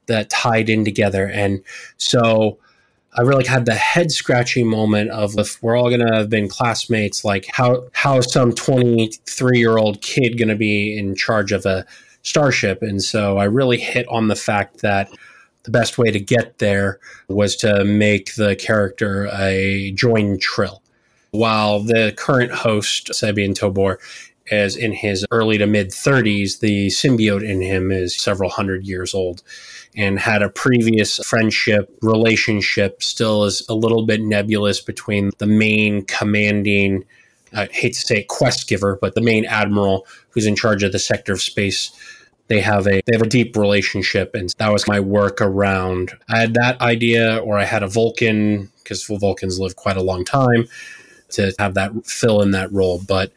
that 0.06 0.28
tied 0.28 0.68
in 0.68 0.84
together. 0.84 1.28
And 1.28 1.62
so 1.98 2.58
I 3.14 3.22
really 3.22 3.44
had 3.44 3.66
the 3.66 3.74
head 3.74 4.10
scratching 4.10 4.66
moment 4.66 5.10
of 5.10 5.38
if 5.38 5.62
we're 5.62 5.76
all 5.76 5.90
to 5.90 6.14
have 6.14 6.30
been 6.30 6.48
classmates, 6.48 7.24
like 7.24 7.46
how 7.52 7.84
how 7.92 8.16
is 8.18 8.32
some 8.32 8.52
23 8.52 9.58
year 9.58 9.76
old 9.76 10.00
kid 10.00 10.38
to 10.48 10.56
be 10.56 10.96
in 10.96 11.14
charge 11.14 11.52
of 11.52 11.66
a 11.66 11.84
starship? 12.22 12.80
And 12.80 13.02
so 13.02 13.36
I 13.36 13.44
really 13.44 13.78
hit 13.78 14.06
on 14.08 14.28
the 14.28 14.36
fact 14.36 14.80
that 14.80 15.10
the 15.64 15.70
best 15.70 15.98
way 15.98 16.10
to 16.10 16.18
get 16.18 16.58
there 16.58 16.98
was 17.28 17.54
to 17.56 17.84
make 17.84 18.34
the 18.34 18.56
character 18.56 19.28
a 19.32 19.92
join 19.92 20.38
trill. 20.38 20.82
While 21.32 21.80
the 21.80 22.14
current 22.16 22.52
host, 22.52 23.08
Sabian 23.08 23.54
Tobor, 23.54 23.98
is 24.46 24.76
in 24.76 24.92
his 24.92 25.24
early 25.30 25.58
to 25.58 25.66
mid 25.66 25.90
30s, 25.90 26.60
the 26.60 26.88
symbiote 26.88 27.48
in 27.48 27.60
him 27.60 27.92
is 27.92 28.16
several 28.16 28.50
hundred 28.50 28.86
years 28.86 29.14
old 29.14 29.42
and 29.96 30.18
had 30.18 30.42
a 30.42 30.48
previous 30.48 31.18
friendship 31.18 31.94
relationship 32.00 33.02
still 33.02 33.44
is 33.44 33.66
a 33.68 33.74
little 33.74 34.06
bit 34.06 34.20
nebulous 34.20 34.80
between 34.80 35.30
the 35.38 35.46
main 35.46 36.04
commanding 36.04 37.04
I 37.54 37.66
hate 37.66 37.94
to 37.94 38.00
say 38.00 38.18
it, 38.20 38.28
quest 38.28 38.68
giver, 38.68 38.98
but 39.00 39.14
the 39.14 39.20
main 39.20 39.44
admiral 39.44 40.06
who's 40.30 40.46
in 40.46 40.56
charge 40.56 40.82
of 40.82 40.92
the 40.92 40.98
sector 40.98 41.32
of 41.32 41.42
space. 41.42 41.92
They 42.48 42.60
have 42.60 42.86
a 42.86 43.00
they 43.06 43.12
have 43.12 43.22
a 43.22 43.28
deep 43.28 43.56
relationship, 43.56 44.34
and 44.34 44.54
that 44.58 44.72
was 44.72 44.88
my 44.88 45.00
work 45.00 45.40
around. 45.40 46.12
I 46.28 46.40
had 46.40 46.54
that 46.54 46.80
idea, 46.80 47.38
or 47.38 47.58
I 47.58 47.64
had 47.64 47.82
a 47.82 47.88
Vulcan 47.88 48.70
because 48.82 49.04
Vulcans 49.04 49.60
live 49.60 49.76
quite 49.76 49.96
a 49.96 50.02
long 50.02 50.24
time 50.24 50.66
to 51.30 51.54
have 51.58 51.74
that 51.74 51.92
fill 52.04 52.42
in 52.42 52.50
that 52.50 52.72
role. 52.72 53.00
But 53.06 53.32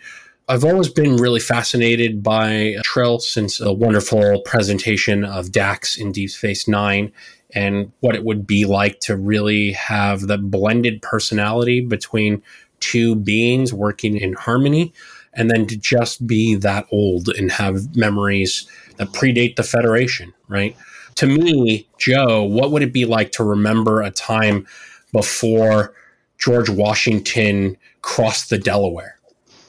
I've 0.47 0.63
always 0.63 0.89
been 0.89 1.15
really 1.15 1.39
fascinated 1.39 2.21
by 2.21 2.75
Trill 2.83 3.17
since 3.17 3.59
a 3.59 3.73
wonderful 3.73 4.41
presentation 4.41 5.25
of 5.25 5.51
Dax 5.51 5.97
in 5.97 6.11
Deep 6.11 6.29
Space 6.29 6.67
Nine 6.67 7.11
and 7.55 7.91
what 8.01 8.13
it 8.13 8.23
would 8.23 8.45
be 8.45 8.65
like 8.65 8.99
to 9.01 9.17
really 9.17 9.71
have 9.71 10.21
the 10.21 10.37
blended 10.37 11.01
personality 11.01 11.81
between 11.81 12.43
two 12.79 13.15
beings 13.15 13.73
working 13.73 14.17
in 14.17 14.33
harmony 14.33 14.93
and 15.33 15.49
then 15.49 15.65
to 15.65 15.75
just 15.75 16.27
be 16.27 16.53
that 16.53 16.85
old 16.91 17.29
and 17.29 17.51
have 17.51 17.95
memories 17.95 18.67
that 18.97 19.13
predate 19.13 19.55
the 19.55 19.63
Federation, 19.63 20.31
right? 20.47 20.77
To 21.15 21.25
me, 21.25 21.87
Joe, 21.97 22.43
what 22.43 22.69
would 22.69 22.83
it 22.83 22.93
be 22.93 23.05
like 23.05 23.31
to 23.31 23.43
remember 23.43 24.03
a 24.03 24.11
time 24.11 24.67
before 25.11 25.95
George 26.37 26.69
Washington 26.69 27.77
crossed 28.03 28.51
the 28.51 28.59
Delaware? 28.59 29.14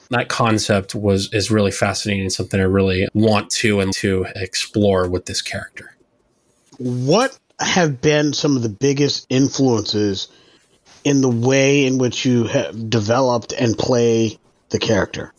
That 0.09 0.29
concept 0.29 0.95
was 0.95 1.33
is 1.33 1.51
really 1.51 1.71
fascinating 1.71 2.23
and 2.23 2.33
something 2.33 2.59
I 2.59 2.63
really 2.63 3.07
want 3.13 3.49
to 3.51 3.79
and 3.79 3.93
to 3.93 4.25
explore 4.35 5.09
with 5.09 5.25
this 5.25 5.41
character. 5.41 5.95
What 6.77 7.37
have 7.59 8.01
been 8.01 8.33
some 8.33 8.55
of 8.55 8.61
the 8.61 8.69
biggest 8.69 9.25
influences 9.29 10.27
in 11.03 11.21
the 11.21 11.29
way 11.29 11.85
in 11.85 11.97
which 11.97 12.25
you 12.25 12.45
have 12.45 12.89
developed 12.89 13.53
and 13.53 13.77
play 13.77 14.37
the 14.69 14.79
character? 14.79 15.33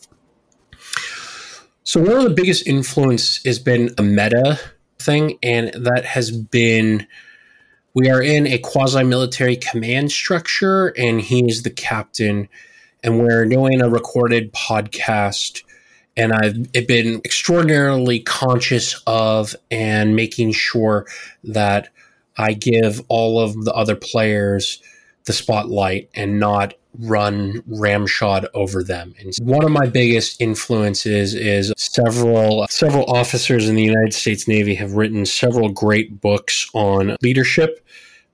So 1.83 2.01
one 2.01 2.17
of 2.17 2.23
the 2.23 2.29
biggest 2.29 2.67
influence 2.67 3.43
has 3.45 3.57
been 3.57 3.89
a 3.97 4.03
meta 4.03 4.59
thing, 4.99 5.39
and 5.41 5.71
that 5.73 6.05
has 6.05 6.29
been 6.29 7.07
we 7.95 8.09
are 8.09 8.21
in 8.21 8.45
a 8.45 8.59
quasi 8.59 9.03
military 9.03 9.55
command 9.55 10.11
structure, 10.11 10.93
and 10.97 11.19
he's 11.19 11.63
the 11.63 11.71
captain 11.71 12.47
and 13.03 13.19
we're 13.19 13.45
doing 13.45 13.81
a 13.81 13.89
recorded 13.89 14.53
podcast. 14.53 15.63
And 16.17 16.33
I've 16.33 16.71
been 16.87 17.21
extraordinarily 17.23 18.19
conscious 18.19 19.01
of 19.07 19.55
and 19.71 20.15
making 20.15 20.51
sure 20.51 21.05
that 21.43 21.89
I 22.37 22.53
give 22.53 23.01
all 23.07 23.39
of 23.39 23.65
the 23.65 23.73
other 23.73 23.95
players 23.95 24.81
the 25.25 25.33
spotlight 25.33 26.09
and 26.15 26.39
not 26.39 26.73
run 26.97 27.61
ramshod 27.67 28.47
over 28.53 28.83
them. 28.83 29.13
And 29.19 29.33
one 29.41 29.63
of 29.63 29.71
my 29.71 29.85
biggest 29.85 30.41
influences 30.41 31.35
is 31.35 31.71
several 31.77 32.65
several 32.69 33.05
officers 33.05 33.69
in 33.69 33.75
the 33.75 33.83
United 33.83 34.13
States 34.13 34.47
Navy 34.47 34.75
have 34.75 34.93
written 34.93 35.25
several 35.25 35.69
great 35.69 36.19
books 36.19 36.69
on 36.73 37.15
leadership 37.21 37.85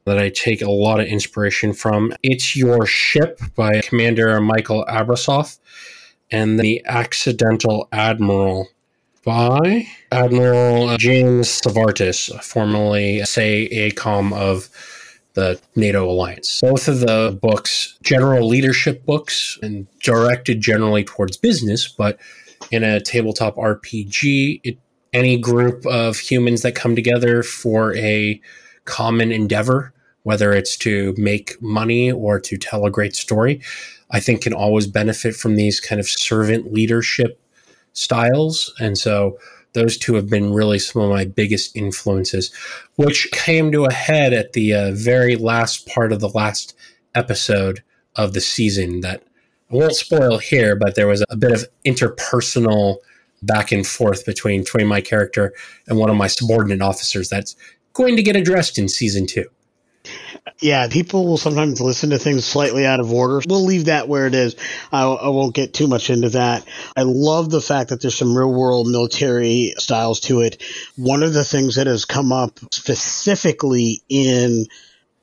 that 0.06 0.20
I 0.20 0.30
take 0.30 0.62
a 0.62 0.70
lot 0.70 1.00
of 1.00 1.08
inspiration 1.08 1.74
from. 1.74 2.14
It's 2.22 2.56
Your 2.56 2.86
Ship 2.86 3.40
by 3.56 3.82
Commander 3.82 4.40
Michael 4.40 4.86
Abrashoff 4.88 5.58
and 6.30 6.60
The 6.60 6.84
Accidental 6.86 7.88
Admiral 7.92 8.68
by 9.24 9.88
Admiral 10.12 10.96
James 10.98 11.48
Stavridis, 11.48 12.44
formerly 12.44 13.26
say 13.26 13.68
ACOM 13.70 14.32
of 14.34 14.70
the 15.34 15.60
NATO 15.76 16.08
alliance. 16.08 16.62
Both 16.62 16.88
of 16.88 17.00
the 17.00 17.36
books, 17.42 17.98
general 18.04 18.48
leadership 18.48 19.08
books, 19.08 19.58
and 19.64 19.88
directed 20.02 20.62
generally 20.62 21.04
towards 21.04 21.36
business, 21.36 21.88
but 21.88 22.20
in 22.72 22.84
a 22.84 23.00
tabletop 23.02 23.56
RPG, 23.56 24.62
it, 24.64 24.78
any 25.14 25.40
group 25.40 25.84
of 25.88 26.20
humans 26.20 26.62
that 26.62 26.76
come 26.76 26.96
together 26.96 27.42
for 27.42 27.96
a 27.96 28.40
common 28.86 29.32
endeavor 29.32 29.94
whether 30.26 30.54
it's 30.54 30.76
to 30.76 31.14
make 31.18 31.62
money 31.62 32.12
or 32.12 32.40
to 32.40 32.58
tell 32.58 32.84
a 32.86 32.92
great 32.92 33.16
story, 33.16 33.62
I 34.10 34.20
think 34.20 34.42
can 34.42 34.54
always 34.54 34.88
benefit 34.88 35.36
from 35.36 35.56
these 35.56 35.80
kind 35.80 36.02
of 36.02 36.08
servant 36.08 36.74
leadership 36.74 37.40
styles. 37.94 38.74
And 38.80 38.98
so 38.98 39.38
those 39.74 39.98
two 39.98 40.16
have 40.16 40.28
been 40.28 40.52
really 40.52 40.80
some 40.80 41.04
of 41.04 41.12
my 41.12 41.26
biggest 41.26 41.76
influences, 41.76 42.52
which 42.96 43.30
came 43.34 43.72
to 43.72 43.86
a 43.86 43.94
head 43.94 44.34
at 44.34 44.54
the 44.54 44.74
uh, 44.74 44.92
very 44.94 45.36
last 45.36 45.88
part 45.88 46.12
of 46.12 46.22
the 46.22 46.30
last 46.30 46.76
episode 47.14 47.84
of 48.16 48.34
the 48.34 48.42
season 48.42 49.02
that 49.02 49.22
I 49.72 49.76
won't 49.76 49.96
spoil 49.96 50.40
here, 50.40 50.76
but 50.76 50.96
there 50.96 51.08
was 51.08 51.24
a 51.30 51.38
bit 51.38 51.52
of 51.52 51.68
interpersonal 51.86 52.98
back 53.44 53.72
and 53.72 53.86
forth 53.86 54.26
between, 54.26 54.62
between 54.62 54.88
my 54.88 55.02
character 55.02 55.54
and 55.88 56.00
one 56.00 56.10
of 56.10 56.18
my 56.18 56.28
subordinate 56.28 56.82
officers 56.82 57.30
that's 57.30 57.56
going 57.94 58.16
to 58.16 58.24
get 58.24 58.36
addressed 58.36 58.80
in 58.80 58.90
season 58.90 59.28
two. 59.28 59.46
Yeah, 60.62 60.88
people 60.88 61.26
will 61.26 61.38
sometimes 61.38 61.82
listen 61.82 62.12
to 62.12 62.20
things 62.20 62.46
slightly 62.46 62.86
out 62.86 63.00
of 63.00 63.12
order. 63.12 63.42
We'll 63.48 63.66
leave 63.66 63.86
that 63.86 64.08
where 64.08 64.28
it 64.28 64.36
is. 64.36 64.56
I, 64.92 65.04
I, 65.04 65.30
won't 65.30 65.56
get 65.56 65.74
too 65.74 65.88
much 65.88 66.10
into 66.10 66.30
that. 66.30 66.66
I 66.96 67.02
love 67.02 67.50
the 67.50 67.62
fact 67.62 67.90
that 67.90 68.02
there's 68.02 68.16
some 68.16 68.38
real 68.38 68.54
world 68.54 68.88
military 68.88 69.74
styles 69.78 70.20
to 70.22 70.42
it. 70.42 70.62
One 70.96 71.24
of 71.24 71.34
the 71.34 71.44
things 71.44 71.76
that 71.76 71.88
has 71.88 72.06
come 72.06 72.32
up 72.32 72.60
specifically 72.72 74.04
in 74.08 74.68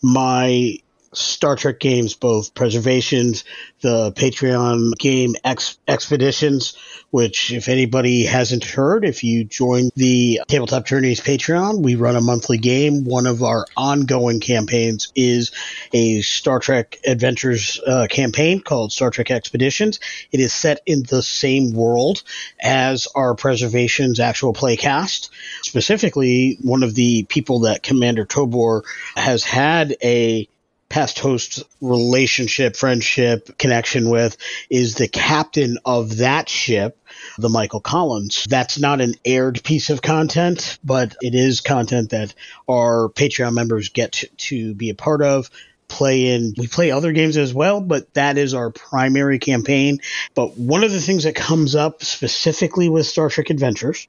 my 0.02 0.78
Star 1.14 1.56
Trek 1.56 1.78
games, 1.78 2.14
both 2.14 2.54
Preservations, 2.54 3.44
the 3.80 4.12
Patreon 4.12 4.96
game 4.98 5.34
Ex- 5.44 5.78
Expeditions, 5.86 6.76
which, 7.10 7.52
if 7.52 7.68
anybody 7.68 8.24
hasn't 8.24 8.64
heard, 8.64 9.04
if 9.04 9.22
you 9.22 9.44
join 9.44 9.90
the 9.96 10.40
Tabletop 10.48 10.86
Journeys 10.86 11.20
Patreon, 11.20 11.82
we 11.82 11.94
run 11.96 12.16
a 12.16 12.20
monthly 12.20 12.56
game. 12.56 13.04
One 13.04 13.26
of 13.26 13.42
our 13.42 13.66
ongoing 13.76 14.40
campaigns 14.40 15.12
is 15.14 15.50
a 15.92 16.22
Star 16.22 16.58
Trek 16.58 16.98
Adventures 17.06 17.78
uh, 17.86 18.06
campaign 18.08 18.60
called 18.60 18.92
Star 18.92 19.10
Trek 19.10 19.30
Expeditions. 19.30 20.00
It 20.30 20.40
is 20.40 20.54
set 20.54 20.80
in 20.86 21.02
the 21.02 21.22
same 21.22 21.74
world 21.74 22.22
as 22.60 23.06
our 23.14 23.34
Preservations 23.34 24.20
actual 24.20 24.54
playcast. 24.54 25.28
Specifically, 25.62 26.56
one 26.62 26.82
of 26.82 26.94
the 26.94 27.24
people 27.24 27.60
that 27.60 27.82
Commander 27.82 28.24
Tobor 28.24 28.82
has 29.16 29.44
had 29.44 29.96
a 30.02 30.48
past 30.92 31.18
host 31.18 31.62
relationship, 31.80 32.76
friendship, 32.76 33.56
connection 33.56 34.10
with 34.10 34.36
is 34.68 34.94
the 34.94 35.08
captain 35.08 35.78
of 35.86 36.18
that 36.18 36.50
ship, 36.50 36.98
the 37.38 37.48
Michael 37.48 37.80
Collins. 37.80 38.46
That's 38.48 38.78
not 38.78 39.00
an 39.00 39.14
aired 39.24 39.64
piece 39.64 39.88
of 39.88 40.02
content, 40.02 40.78
but 40.84 41.16
it 41.22 41.34
is 41.34 41.62
content 41.62 42.10
that 42.10 42.34
our 42.68 43.08
Patreon 43.08 43.54
members 43.54 43.88
get 43.88 44.22
to, 44.36 44.74
be 44.74 44.90
a 44.90 44.94
part 44.94 45.22
of 45.22 45.50
play 45.88 46.28
in 46.28 46.54
we 46.56 46.66
play 46.66 46.90
other 46.90 47.12
games 47.12 47.36
as 47.36 47.52
well 47.52 47.78
but 47.82 48.14
that 48.14 48.38
is 48.38 48.54
our 48.54 48.70
primary 48.70 49.38
campaign 49.38 49.98
but 50.34 50.56
one 50.56 50.82
of 50.84 50.90
the 50.90 51.00
things 51.00 51.24
that 51.24 51.34
comes 51.34 51.74
up 51.74 52.02
specifically 52.02 52.88
with 52.88 53.06
star 53.06 53.28
trek 53.28 53.50
adventures 53.50 54.08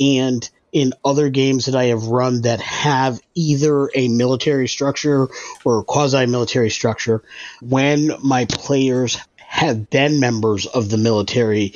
and 0.00 0.48
in 0.72 0.92
other 1.04 1.30
games 1.30 1.66
that 1.66 1.74
I 1.74 1.86
have 1.86 2.04
run 2.04 2.42
that 2.42 2.60
have 2.60 3.20
either 3.34 3.90
a 3.94 4.08
military 4.08 4.68
structure 4.68 5.28
or 5.64 5.84
quasi 5.84 6.26
military 6.26 6.70
structure, 6.70 7.22
when 7.60 8.10
my 8.22 8.44
players 8.46 9.18
have 9.36 9.88
been 9.90 10.20
members 10.20 10.66
of 10.66 10.90
the 10.90 10.98
military, 10.98 11.74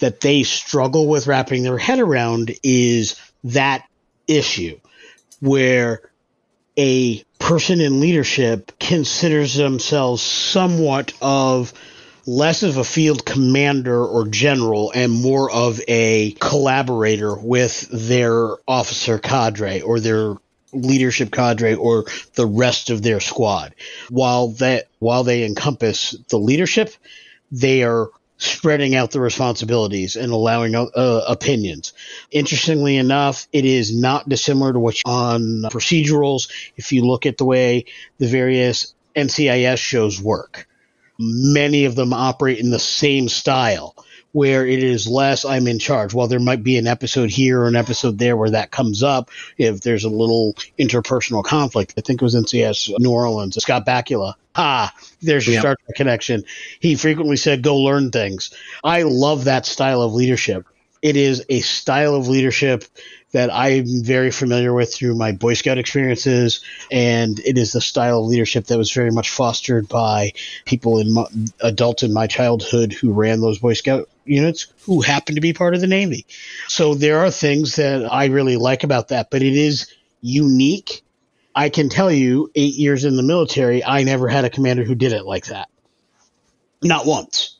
that 0.00 0.20
they 0.20 0.42
struggle 0.42 1.06
with 1.06 1.26
wrapping 1.26 1.62
their 1.62 1.78
head 1.78 2.00
around 2.00 2.52
is 2.64 3.16
that 3.44 3.86
issue 4.26 4.78
where 5.40 6.00
a 6.76 7.22
person 7.38 7.80
in 7.80 8.00
leadership 8.00 8.72
considers 8.78 9.54
themselves 9.54 10.22
somewhat 10.22 11.12
of 11.20 11.72
less 12.26 12.62
of 12.62 12.76
a 12.76 12.84
field 12.84 13.24
commander 13.24 14.04
or 14.04 14.26
general 14.26 14.92
and 14.94 15.12
more 15.12 15.50
of 15.50 15.80
a 15.88 16.32
collaborator 16.40 17.36
with 17.36 17.88
their 17.90 18.56
officer 18.68 19.18
cadre 19.18 19.80
or 19.80 20.00
their 20.00 20.36
leadership 20.72 21.30
cadre 21.30 21.74
or 21.74 22.04
the 22.34 22.46
rest 22.46 22.90
of 22.90 23.02
their 23.02 23.20
squad. 23.20 23.74
While 24.08 24.48
that 24.58 24.88
while 24.98 25.24
they 25.24 25.44
encompass 25.44 26.16
the 26.28 26.38
leadership, 26.38 26.94
they 27.50 27.82
are 27.82 28.08
spreading 28.38 28.96
out 28.96 29.12
the 29.12 29.20
responsibilities 29.20 30.16
and 30.16 30.32
allowing 30.32 30.74
uh, 30.74 30.88
opinions. 31.28 31.92
Interestingly 32.30 32.96
enough, 32.96 33.46
it 33.52 33.64
is 33.64 33.96
not 33.96 34.28
dissimilar 34.28 34.72
to 34.72 34.80
what 34.80 34.96
on 35.04 35.62
procedurals. 35.70 36.50
If 36.76 36.92
you 36.92 37.06
look 37.06 37.24
at 37.24 37.38
the 37.38 37.44
way 37.44 37.84
the 38.18 38.26
various 38.26 38.94
NCIS 39.14 39.78
shows 39.78 40.20
work, 40.20 40.66
many 41.18 41.84
of 41.84 41.94
them 41.94 42.12
operate 42.12 42.58
in 42.58 42.70
the 42.70 42.78
same 42.78 43.28
style 43.28 43.94
where 44.32 44.66
it 44.66 44.82
is 44.82 45.06
less 45.06 45.44
I'm 45.44 45.66
in 45.66 45.78
charge. 45.78 46.14
While 46.14 46.26
there 46.26 46.40
might 46.40 46.62
be 46.62 46.78
an 46.78 46.86
episode 46.86 47.30
here 47.30 47.60
or 47.60 47.68
an 47.68 47.76
episode 47.76 48.18
there 48.18 48.36
where 48.36 48.50
that 48.50 48.70
comes 48.70 49.02
up, 49.02 49.30
if 49.58 49.82
there's 49.82 50.04
a 50.04 50.08
little 50.08 50.54
interpersonal 50.78 51.44
conflict, 51.44 51.94
I 51.96 52.00
think 52.00 52.20
it 52.20 52.24
was 52.24 52.34
NCIS 52.34 52.98
New 52.98 53.10
Orleans, 53.10 53.56
Scott 53.60 53.86
Bakula. 53.86 54.34
Ah, 54.54 54.92
there's 55.20 55.46
your 55.46 55.54
yep. 55.54 55.60
Star 55.60 55.76
Trek 55.76 55.96
connection. 55.96 56.44
He 56.80 56.94
frequently 56.96 57.36
said, 57.36 57.62
go 57.62 57.76
learn 57.76 58.10
things. 58.10 58.52
I 58.82 59.02
love 59.02 59.44
that 59.44 59.66
style 59.66 60.02
of 60.02 60.14
leadership. 60.14 60.66
It 61.02 61.16
is 61.16 61.44
a 61.48 61.60
style 61.60 62.14
of 62.14 62.28
leadership 62.28 62.84
that 63.32 63.52
I'm 63.52 64.04
very 64.04 64.30
familiar 64.30 64.72
with 64.72 64.94
through 64.94 65.16
my 65.16 65.32
Boy 65.32 65.54
Scout 65.54 65.78
experiences, 65.78 66.62
and 66.90 67.38
it 67.40 67.58
is 67.58 67.72
the 67.72 67.80
style 67.80 68.20
of 68.20 68.26
leadership 68.26 68.66
that 68.66 68.78
was 68.78 68.92
very 68.92 69.10
much 69.10 69.30
fostered 69.30 69.88
by 69.88 70.32
people 70.64 70.98
in 70.98 71.12
my, 71.12 71.24
adults 71.60 72.02
in 72.02 72.12
my 72.12 72.26
childhood 72.26 72.92
who 72.92 73.12
ran 73.12 73.40
those 73.40 73.58
Boy 73.58 73.72
Scout 73.72 74.08
units 74.24 74.72
who 74.84 75.00
happened 75.00 75.36
to 75.36 75.40
be 75.40 75.52
part 75.52 75.74
of 75.74 75.80
the 75.80 75.86
Navy. 75.86 76.26
So 76.68 76.94
there 76.94 77.20
are 77.20 77.30
things 77.30 77.76
that 77.76 78.10
I 78.10 78.26
really 78.26 78.56
like 78.56 78.84
about 78.84 79.08
that, 79.08 79.30
but 79.30 79.42
it 79.42 79.56
is 79.56 79.92
unique. 80.20 81.02
I 81.54 81.68
can 81.68 81.88
tell 81.88 82.12
you, 82.12 82.50
eight 82.54 82.74
years 82.74 83.04
in 83.04 83.16
the 83.16 83.22
military, 83.22 83.84
I 83.84 84.04
never 84.04 84.28
had 84.28 84.44
a 84.44 84.50
commander 84.50 84.84
who 84.84 84.94
did 84.94 85.12
it 85.12 85.24
like 85.24 85.46
that. 85.46 85.68
Not 86.82 87.06
once, 87.06 87.58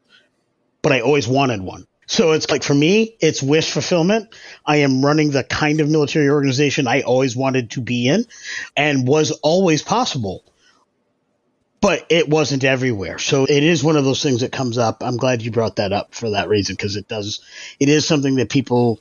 but 0.83 0.93
I 0.93 1.01
always 1.01 1.27
wanted 1.27 1.63
one. 1.63 1.87
So 2.13 2.33
it's 2.33 2.51
like 2.51 2.63
for 2.63 2.75
me, 2.75 3.17
it's 3.21 3.43
wish 3.43 3.71
fulfillment. 3.71 4.35
I 4.67 4.77
am 4.77 5.03
running 5.03 5.31
the 5.31 5.43
kind 5.43 5.81
of 5.81 5.89
military 5.89 6.29
organization 6.29 6.87
I 6.87 7.01
always 7.01 7.35
wanted 7.35 7.71
to 7.71 7.81
be 7.81 8.07
in 8.07 8.27
and 8.77 9.09
was 9.09 9.31
always 9.31 9.81
possible 9.81 10.45
but 11.81 12.07
it 12.11 12.29
wasn't 12.29 12.63
everywhere. 12.63 13.19
So 13.19 13.45
it 13.45 13.65
is 13.65 13.83
one 13.83 13.97
of 13.97 14.05
those 14.05 14.23
things 14.23 14.43
that 14.43 14.53
comes 14.53 14.79
up. 14.79 15.03
I'm 15.03 15.17
glad 15.17 15.43
you 15.43 15.51
brought 15.51 15.77
that 15.77 15.93
up 15.93 16.15
for 16.15 16.31
that 16.31 16.49
reason 16.49 16.77
because 16.77 16.95
it 16.95 17.09
does. 17.09 17.41
It 17.81 17.89
is 17.89 18.07
something 18.07 18.37
that 18.37 18.49
people 18.49 19.01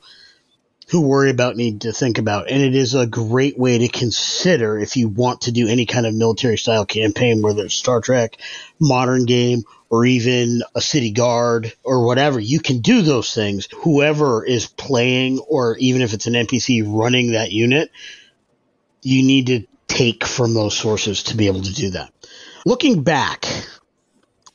who 0.88 1.02
worry 1.02 1.30
about 1.30 1.54
need 1.54 1.82
to 1.82 1.92
think 1.92 2.18
about, 2.18 2.50
and 2.50 2.60
it 2.60 2.74
is 2.74 2.94
a 2.94 3.06
great 3.06 3.56
way 3.56 3.78
to 3.78 3.88
consider 3.88 4.80
if 4.80 4.96
you 4.96 5.08
want 5.08 5.42
to 5.42 5.52
do 5.52 5.68
any 5.68 5.86
kind 5.86 6.06
of 6.06 6.14
military 6.14 6.58
style 6.58 6.84
campaign, 6.84 7.40
whether 7.40 7.64
it's 7.64 7.74
Star 7.74 8.00
Trek, 8.00 8.38
modern 8.80 9.26
game, 9.26 9.62
or 9.92 10.06
even 10.06 10.62
a 10.74 10.80
city 10.80 11.10
guard 11.10 11.70
or 11.84 12.06
whatever. 12.06 12.40
You 12.40 12.60
can 12.60 12.78
do 12.78 13.02
those 13.02 13.34
things. 13.34 13.68
Whoever 13.82 14.42
is 14.42 14.66
playing, 14.66 15.38
or 15.40 15.76
even 15.76 16.00
if 16.00 16.14
it's 16.14 16.26
an 16.26 16.32
NPC 16.32 16.82
running 16.86 17.32
that 17.32 17.52
unit, 17.52 17.90
you 19.02 19.22
need 19.22 19.48
to 19.48 19.66
take 19.88 20.24
from 20.24 20.54
those 20.54 20.74
sources 20.74 21.24
to 21.24 21.36
be 21.36 21.46
able 21.46 21.60
to 21.60 21.74
do 21.74 21.90
that. 21.90 22.10
Looking 22.64 23.02
back, 23.02 23.44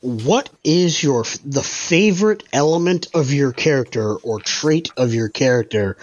what 0.02 0.50
is 0.63 1.04
your 1.04 1.23
the 1.45 1.62
favorite 1.62 2.43
element 2.52 3.10
of 3.13 3.32
your 3.32 3.52
character 3.52 4.15
or 4.15 4.39
trait 4.39 4.89
of 4.97 5.13
your 5.13 5.30
character 5.30 5.97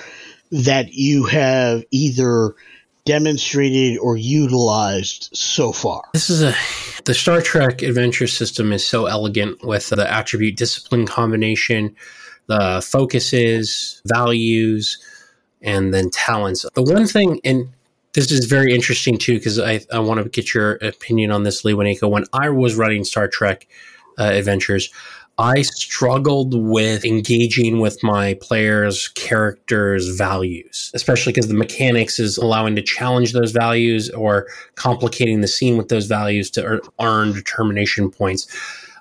that 0.53 0.93
you 0.93 1.25
have 1.25 1.83
either 1.91 2.55
demonstrated 3.05 3.99
or 3.99 4.17
utilized 4.17 5.29
so 5.33 5.73
far? 5.73 6.03
This 6.13 6.31
is 6.31 6.43
a 6.43 6.55
the 7.05 7.15
Star 7.15 7.41
Trek 7.41 7.83
adventure 7.83 8.27
system 8.27 8.73
is 8.73 8.87
so 8.87 9.07
elegant 9.07 9.63
with 9.63 9.91
the 9.91 10.11
attribute 10.11 10.57
discipline 10.57 11.07
combination, 11.07 11.95
the 12.47 12.87
focuses, 12.87 14.01
values, 14.07 14.99
and 15.61 15.93
then 15.93 16.11
talents. 16.11 16.65
The 16.75 16.83
one 16.83 17.07
thing 17.07 17.41
and 17.45 17.69
this 18.15 18.31
is 18.31 18.47
very 18.47 18.73
interesting 18.73 19.19
too 19.19 19.35
because 19.35 19.59
I, 19.59 19.81
I 19.93 19.99
want 19.99 20.23
to 20.23 20.29
get 20.29 20.55
your 20.55 20.77
opinion 20.77 21.31
on 21.31 21.43
this, 21.43 21.65
Lee. 21.65 21.75
When 21.75 22.25
I 22.33 22.49
was 22.49 22.77
running 22.77 23.05
Star 23.05 23.29
Trek 23.29 23.67
uh, 24.19 24.25
Adventures, 24.25 24.91
I 25.37 25.63
struggled 25.63 26.55
with 26.55 27.05
engaging 27.05 27.81
with 27.81 28.03
my 28.05 28.35
players' 28.35 29.09
characters' 29.09 30.17
values, 30.17 30.93
especially 30.95 31.33
because 31.33 31.49
the 31.49 31.55
mechanics 31.55 32.21
is 32.21 32.39
allowing 32.39 32.77
to 32.77 32.83
challenge 32.83 33.33
those 33.33 33.51
values 33.51 34.11
or 34.11 34.47
complicating 34.77 35.41
the 35.41 35.49
scene 35.49 35.77
with 35.77 35.89
those 35.89 36.07
values 36.07 36.51
to 36.53 36.81
earn 37.01 37.33
determination 37.33 38.13
points. 38.13 38.47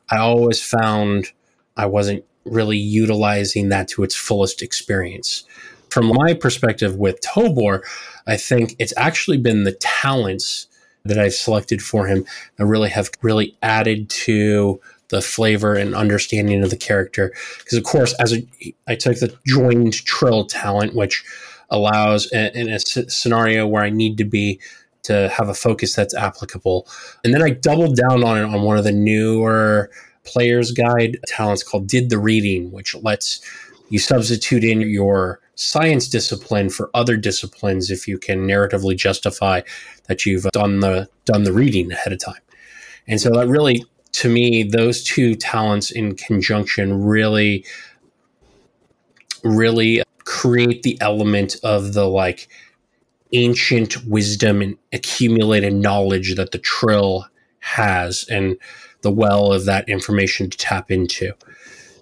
I 0.10 0.18
always 0.18 0.60
found 0.60 1.32
I 1.78 1.86
wasn't 1.86 2.26
really 2.46 2.78
utilizing 2.78 3.70
that 3.70 3.88
to 3.90 4.04
its 4.04 4.16
fullest 4.16 4.64
experience. 4.64 5.44
From 5.90 6.08
my 6.08 6.34
perspective 6.34 6.96
with 6.96 7.22
Tobor, 7.22 7.82
I 8.26 8.38
think 8.38 8.76
it's 8.80 8.94
actually 8.98 9.38
been 9.38 9.64
the 9.64 9.74
talents 9.74 10.68
that 11.06 11.20
I've 11.20 11.34
selected 11.34 11.82
for 11.82 12.08
him 12.08 12.26
that 12.56 12.66
really 12.66 12.90
have 12.90 13.12
really 13.22 13.56
added 13.62 14.10
to 14.10 14.82
the 15.14 15.22
flavor 15.22 15.76
and 15.76 15.94
understanding 15.94 16.64
of 16.64 16.72
the 16.72 16.78
character. 16.78 17.32
Because 17.60 17.78
of 17.78 17.84
course, 17.84 18.14
as 18.20 18.34
a, 18.34 18.76
I 18.88 18.96
took 18.96 19.20
the 19.20 19.38
joined 19.46 19.94
trill 19.94 20.46
talent, 20.46 20.96
which 20.96 21.24
allows 21.70 22.32
in 22.32 22.68
a 22.68 22.80
scenario 22.80 23.68
where 23.68 23.84
I 23.84 23.90
need 23.90 24.18
to 24.18 24.26
be 24.26 24.60
to 25.04 25.30
have 25.30 25.50
a 25.50 25.54
focus 25.54 25.96
that's 25.96 26.16
applicable, 26.16 26.88
and 27.24 27.34
then 27.34 27.44
I 27.44 27.52
doubled 27.52 27.96
down 27.96 28.24
on 28.24 28.38
it 28.38 28.44
on 28.44 28.64
one 28.64 28.78
of 28.78 28.84
the 28.84 28.92
newer 28.92 29.92
players 30.26 30.72
guide 30.72 31.18
talents 31.28 31.64
called 31.64 31.88
did 31.88 32.10
the 32.10 32.18
reading, 32.18 32.72
which 32.72 32.96
lets 32.96 33.42
you 33.90 34.00
substitute 34.00 34.64
in 34.64 34.82
your 34.82 35.40
science 35.56 36.08
discipline 36.08 36.70
for 36.70 36.90
other 36.96 37.16
disciplines 37.16 37.92
if 37.92 38.08
you 38.08 38.18
can 38.18 38.48
narratively 38.48 38.98
justify 38.98 39.62
that 40.08 40.26
you've 40.26 40.46
done 40.54 40.80
the 40.80 41.08
done 41.26 41.44
the 41.44 41.54
reading 41.54 41.92
ahead 41.92 42.14
of 42.14 42.20
time. 42.20 42.42
And 43.08 43.22
so 43.22 43.30
that 43.32 43.48
really 43.48 43.86
to 44.14 44.30
me 44.30 44.64
those 44.64 45.04
two 45.04 45.36
talents 45.36 45.92
in 45.92 46.16
conjunction 46.16 47.04
really 47.04 47.66
really 49.44 50.02
create 50.24 50.84
the 50.84 50.98
element 51.02 51.58
of 51.64 51.94
the 51.94 52.08
like 52.08 52.48
ancient 53.34 54.06
wisdom 54.06 54.62
and 54.62 54.78
accumulated 54.94 55.74
knowledge 55.74 56.36
that 56.36 56.52
the 56.52 56.58
trill 56.58 57.26
has 57.60 58.26
and 58.30 58.58
the 59.02 59.12
well 59.12 59.52
of 59.52 59.66
that 59.66 59.88
information 59.90 60.50
to 60.50 60.58
tap 60.58 60.92
into. 60.92 61.34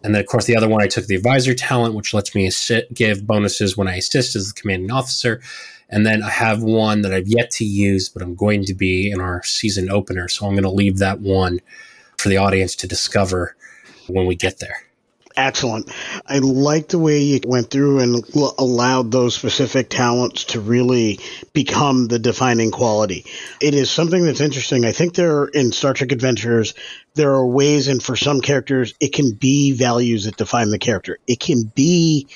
And 0.03 0.13
then, 0.13 0.21
of 0.21 0.27
course, 0.27 0.45
the 0.45 0.55
other 0.55 0.67
one, 0.67 0.81
I 0.81 0.87
took 0.87 1.05
the 1.05 1.15
advisor 1.15 1.53
talent, 1.53 1.95
which 1.95 2.13
lets 2.13 2.33
me 2.33 2.47
assist, 2.47 2.91
give 2.93 3.25
bonuses 3.27 3.77
when 3.77 3.87
I 3.87 3.95
assist 3.95 4.35
as 4.35 4.51
the 4.51 4.59
commanding 4.59 4.91
officer. 4.91 5.41
And 5.89 6.05
then 6.05 6.23
I 6.23 6.29
have 6.29 6.63
one 6.63 7.01
that 7.01 7.13
I've 7.13 7.27
yet 7.27 7.51
to 7.51 7.65
use, 7.65 8.09
but 8.09 8.21
I'm 8.21 8.35
going 8.35 8.65
to 8.65 8.73
be 8.73 9.11
in 9.11 9.21
our 9.21 9.43
season 9.43 9.91
opener. 9.91 10.27
So 10.27 10.45
I'm 10.45 10.53
going 10.53 10.63
to 10.63 10.71
leave 10.71 10.97
that 10.97 11.19
one 11.19 11.59
for 12.21 12.29
the 12.29 12.37
audience 12.37 12.75
to 12.77 12.87
discover 12.87 13.55
when 14.07 14.25
we 14.25 14.35
get 14.35 14.59
there. 14.59 14.83
Excellent. 15.35 15.89
I 16.27 16.39
like 16.39 16.89
the 16.89 16.99
way 16.99 17.19
you 17.19 17.39
went 17.45 17.69
through 17.69 17.99
and 17.99 18.23
l- 18.35 18.53
allowed 18.59 19.11
those 19.11 19.33
specific 19.33 19.89
talents 19.89 20.43
to 20.45 20.59
really 20.59 21.19
become 21.53 22.07
the 22.07 22.19
defining 22.19 22.69
quality. 22.69 23.25
It 23.61 23.73
is 23.73 23.89
something 23.89 24.25
that's 24.25 24.41
interesting. 24.41 24.85
I 24.85 24.91
think 24.91 25.15
there 25.15 25.45
in 25.45 25.71
Star 25.71 25.93
Trek 25.93 26.11
Adventures, 26.11 26.73
there 27.15 27.31
are 27.31 27.47
ways, 27.47 27.87
and 27.87 28.03
for 28.03 28.15
some 28.15 28.41
characters, 28.41 28.93
it 28.99 29.13
can 29.13 29.31
be 29.31 29.71
values 29.71 30.25
that 30.25 30.37
define 30.37 30.69
the 30.69 30.79
character. 30.79 31.17
It 31.27 31.39
can 31.39 31.63
be 31.63 32.27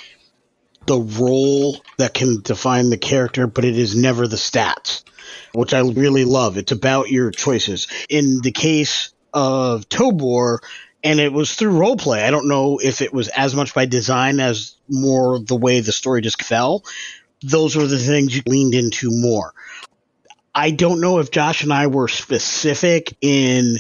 the 0.86 1.00
role 1.00 1.78
that 1.98 2.14
can 2.14 2.42
define 2.42 2.90
the 2.90 2.98
character, 2.98 3.46
but 3.46 3.66
it 3.66 3.78
is 3.78 3.96
never 3.96 4.28
the 4.28 4.36
stats, 4.38 5.04
which 5.54 5.74
I 5.74 5.80
really 5.80 6.24
love. 6.24 6.58
It's 6.58 6.72
about 6.72 7.10
your 7.10 7.32
choices. 7.32 7.88
In 8.10 8.42
the 8.42 8.52
case 8.52 9.12
of 9.36 9.88
Tobor, 9.90 10.60
and 11.04 11.20
it 11.20 11.32
was 11.32 11.54
through 11.54 11.78
role 11.78 11.98
play. 11.98 12.24
I 12.24 12.32
don't 12.32 12.48
know 12.48 12.80
if 12.82 13.02
it 13.02 13.14
was 13.14 13.28
as 13.28 13.54
much 13.54 13.76
by 13.76 13.86
design 13.86 14.40
as 14.40 14.76
more 14.90 15.38
the 15.38 15.56
way 15.56 15.82
the 15.82 15.92
story 15.92 16.22
just 16.22 16.42
fell. 16.42 16.84
Those 17.42 17.76
were 17.76 17.86
the 17.86 18.00
things 18.00 18.36
you 18.36 18.42
leaned 18.48 18.74
into 18.74 19.10
more. 19.12 19.54
I 20.56 20.72
don't 20.72 21.02
know 21.02 21.20
if 21.20 21.30
Josh 21.32 21.64
and 21.64 21.74
I 21.74 21.88
were 21.88 22.08
specific 22.08 23.16
in 23.22 23.78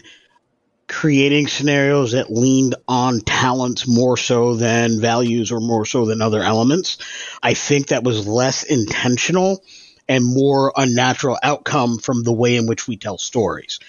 creating 0.87 1.47
scenarios 1.47 2.11
that 2.11 2.31
leaned 2.31 2.75
on 2.87 3.21
talents 3.21 3.87
more 3.87 4.17
so 4.17 4.53
than 4.55 5.01
values 5.01 5.51
or 5.51 5.59
more 5.59 5.85
so 5.85 6.05
than 6.05 6.21
other 6.21 6.43
elements. 6.43 6.97
I 7.41 7.53
think 7.53 7.87
that 7.87 8.03
was 8.03 8.27
less 8.27 8.63
intentional 8.63 9.63
and 10.07 10.23
more 10.23 10.71
unnatural 10.75 11.37
outcome 11.43 11.97
from 11.97 12.23
the 12.23 12.33
way 12.33 12.55
in 12.55 12.67
which 12.67 12.87
we 12.87 12.95
tell 12.95 13.17
stories. 13.17 13.79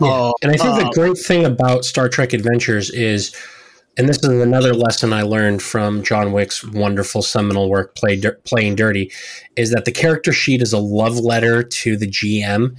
Yeah. 0.00 0.08
Uh, 0.08 0.32
and 0.42 0.52
I 0.52 0.56
think 0.56 0.70
uh, 0.70 0.84
the 0.84 0.90
great 0.94 1.18
thing 1.18 1.44
about 1.44 1.84
Star 1.84 2.08
Trek 2.08 2.32
Adventures 2.32 2.90
is 2.90 3.34
and 3.98 4.08
this 4.08 4.18
is 4.18 4.28
another 4.28 4.74
lesson 4.74 5.14
I 5.14 5.22
learned 5.22 5.62
from 5.62 6.02
John 6.02 6.32
Wick's 6.32 6.62
wonderful 6.62 7.22
seminal 7.22 7.70
work, 7.70 7.94
Play, 7.94 8.20
Playing 8.44 8.74
Dirty, 8.74 9.10
is 9.56 9.70
that 9.70 9.86
the 9.86 9.92
character 9.92 10.34
sheet 10.34 10.60
is 10.60 10.74
a 10.74 10.78
love 10.78 11.18
letter 11.18 11.62
to 11.62 11.96
the 11.96 12.06
GM, 12.06 12.76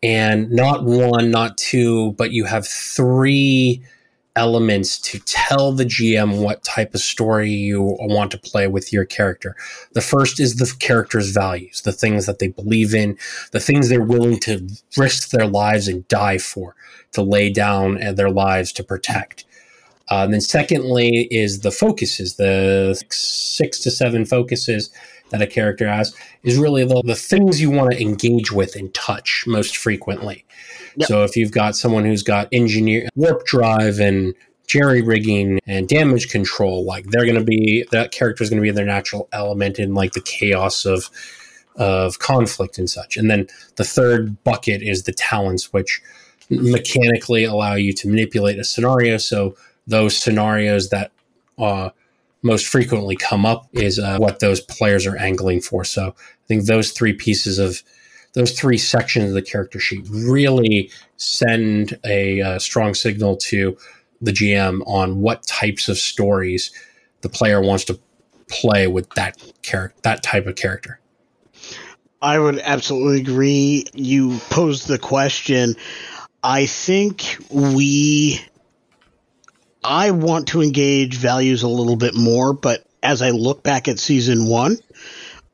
and 0.00 0.50
not 0.52 0.84
one, 0.84 1.32
not 1.32 1.58
two, 1.58 2.12
but 2.12 2.30
you 2.30 2.44
have 2.44 2.68
three 2.68 3.82
elements 4.36 4.98
to 4.98 5.18
tell 5.20 5.72
the 5.72 5.84
GM 5.84 6.42
what 6.42 6.64
type 6.64 6.94
of 6.94 7.00
story 7.00 7.50
you 7.50 7.96
want 8.00 8.30
to 8.32 8.38
play 8.38 8.66
with 8.66 8.92
your 8.92 9.04
character. 9.04 9.54
The 9.92 10.00
first 10.00 10.40
is 10.40 10.56
the 10.56 10.72
character's 10.78 11.30
values, 11.30 11.82
the 11.82 11.92
things 11.92 12.26
that 12.26 12.40
they 12.40 12.48
believe 12.48 12.94
in, 12.94 13.16
the 13.52 13.60
things 13.60 13.88
they're 13.88 14.02
willing 14.02 14.40
to 14.40 14.68
risk 14.96 15.30
their 15.30 15.46
lives 15.46 15.86
and 15.86 16.06
die 16.08 16.38
for, 16.38 16.74
to 17.12 17.22
lay 17.22 17.50
down 17.50 17.98
their 18.16 18.30
lives 18.30 18.72
to 18.72 18.84
protect. 18.84 19.44
Uh, 20.10 20.24
and 20.24 20.34
then 20.34 20.40
secondly 20.40 21.28
is 21.30 21.60
the 21.60 21.70
focuses, 21.70 22.36
the 22.36 23.00
six 23.10 23.78
to 23.80 23.90
seven 23.90 24.24
focuses 24.24 24.90
that 25.30 25.40
a 25.40 25.46
character 25.46 25.88
has 25.88 26.14
is 26.42 26.58
really 26.58 26.84
the, 26.84 27.02
the 27.04 27.14
things 27.14 27.60
you 27.60 27.70
want 27.70 27.92
to 27.92 28.00
engage 28.00 28.52
with 28.52 28.76
and 28.76 28.92
touch 28.94 29.44
most 29.46 29.76
frequently. 29.76 30.44
So 31.02 31.24
if 31.24 31.36
you've 31.36 31.52
got 31.52 31.76
someone 31.76 32.04
who's 32.04 32.22
got 32.22 32.48
engineer 32.52 33.08
warp 33.14 33.44
drive 33.46 33.98
and 33.98 34.34
jerry 34.66 35.02
rigging 35.02 35.60
and 35.66 35.88
damage 35.88 36.28
control, 36.28 36.84
like 36.84 37.06
they're 37.06 37.24
going 37.24 37.38
to 37.38 37.44
be 37.44 37.84
that 37.90 38.12
character 38.12 38.42
is 38.44 38.50
going 38.50 38.62
to 38.62 38.66
be 38.66 38.70
their 38.70 38.86
natural 38.86 39.28
element 39.32 39.78
in 39.78 39.94
like 39.94 40.12
the 40.12 40.20
chaos 40.20 40.84
of 40.84 41.10
of 41.76 42.18
conflict 42.20 42.78
and 42.78 42.88
such. 42.88 43.16
And 43.16 43.30
then 43.30 43.48
the 43.76 43.84
third 43.84 44.42
bucket 44.44 44.82
is 44.82 45.02
the 45.02 45.12
talents, 45.12 45.72
which 45.72 46.00
mechanically 46.48 47.44
allow 47.44 47.74
you 47.74 47.92
to 47.94 48.08
manipulate 48.08 48.58
a 48.58 48.64
scenario. 48.64 49.16
So 49.16 49.56
those 49.86 50.16
scenarios 50.16 50.90
that 50.90 51.10
uh, 51.58 51.90
most 52.42 52.66
frequently 52.66 53.16
come 53.16 53.44
up 53.44 53.68
is 53.72 53.98
uh, 53.98 54.18
what 54.18 54.40
those 54.40 54.60
players 54.60 55.06
are 55.06 55.16
angling 55.16 55.62
for. 55.62 55.84
So 55.84 56.08
I 56.08 56.46
think 56.46 56.66
those 56.66 56.92
three 56.92 57.12
pieces 57.12 57.58
of 57.58 57.82
those 58.34 58.58
three 58.58 58.78
sections 58.78 59.28
of 59.28 59.34
the 59.34 59.42
character 59.42 59.80
sheet 59.80 60.06
really 60.10 60.90
send 61.16 61.98
a 62.04 62.40
uh, 62.40 62.58
strong 62.58 62.94
signal 62.94 63.36
to 63.36 63.76
the 64.20 64.32
GM 64.32 64.82
on 64.86 65.20
what 65.20 65.46
types 65.46 65.88
of 65.88 65.96
stories 65.96 66.70
the 67.22 67.28
player 67.28 67.60
wants 67.60 67.84
to 67.84 67.98
play 68.48 68.86
with 68.86 69.08
that 69.10 69.42
character, 69.62 69.96
that 70.02 70.22
type 70.22 70.46
of 70.46 70.56
character. 70.56 71.00
I 72.20 72.38
would 72.38 72.58
absolutely 72.58 73.20
agree. 73.20 73.86
You 73.92 74.38
posed 74.50 74.88
the 74.88 74.98
question. 74.98 75.76
I 76.42 76.66
think 76.66 77.36
we 77.50 78.40
I 79.82 80.10
want 80.12 80.48
to 80.48 80.62
engage 80.62 81.16
values 81.16 81.62
a 81.62 81.68
little 81.68 81.96
bit 81.96 82.14
more, 82.14 82.54
but 82.54 82.84
as 83.02 83.20
I 83.20 83.30
look 83.30 83.62
back 83.62 83.86
at 83.86 83.98
season 83.98 84.46
one, 84.46 84.78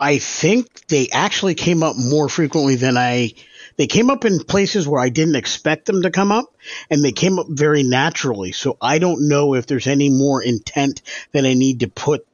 I 0.00 0.18
think 0.18 0.86
they 0.86 1.08
actually 1.12 1.54
came 1.54 1.82
up 1.82 1.96
more 1.96 2.28
frequently 2.28 2.76
than 2.76 2.96
I. 2.96 3.32
They 3.76 3.86
came 3.86 4.10
up 4.10 4.24
in 4.24 4.42
places 4.42 4.88
where 4.88 5.00
I 5.00 5.10
didn't 5.10 5.36
expect 5.36 5.86
them 5.86 6.02
to 6.02 6.10
come 6.10 6.32
up, 6.32 6.54
and 6.90 7.04
they 7.04 7.12
came 7.12 7.38
up 7.38 7.46
very 7.48 7.82
naturally. 7.82 8.52
So 8.52 8.76
I 8.80 8.98
don't 8.98 9.28
know 9.28 9.54
if 9.54 9.66
there's 9.66 9.86
any 9.86 10.08
more 10.08 10.42
intent 10.42 11.02
that 11.32 11.44
I 11.44 11.54
need 11.54 11.80
to 11.80 11.88
put 11.88 12.26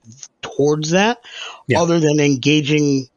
towards 0.43 0.91
that, 0.91 1.19
yeah. 1.67 1.81
other 1.81 2.01
than 2.01 2.21
engaging 2.21 3.09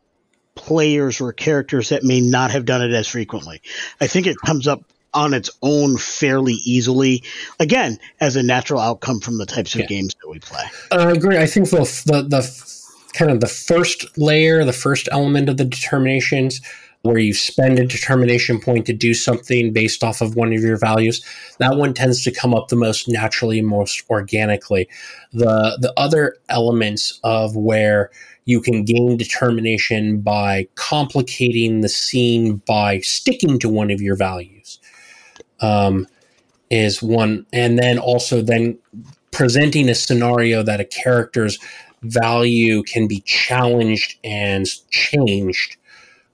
players 0.55 1.21
or 1.21 1.31
characters 1.31 1.89
that 1.89 2.03
may 2.03 2.19
not 2.19 2.51
have 2.51 2.65
done 2.65 2.81
it 2.81 2.91
as 2.91 3.07
frequently. 3.07 3.61
I 4.01 4.07
think 4.07 4.27
it 4.27 4.37
comes 4.37 4.67
up 4.67 4.83
on 5.13 5.33
its 5.33 5.49
own 5.61 5.97
fairly 5.97 6.53
easily. 6.53 7.23
Again, 7.59 7.99
as 8.19 8.35
a 8.35 8.43
natural 8.43 8.79
outcome 8.79 9.21
from 9.21 9.37
the 9.37 9.45
types 9.45 9.73
of 9.75 9.81
yeah. 9.81 9.87
games 9.87 10.15
that 10.21 10.29
we 10.29 10.39
play. 10.39 10.63
Uh, 10.91 10.97
I 10.97 11.11
agree. 11.11 11.37
I 11.37 11.45
think 11.45 11.69
the, 11.69 11.77
the 12.05 12.23
the 12.23 12.78
kind 13.13 13.31
of 13.31 13.39
the 13.39 13.47
first 13.47 14.17
layer, 14.17 14.63
the 14.63 14.73
first 14.73 15.09
element 15.11 15.49
of 15.49 15.57
the 15.57 15.65
determinations, 15.65 16.61
where 17.01 17.17
you 17.17 17.33
spend 17.33 17.79
a 17.79 17.85
determination 17.85 18.59
point 18.59 18.85
to 18.85 18.93
do 18.93 19.13
something 19.13 19.71
based 19.71 20.03
off 20.03 20.21
of 20.21 20.35
one 20.35 20.51
of 20.51 20.61
your 20.61 20.77
values, 20.77 21.23
that 21.59 21.77
one 21.77 21.93
tends 21.93 22.23
to 22.23 22.31
come 22.31 22.53
up 22.53 22.67
the 22.67 22.75
most 22.75 23.07
naturally, 23.07 23.61
most 23.61 24.03
organically. 24.09 24.87
The 25.31 25.77
the 25.79 25.93
other 25.95 26.35
elements 26.49 27.19
of 27.23 27.55
where 27.55 28.11
you 28.45 28.61
can 28.61 28.83
gain 28.83 29.15
determination 29.15 30.21
by 30.21 30.67
complicating 30.75 31.81
the 31.81 31.89
scene 31.89 32.57
by 32.65 32.99
sticking 32.99 33.59
to 33.59 33.69
one 33.69 33.91
of 33.91 34.01
your 34.01 34.15
values 34.15 34.79
um, 35.61 36.07
is 36.69 37.01
one, 37.01 37.45
and 37.53 37.79
then 37.79 37.97
also 37.97 38.41
then 38.41 38.77
presenting 39.31 39.87
a 39.87 39.95
scenario 39.95 40.63
that 40.63 40.79
a 40.79 40.85
character's 40.85 41.59
value 42.01 42.83
can 42.83 43.07
be 43.07 43.21
challenged 43.21 44.17
and 44.23 44.67
changed. 44.89 45.77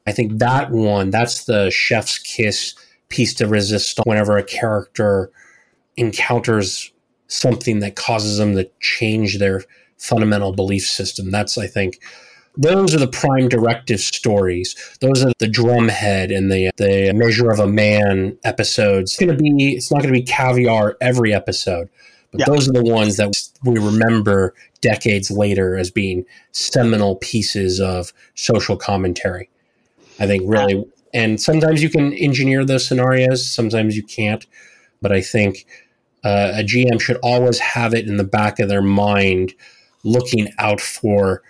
I 0.07 0.11
think 0.11 0.39
that 0.39 0.71
one, 0.71 1.09
that's 1.09 1.45
the 1.45 1.69
chef's 1.71 2.17
kiss 2.19 2.75
piece 3.09 3.33
de 3.33 3.47
resistance 3.47 4.05
whenever 4.05 4.37
a 4.37 4.43
character 4.43 5.31
encounters 5.97 6.91
something 7.27 7.79
that 7.79 7.95
causes 7.95 8.37
them 8.37 8.55
to 8.55 8.69
change 8.79 9.39
their 9.39 9.63
fundamental 9.97 10.53
belief 10.53 10.83
system. 10.83 11.31
That's, 11.31 11.57
I 11.57 11.67
think, 11.67 11.99
those 12.57 12.95
are 12.95 12.99
the 12.99 13.07
prime 13.07 13.49
directive 13.49 13.99
stories. 13.99 14.75
Those 15.01 15.25
are 15.25 15.31
the 15.39 15.47
drumhead 15.47 16.35
and 16.35 16.51
the 16.51 16.71
the 16.77 17.11
measure 17.13 17.51
of 17.51 17.59
a 17.59 17.67
man 17.67 18.37
episodes. 18.43 19.13
It's 19.13 19.19
gonna 19.19 19.37
be 19.37 19.75
it's 19.75 19.91
not 19.91 20.01
gonna 20.01 20.13
be 20.13 20.23
caviar 20.23 20.95
every 21.01 21.33
episode, 21.33 21.89
but 22.31 22.39
yeah. 22.39 22.45
those 22.47 22.69
are 22.69 22.73
the 22.73 22.83
ones 22.83 23.17
that 23.17 23.33
we 23.65 23.77
remember 23.77 24.53
decades 24.85 25.31
later 25.31 25.75
as 25.75 25.89
being 25.89 26.23
seminal 26.51 27.15
pieces 27.15 27.79
of 27.79 28.13
social 28.35 28.77
commentary. 28.77 29.49
I 30.19 30.27
think 30.27 30.43
really, 30.45 30.85
and 31.11 31.41
sometimes 31.41 31.81
you 31.81 31.89
can 31.89 32.13
engineer 32.13 32.63
those 32.63 32.87
scenarios, 32.87 33.47
sometimes 33.47 33.97
you 33.97 34.03
can't. 34.03 34.45
But 35.01 35.11
I 35.11 35.21
think 35.21 35.65
uh, 36.23 36.51
a 36.55 36.63
GM 36.63 37.01
should 37.01 37.17
always 37.23 37.57
have 37.57 37.95
it 37.95 38.07
in 38.07 38.17
the 38.17 38.23
back 38.23 38.59
of 38.59 38.69
their 38.69 38.83
mind, 38.83 39.55
looking 40.03 40.53
out 40.59 40.79
for 40.79 41.41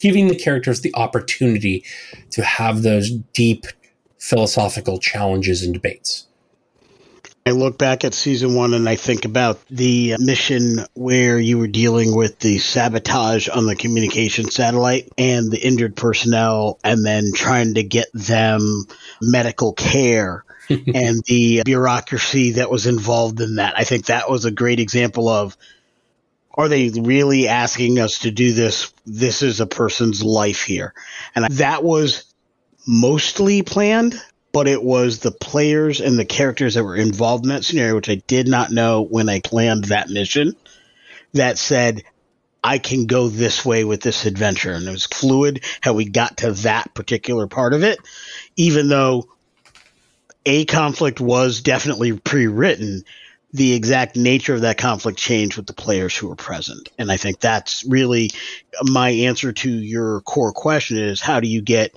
giving 0.00 0.26
the 0.26 0.34
characters 0.34 0.80
the 0.80 0.94
opportunity 0.96 1.84
to 2.30 2.42
have 2.42 2.82
those 2.82 3.10
deep 3.32 3.66
philosophical 4.18 4.98
challenges 4.98 5.62
and 5.62 5.72
debates. 5.74 6.26
I 7.46 7.52
look 7.52 7.78
back 7.78 8.04
at 8.04 8.12
season 8.12 8.54
one 8.54 8.74
and 8.74 8.88
I 8.88 8.96
think 8.96 9.24
about 9.24 9.64
the 9.68 10.16
mission 10.18 10.84
where 10.94 11.38
you 11.38 11.58
were 11.58 11.66
dealing 11.66 12.14
with 12.14 12.38
the 12.38 12.58
sabotage 12.58 13.48
on 13.48 13.66
the 13.66 13.74
communication 13.74 14.50
satellite 14.50 15.08
and 15.16 15.50
the 15.50 15.58
injured 15.58 15.96
personnel, 15.96 16.78
and 16.84 17.04
then 17.04 17.32
trying 17.34 17.74
to 17.74 17.82
get 17.82 18.08
them 18.12 18.84
medical 19.22 19.72
care 19.72 20.44
and 20.68 21.22
the 21.26 21.62
bureaucracy 21.64 22.52
that 22.52 22.70
was 22.70 22.86
involved 22.86 23.40
in 23.40 23.56
that. 23.56 23.74
I 23.76 23.84
think 23.84 24.06
that 24.06 24.30
was 24.30 24.44
a 24.44 24.50
great 24.50 24.78
example 24.78 25.28
of 25.28 25.56
are 26.54 26.68
they 26.68 26.90
really 26.90 27.48
asking 27.48 27.98
us 27.98 28.20
to 28.20 28.30
do 28.30 28.52
this? 28.52 28.92
This 29.06 29.42
is 29.42 29.60
a 29.60 29.66
person's 29.66 30.22
life 30.22 30.62
here. 30.62 30.92
And 31.34 31.46
that 31.54 31.82
was 31.82 32.34
mostly 32.86 33.62
planned, 33.62 34.20
but 34.52 34.66
it 34.66 34.82
was 34.82 35.18
the 35.18 35.30
players 35.30 36.00
and 36.00 36.18
the 36.18 36.24
characters 36.24 36.74
that 36.74 36.84
were 36.84 36.96
involved 36.96 37.44
in 37.44 37.50
that 37.50 37.64
scenario, 37.64 37.94
which 37.94 38.10
I 38.10 38.16
did 38.26 38.48
not 38.48 38.70
know 38.70 39.02
when 39.02 39.28
I 39.28 39.40
planned 39.40 39.84
that 39.84 40.08
mission, 40.08 40.56
that 41.34 41.58
said, 41.58 42.02
I 42.62 42.78
can 42.78 43.06
go 43.06 43.28
this 43.28 43.64
way 43.64 43.84
with 43.84 44.02
this 44.02 44.26
adventure. 44.26 44.72
And 44.72 44.86
it 44.86 44.90
was 44.90 45.06
fluid 45.06 45.64
how 45.80 45.94
we 45.94 46.04
got 46.04 46.38
to 46.38 46.52
that 46.52 46.94
particular 46.94 47.46
part 47.46 47.72
of 47.72 47.82
it, 47.82 47.98
even 48.56 48.88
though 48.88 49.28
a 50.44 50.64
conflict 50.64 51.20
was 51.20 51.60
definitely 51.60 52.18
pre 52.18 52.46
written 52.46 53.04
the 53.52 53.72
exact 53.72 54.16
nature 54.16 54.54
of 54.54 54.60
that 54.60 54.78
conflict 54.78 55.18
changed 55.18 55.56
with 55.56 55.66
the 55.66 55.72
players 55.72 56.16
who 56.16 56.28
were 56.28 56.36
present. 56.36 56.88
And 56.98 57.10
I 57.10 57.16
think 57.16 57.40
that's 57.40 57.84
really 57.84 58.30
my 58.82 59.10
answer 59.10 59.52
to 59.52 59.70
your 59.70 60.20
core 60.20 60.52
question 60.52 60.98
is 60.98 61.20
how 61.20 61.40
do 61.40 61.48
you 61.48 61.60
get 61.60 61.92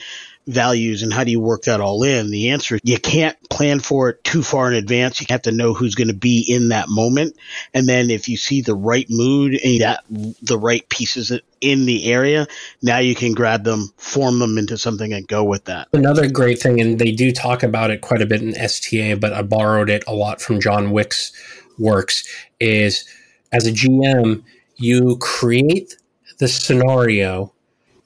values 0.48 1.04
and 1.04 1.14
how 1.14 1.24
do 1.24 1.32
you 1.32 1.40
work 1.40 1.64
that 1.64 1.82
all 1.82 2.04
in? 2.04 2.30
The 2.30 2.50
answer 2.50 2.76
is 2.76 2.82
you 2.84 3.00
can't 3.00 3.38
plan 3.50 3.80
for 3.80 4.10
it 4.10 4.24
too 4.24 4.44
far 4.44 4.72
in 4.72 4.74
advance. 4.74 5.22
You 5.22 5.28
have 5.30 5.44
to 5.44 5.52
know 5.52 5.74
who's 5.74 5.96
going 5.96 6.10
to 6.10 6.14
be 6.14 6.46
in 6.48 6.70
that 6.70 6.90
moment. 6.90 7.38
And 7.74 7.88
then 7.88 8.10
if 8.10 8.28
you 8.28 8.38
see 8.38 8.62
the 8.62 8.76
right 8.76 9.08
mood 9.10 9.54
and 9.64 9.82
that 9.82 10.04
the 10.42 10.60
right 10.60 10.88
pieces 10.90 11.32
in 11.62 11.86
the 11.86 12.12
area, 12.12 12.48
now 12.82 13.00
you 13.00 13.16
can 13.16 13.34
grab 13.34 13.64
them, 13.64 13.94
form 13.98 14.40
them 14.40 14.58
into 14.58 14.78
something 14.78 15.14
and 15.14 15.28
go 15.28 15.44
with 15.44 15.66
that. 15.66 15.88
Another 15.94 16.30
great 16.30 16.60
thing, 16.60 16.82
and 16.82 17.00
they 17.00 17.12
do 17.12 17.32
talk 17.32 17.64
about 17.64 17.92
it 17.92 18.02
quite 18.02 18.22
a 18.22 18.26
bit 18.26 18.42
in 18.42 18.56
STA, 18.58 19.16
but 19.16 19.34
I 19.34 19.44
borrowed 19.44 19.90
it 19.90 20.04
a 20.08 20.14
lot 20.14 20.42
from 20.42 20.60
John 20.60 20.92
Wick's 20.92 21.32
works, 21.80 22.28
is 22.60 23.06
as 23.52 23.66
a 23.66 23.72
GM, 23.72 24.44
you 24.76 25.18
create 25.18 25.96
the 26.40 26.48
scenario 26.48 27.54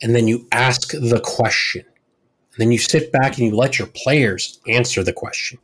and 0.02 0.16
then 0.16 0.28
you 0.28 0.46
ask 0.52 0.92
the 0.92 1.22
question 1.24 1.84
then 2.58 2.72
you 2.72 2.78
sit 2.78 3.12
back 3.12 3.38
and 3.38 3.48
you 3.48 3.56
let 3.56 3.78
your 3.78 3.88
players 3.88 4.60
answer 4.68 5.04
the 5.04 5.14
question. 5.14 5.60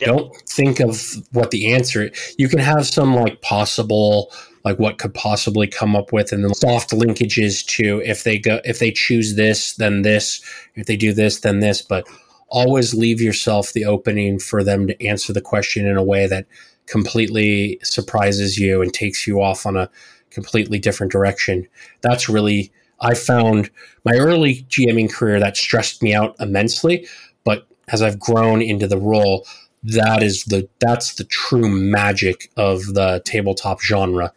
Yep. 0.00 0.08
Don't 0.08 0.36
think 0.48 0.80
of 0.80 1.02
what 1.32 1.50
the 1.50 1.72
answer. 1.74 2.10
You 2.36 2.48
can 2.48 2.60
have 2.60 2.86
some 2.86 3.14
like 3.16 3.42
possible 3.42 4.30
like 4.64 4.78
what 4.78 4.98
could 4.98 5.14
possibly 5.14 5.66
come 5.66 5.96
up 5.96 6.12
with 6.12 6.32
and 6.32 6.44
then 6.44 6.54
soft 6.54 6.90
linkages 6.90 7.64
to 7.66 8.02
if 8.04 8.24
they 8.24 8.38
go 8.38 8.60
if 8.64 8.78
they 8.78 8.90
choose 8.90 9.34
this 9.34 9.74
then 9.74 10.02
this 10.02 10.42
if 10.74 10.86
they 10.86 10.96
do 10.96 11.12
this 11.12 11.40
then 11.40 11.60
this 11.60 11.80
but 11.80 12.06
always 12.48 12.92
leave 12.92 13.20
yourself 13.20 13.72
the 13.72 13.84
opening 13.84 14.38
for 14.38 14.62
them 14.64 14.86
to 14.86 15.06
answer 15.06 15.32
the 15.32 15.40
question 15.40 15.86
in 15.86 15.96
a 15.96 16.02
way 16.02 16.26
that 16.26 16.46
completely 16.86 17.78
surprises 17.82 18.58
you 18.58 18.82
and 18.82 18.92
takes 18.92 19.26
you 19.26 19.40
off 19.40 19.64
on 19.64 19.76
a 19.76 19.88
completely 20.30 20.78
different 20.78 21.12
direction 21.12 21.66
that's 22.02 22.28
really 22.28 22.70
i 23.00 23.14
found 23.14 23.70
my 24.04 24.14
early 24.16 24.66
gming 24.68 25.12
career 25.12 25.38
that 25.40 25.56
stressed 25.56 26.02
me 26.02 26.14
out 26.14 26.34
immensely 26.40 27.06
but 27.44 27.66
as 27.88 28.02
i've 28.02 28.18
grown 28.18 28.60
into 28.62 28.86
the 28.86 28.98
role 28.98 29.46
that 29.82 30.22
is 30.22 30.44
the 30.44 30.68
that's 30.80 31.14
the 31.14 31.24
true 31.24 31.68
magic 31.68 32.50
of 32.56 32.94
the 32.94 33.22
tabletop 33.24 33.80
genre 33.80 34.32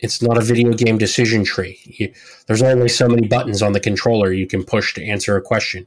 it's 0.00 0.22
not 0.22 0.38
a 0.38 0.40
video 0.40 0.72
game 0.72 0.98
decision 0.98 1.44
tree. 1.44 1.78
You, 1.84 2.12
there's 2.46 2.62
only 2.62 2.88
so 2.88 3.08
many 3.08 3.26
buttons 3.26 3.62
on 3.62 3.72
the 3.72 3.80
controller 3.80 4.32
you 4.32 4.46
can 4.46 4.64
push 4.64 4.94
to 4.94 5.04
answer 5.04 5.36
a 5.36 5.42
question. 5.42 5.86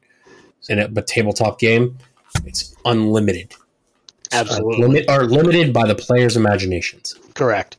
In 0.70 0.80
a 0.80 0.88
but 0.88 1.08
tabletop 1.08 1.60
game, 1.60 1.98
it's 2.46 2.76
unlimited. 2.86 3.54
Absolutely. 4.32 4.84
Uh, 4.84 4.88
limit, 4.88 5.10
are 5.10 5.26
limited 5.26 5.74
by 5.74 5.88
the 5.88 5.96
player's 5.96 6.38
imaginations. 6.38 7.16
Correct. 7.34 7.78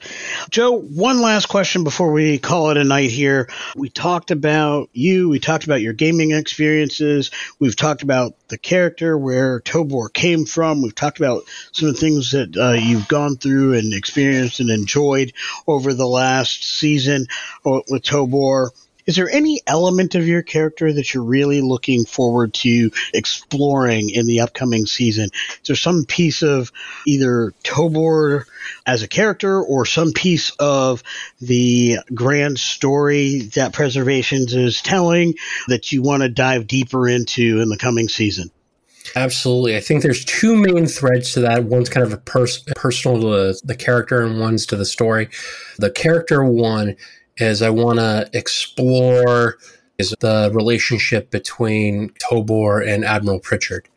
Joe, 0.51 0.79
one 0.79 1.21
last 1.21 1.47
question 1.47 1.85
before 1.85 2.13
we 2.13 2.39
call 2.39 2.71
it 2.71 2.77
a 2.77 2.85
night 2.85 3.11
here. 3.11 3.49
We 3.77 3.89
talked 3.89 4.31
about 4.31 4.89
you, 4.93 5.29
we 5.29 5.41
talked 5.41 5.65
about 5.65 5.83
your 5.83 5.93
gaming 5.93 6.33
experiences, 6.33 7.31
we've 7.59 7.77
talked 7.77 8.03
about 8.03 8.35
the 8.49 8.59
character, 8.59 9.17
where 9.17 9.61
Tobor 9.61 10.13
came 10.13 10.47
from, 10.47 10.83
we've 10.83 10.95
talked 10.95 11.19
about 11.19 11.45
some 11.73 11.89
of 11.89 11.95
the 11.95 12.01
things 12.01 12.33
that 12.33 12.57
uh, 12.57 12.73
you've 12.73 13.09
gone 13.09 13.37
through 13.37 13.75
and 13.75 13.93
experienced 13.93 14.61
and 14.61 14.71
enjoyed 14.71 15.33
over 15.67 15.93
the 15.95 16.09
last 16.09 16.65
season 16.65 17.27
with 17.65 18.03
Tobor. 18.03 18.71
Is 19.07 19.17
there 19.17 19.29
any 19.31 19.61
element 19.67 20.15
of 20.15 20.27
your 20.27 20.43
character 20.43 20.93
that 20.93 21.13
you're 21.13 21.25
really 21.25 21.61
looking 21.61 22.05
forward 22.05 22.55
to 22.55 22.91
exploring 23.13 24.11
in 24.11 24.27
the 24.27 24.41
upcoming 24.41 24.87
season? 24.87 25.31
Is 25.63 25.67
there 25.67 25.77
some 25.77 26.05
piece 26.05 26.43
of 26.43 26.71
either 27.07 27.53
Tobor 27.65 28.45
as 28.87 29.03
a 29.03 29.09
character 29.09 29.61
or 29.61 29.87
some 29.87 30.13
piece 30.13 30.51
of 30.59 31.03
the 31.41 31.99
grand 32.15 32.59
story 32.59 33.41
that 33.55 33.73
Preservations 33.73 34.55
is 34.55 34.83
telling 34.83 35.35
that 35.69 35.93
you 35.93 36.03
want 36.03 36.23
to 36.23 36.29
dive 36.29 36.67
deeper 36.67 37.09
into 37.09 37.61
in 37.61 37.69
the 37.69 37.79
coming 37.79 38.09
season? 38.09 38.51
Absolutely. 39.17 39.77
I 39.77 39.81
think 39.81 40.03
there's 40.03 40.25
two 40.25 40.57
main 40.57 40.87
threads 40.87 41.33
to 41.35 41.41
that. 41.41 41.65
One's 41.65 41.89
kind 41.89 42.07
of 42.07 42.13
a 42.13 42.19
pers- 42.19 42.63
personal 42.77 43.21
to 43.21 43.27
the, 43.27 43.61
the 43.65 43.77
character, 43.77 44.23
and 44.23 44.41
one's 44.41 44.65
to 44.67 44.77
the 44.77 44.87
story. 44.87 45.29
The 45.79 45.91
character 45.91 46.45
one 46.45 46.97
is 47.37 47.63
I 47.63 47.71
want 47.71 47.99
to 47.99 48.29
explore 48.33 49.59
is 49.99 50.15
the 50.21 50.51
relationship 50.53 51.31
between 51.31 52.11
Tobor 52.11 52.87
and 52.87 53.05
Admiral 53.05 53.41
Pritchard. 53.41 53.89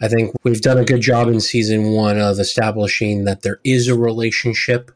I 0.00 0.08
think 0.08 0.34
we've 0.44 0.62
done 0.62 0.78
a 0.78 0.84
good 0.84 1.02
job 1.02 1.28
in 1.28 1.40
season 1.40 1.92
one 1.92 2.18
of 2.18 2.38
establishing 2.38 3.24
that 3.24 3.42
there 3.42 3.60
is 3.64 3.86
a 3.86 3.94
relationship, 3.94 4.90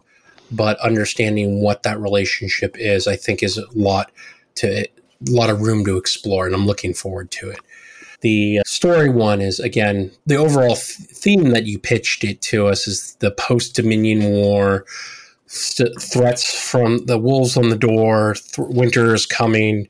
but 0.51 0.79
understanding 0.81 1.61
what 1.61 1.83
that 1.83 2.01
relationship 2.01 2.77
is, 2.79 3.07
I 3.07 3.17
think, 3.17 3.43
is 3.43 3.59
a 3.59 3.67
lot 3.75 4.11
to 4.57 4.87
a 4.87 5.31
lot 5.31 5.51
of 5.51 5.61
room 5.61 5.85
to 5.85 5.97
explore, 5.97 6.47
and 6.47 6.55
I'm 6.55 6.67
looking 6.67 6.95
forward 6.95 7.31
to 7.33 7.51
it. 7.51 7.59
The 8.23 8.61
story 8.65 9.11
one 9.11 9.43
is 9.43 9.61
again 9.61 10.11
the 10.25 10.37
overall 10.37 10.77
theme 10.77 11.51
that 11.51 11.67
you 11.67 11.79
pitched 11.79 12.25
it 12.25 12.41
to 12.43 12.67
us 12.69 12.87
is 12.87 13.17
the 13.17 13.31
post 13.31 13.77
Dominion 13.77 14.25
War 14.25 14.87
threats 15.55 16.71
from 16.71 17.07
the 17.07 17.19
wolves 17.19 17.57
on 17.57 17.69
the 17.69 17.77
door. 17.77 18.35
Th- 18.35 18.69
winter 18.69 19.15
is 19.15 19.27
coming. 19.27 19.89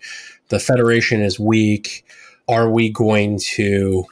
The 0.49 0.61
Federation 0.61 1.23
is 1.23 1.41
weak. 1.41 2.05
Are 2.49 2.71
we 2.71 2.91
going 2.91 3.39
to 3.55 4.05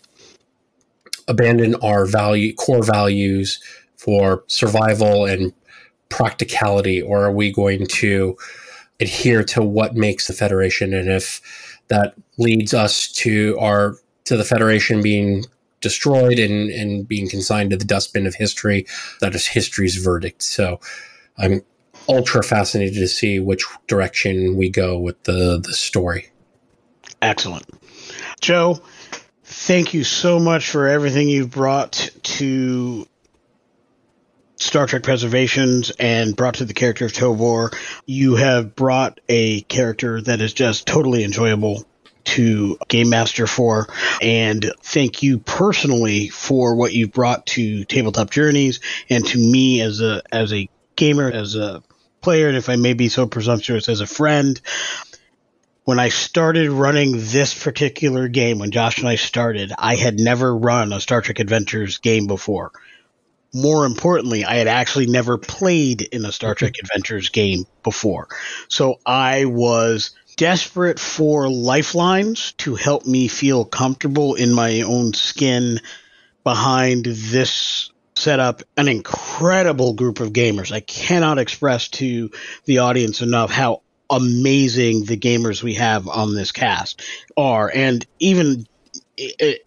abandon 1.29 1.75
our 1.77 2.07
value 2.07 2.55
core 2.55 2.83
values 2.83 3.63
for 3.97 4.45
survival 4.47 5.27
and 5.27 5.53
practicality, 6.09 7.01
or 7.01 7.25
are 7.25 7.33
we 7.33 7.53
going 7.53 7.87
to 7.87 8.37
adhere 9.01 9.45
to 9.45 9.63
what 9.63 9.95
makes 9.95 10.27
the 10.27 10.33
Federation? 10.33 10.95
And 10.95 11.11
if 11.11 11.41
that 11.89 12.15
leads 12.39 12.75
us 12.75 13.09
to 13.13 13.57
our 13.61 13.97
to 14.25 14.37
the 14.37 14.45
Federation 14.45 15.03
being 15.03 15.45
destroyed 15.81 16.39
and, 16.39 16.71
and 16.71 17.07
being 17.07 17.29
consigned 17.29 17.71
to 17.71 17.77
the 17.77 17.85
dustbin 17.85 18.27
of 18.27 18.35
history, 18.35 18.87
that 19.21 19.35
is 19.35 19.47
history's 19.47 19.97
verdict. 19.97 20.43
So 20.43 20.81
I'm 21.39 21.63
ultra 22.09 22.43
fascinated 22.43 22.95
to 22.95 23.09
see 23.09 23.39
which 23.39 23.65
direction 23.87 24.57
we 24.57 24.71
go 24.71 24.99
with 24.99 25.23
the 25.25 25.61
the 25.63 25.73
story. 25.73 26.31
Excellent, 27.21 27.67
Joe. 28.41 28.81
Thank 29.45 29.95
you 29.95 30.03
so 30.03 30.39
much 30.39 30.71
for 30.71 30.89
everything 30.89 31.29
you've 31.29 31.51
brought 31.51 32.11
to 32.23 33.07
Star 34.57 34.87
Trek 34.87 35.03
Preservations 35.03 35.91
and 35.99 36.35
brought 36.35 36.55
to 36.55 36.65
the 36.65 36.75
character 36.75 37.05
of 37.05 37.13
Tobor. 37.13 37.75
You 38.07 38.37
have 38.37 38.75
brought 38.75 39.21
a 39.29 39.61
character 39.63 40.21
that 40.23 40.41
is 40.41 40.53
just 40.55 40.87
totally 40.87 41.25
enjoyable 41.25 41.85
to 42.25 42.79
Game 42.89 43.09
Master 43.11 43.47
for. 43.47 43.89
And 44.21 44.73
thank 44.81 45.23
you 45.23 45.39
personally 45.39 46.29
for 46.29 46.77
what 46.77 46.93
you've 46.93 47.13
brought 47.13 47.47
to 47.47 47.85
Tabletop 47.85 48.31
Journeys 48.31 48.81
and 49.11 49.27
to 49.27 49.39
me 49.39 49.81
as 49.81 50.01
a 50.01 50.23
as 50.31 50.53
a 50.53 50.69
gamer, 50.97 51.31
as 51.31 51.57
a 51.57 51.83
player, 52.21 52.49
and 52.49 52.57
if 52.57 52.69
I 52.69 52.77
may 52.77 52.95
be 52.95 53.09
so 53.09 53.27
presumptuous, 53.27 53.89
as 53.89 54.01
a 54.01 54.07
friend. 54.07 54.61
When 55.85 55.99
I 55.99 56.11
started 56.11 56.71
running 56.71 57.13
this 57.15 57.61
particular 57.61 58.29
game, 58.29 58.61
when 58.61 58.71
Josh 58.71 58.99
and 58.99 59.09
I 59.09 59.17
started, 59.17 59.73
I 59.77 59.97
had 59.97 60.21
never 60.21 60.57
run 60.57 60.93
a 60.93 61.01
Star 61.01 61.21
Trek 61.21 61.41
Adventures 61.41 61.99
game 61.99 62.29
before. 62.29 62.71
More 63.53 63.85
importantly, 63.85 64.45
I 64.45 64.55
had 64.55 64.69
actually 64.69 65.07
never 65.07 65.39
played 65.39 66.01
in 66.01 66.25
a 66.25 66.33
Star 66.33 66.55
Trek 66.55 66.75
Adventures 66.83 67.31
game 67.31 67.67
before. 67.83 68.29
So 68.69 69.01
I 69.05 69.45
was 69.47 70.13
desperate 70.37 70.99
for 70.99 71.49
lifelines 71.49 72.53
to 72.53 72.75
help 72.75 73.05
me 73.05 73.29
feel 73.29 73.65
comfortable 73.65 74.35
in 74.35 74.53
my 74.53 74.83
own 74.83 75.13
skin 75.15 75.81
behind 76.45 77.05
this 77.05 77.92
set 78.23 78.39
up 78.39 78.63
an 78.77 78.89
incredible 78.89 79.95
group 79.95 80.21
of 80.21 80.33
gamers. 80.33 80.71
I 80.71 80.81
cannot 80.81 81.39
express 81.39 81.89
to 81.89 82.31
the 82.65 82.79
audience 82.79 83.21
enough 83.21 83.51
how 83.51 83.83
amazing 84.09 85.05
the 85.05 85.17
gamers 85.17 85.63
we 85.63 85.75
have 85.75 86.07
on 86.07 86.35
this 86.35 86.53
cast 86.53 87.03
are. 87.37 87.71
And 87.75 88.07
even 88.21 88.67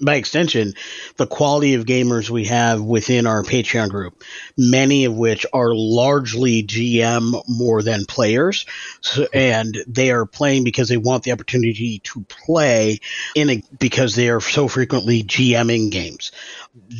by 0.01 0.15
extension, 0.15 0.73
the 1.17 1.27
quality 1.27 1.75
of 1.75 1.85
gamers 1.85 2.29
we 2.29 2.45
have 2.45 2.81
within 2.81 3.27
our 3.27 3.43
Patreon 3.43 3.89
group, 3.89 4.23
many 4.57 5.05
of 5.05 5.15
which 5.15 5.45
are 5.53 5.73
largely 5.73 6.63
GM 6.63 7.41
more 7.47 7.83
than 7.83 8.05
players, 8.05 8.65
so, 9.01 9.27
and 9.33 9.77
they 9.87 10.11
are 10.11 10.25
playing 10.25 10.63
because 10.63 10.89
they 10.89 10.97
want 10.97 11.23
the 11.23 11.31
opportunity 11.31 11.99
to 11.99 12.21
play 12.21 12.99
in 13.35 13.49
a, 13.49 13.63
because 13.77 14.15
they 14.15 14.29
are 14.29 14.41
so 14.41 14.67
frequently 14.67 15.23
GMing 15.23 15.91
games. 15.91 16.31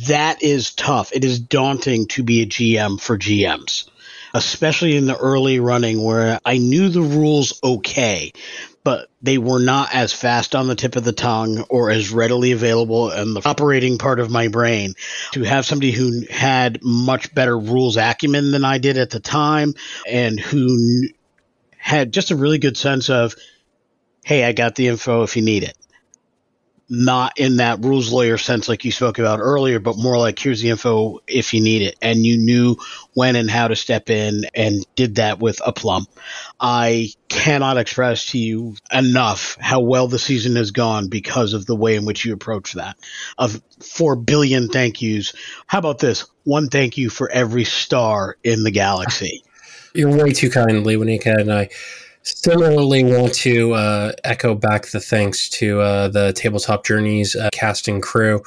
That 0.06 0.42
is 0.42 0.72
tough. 0.72 1.12
It 1.12 1.24
is 1.24 1.40
daunting 1.40 2.06
to 2.08 2.22
be 2.22 2.42
a 2.42 2.46
GM 2.46 3.00
for 3.00 3.18
GMs 3.18 3.88
especially 4.34 4.96
in 4.96 5.06
the 5.06 5.16
early 5.16 5.60
running 5.60 6.02
where 6.02 6.38
I 6.44 6.58
knew 6.58 6.90
the 6.90 7.00
rules 7.00 7.58
okay, 7.64 8.32
but 8.86 9.10
they 9.20 9.36
were 9.36 9.58
not 9.58 9.92
as 9.92 10.12
fast 10.12 10.54
on 10.54 10.68
the 10.68 10.76
tip 10.76 10.94
of 10.94 11.02
the 11.02 11.10
tongue 11.10 11.64
or 11.68 11.90
as 11.90 12.12
readily 12.12 12.52
available 12.52 13.10
in 13.10 13.34
the 13.34 13.42
operating 13.44 13.98
part 13.98 14.20
of 14.20 14.30
my 14.30 14.46
brain. 14.46 14.94
To 15.32 15.42
have 15.42 15.66
somebody 15.66 15.90
who 15.90 16.22
had 16.30 16.78
much 16.84 17.34
better 17.34 17.58
rules 17.58 17.96
acumen 17.96 18.52
than 18.52 18.64
I 18.64 18.78
did 18.78 18.96
at 18.96 19.10
the 19.10 19.18
time 19.18 19.74
and 20.08 20.38
who 20.38 21.08
had 21.76 22.12
just 22.12 22.30
a 22.30 22.36
really 22.36 22.58
good 22.58 22.76
sense 22.76 23.10
of, 23.10 23.34
hey, 24.24 24.44
I 24.44 24.52
got 24.52 24.76
the 24.76 24.86
info 24.86 25.24
if 25.24 25.34
you 25.34 25.42
need 25.42 25.64
it 25.64 25.76
not 26.88 27.38
in 27.38 27.56
that 27.56 27.84
rules 27.84 28.12
lawyer 28.12 28.38
sense 28.38 28.68
like 28.68 28.84
you 28.84 28.92
spoke 28.92 29.18
about 29.18 29.40
earlier, 29.40 29.80
but 29.80 29.98
more 29.98 30.18
like 30.18 30.38
here's 30.38 30.60
the 30.60 30.70
info 30.70 31.18
if 31.26 31.52
you 31.52 31.60
need 31.60 31.82
it. 31.82 31.96
And 32.00 32.24
you 32.24 32.36
knew 32.36 32.76
when 33.14 33.34
and 33.34 33.50
how 33.50 33.68
to 33.68 33.76
step 33.76 34.08
in 34.08 34.44
and 34.54 34.86
did 34.94 35.16
that 35.16 35.40
with 35.40 35.60
aplomb. 35.66 36.06
I 36.60 37.10
cannot 37.28 37.76
express 37.76 38.30
to 38.30 38.38
you 38.38 38.76
enough 38.92 39.56
how 39.60 39.80
well 39.80 40.06
the 40.06 40.18
season 40.18 40.54
has 40.56 40.70
gone 40.70 41.08
because 41.08 41.54
of 41.54 41.66
the 41.66 41.76
way 41.76 41.96
in 41.96 42.04
which 42.04 42.24
you 42.24 42.32
approach 42.32 42.74
that. 42.74 42.96
Of 43.36 43.60
four 43.80 44.14
billion 44.14 44.68
thank 44.68 45.02
yous. 45.02 45.34
How 45.66 45.78
about 45.78 45.98
this? 45.98 46.26
One 46.44 46.68
thank 46.68 46.96
you 46.96 47.10
for 47.10 47.28
every 47.30 47.64
star 47.64 48.36
in 48.44 48.62
the 48.62 48.70
galaxy. 48.70 49.42
You're 49.94 50.14
way 50.14 50.32
too 50.32 50.50
kind, 50.50 50.84
Lewanika, 50.84 51.40
and 51.40 51.50
I 51.50 51.70
Similarly, 52.26 53.04
want 53.04 53.34
to 53.34 53.74
uh, 53.74 54.12
echo 54.24 54.56
back 54.56 54.86
the 54.86 54.98
thanks 54.98 55.48
to 55.50 55.80
uh, 55.80 56.08
the 56.08 56.32
Tabletop 56.32 56.84
Journeys 56.84 57.36
uh, 57.36 57.50
crew. 58.02 58.42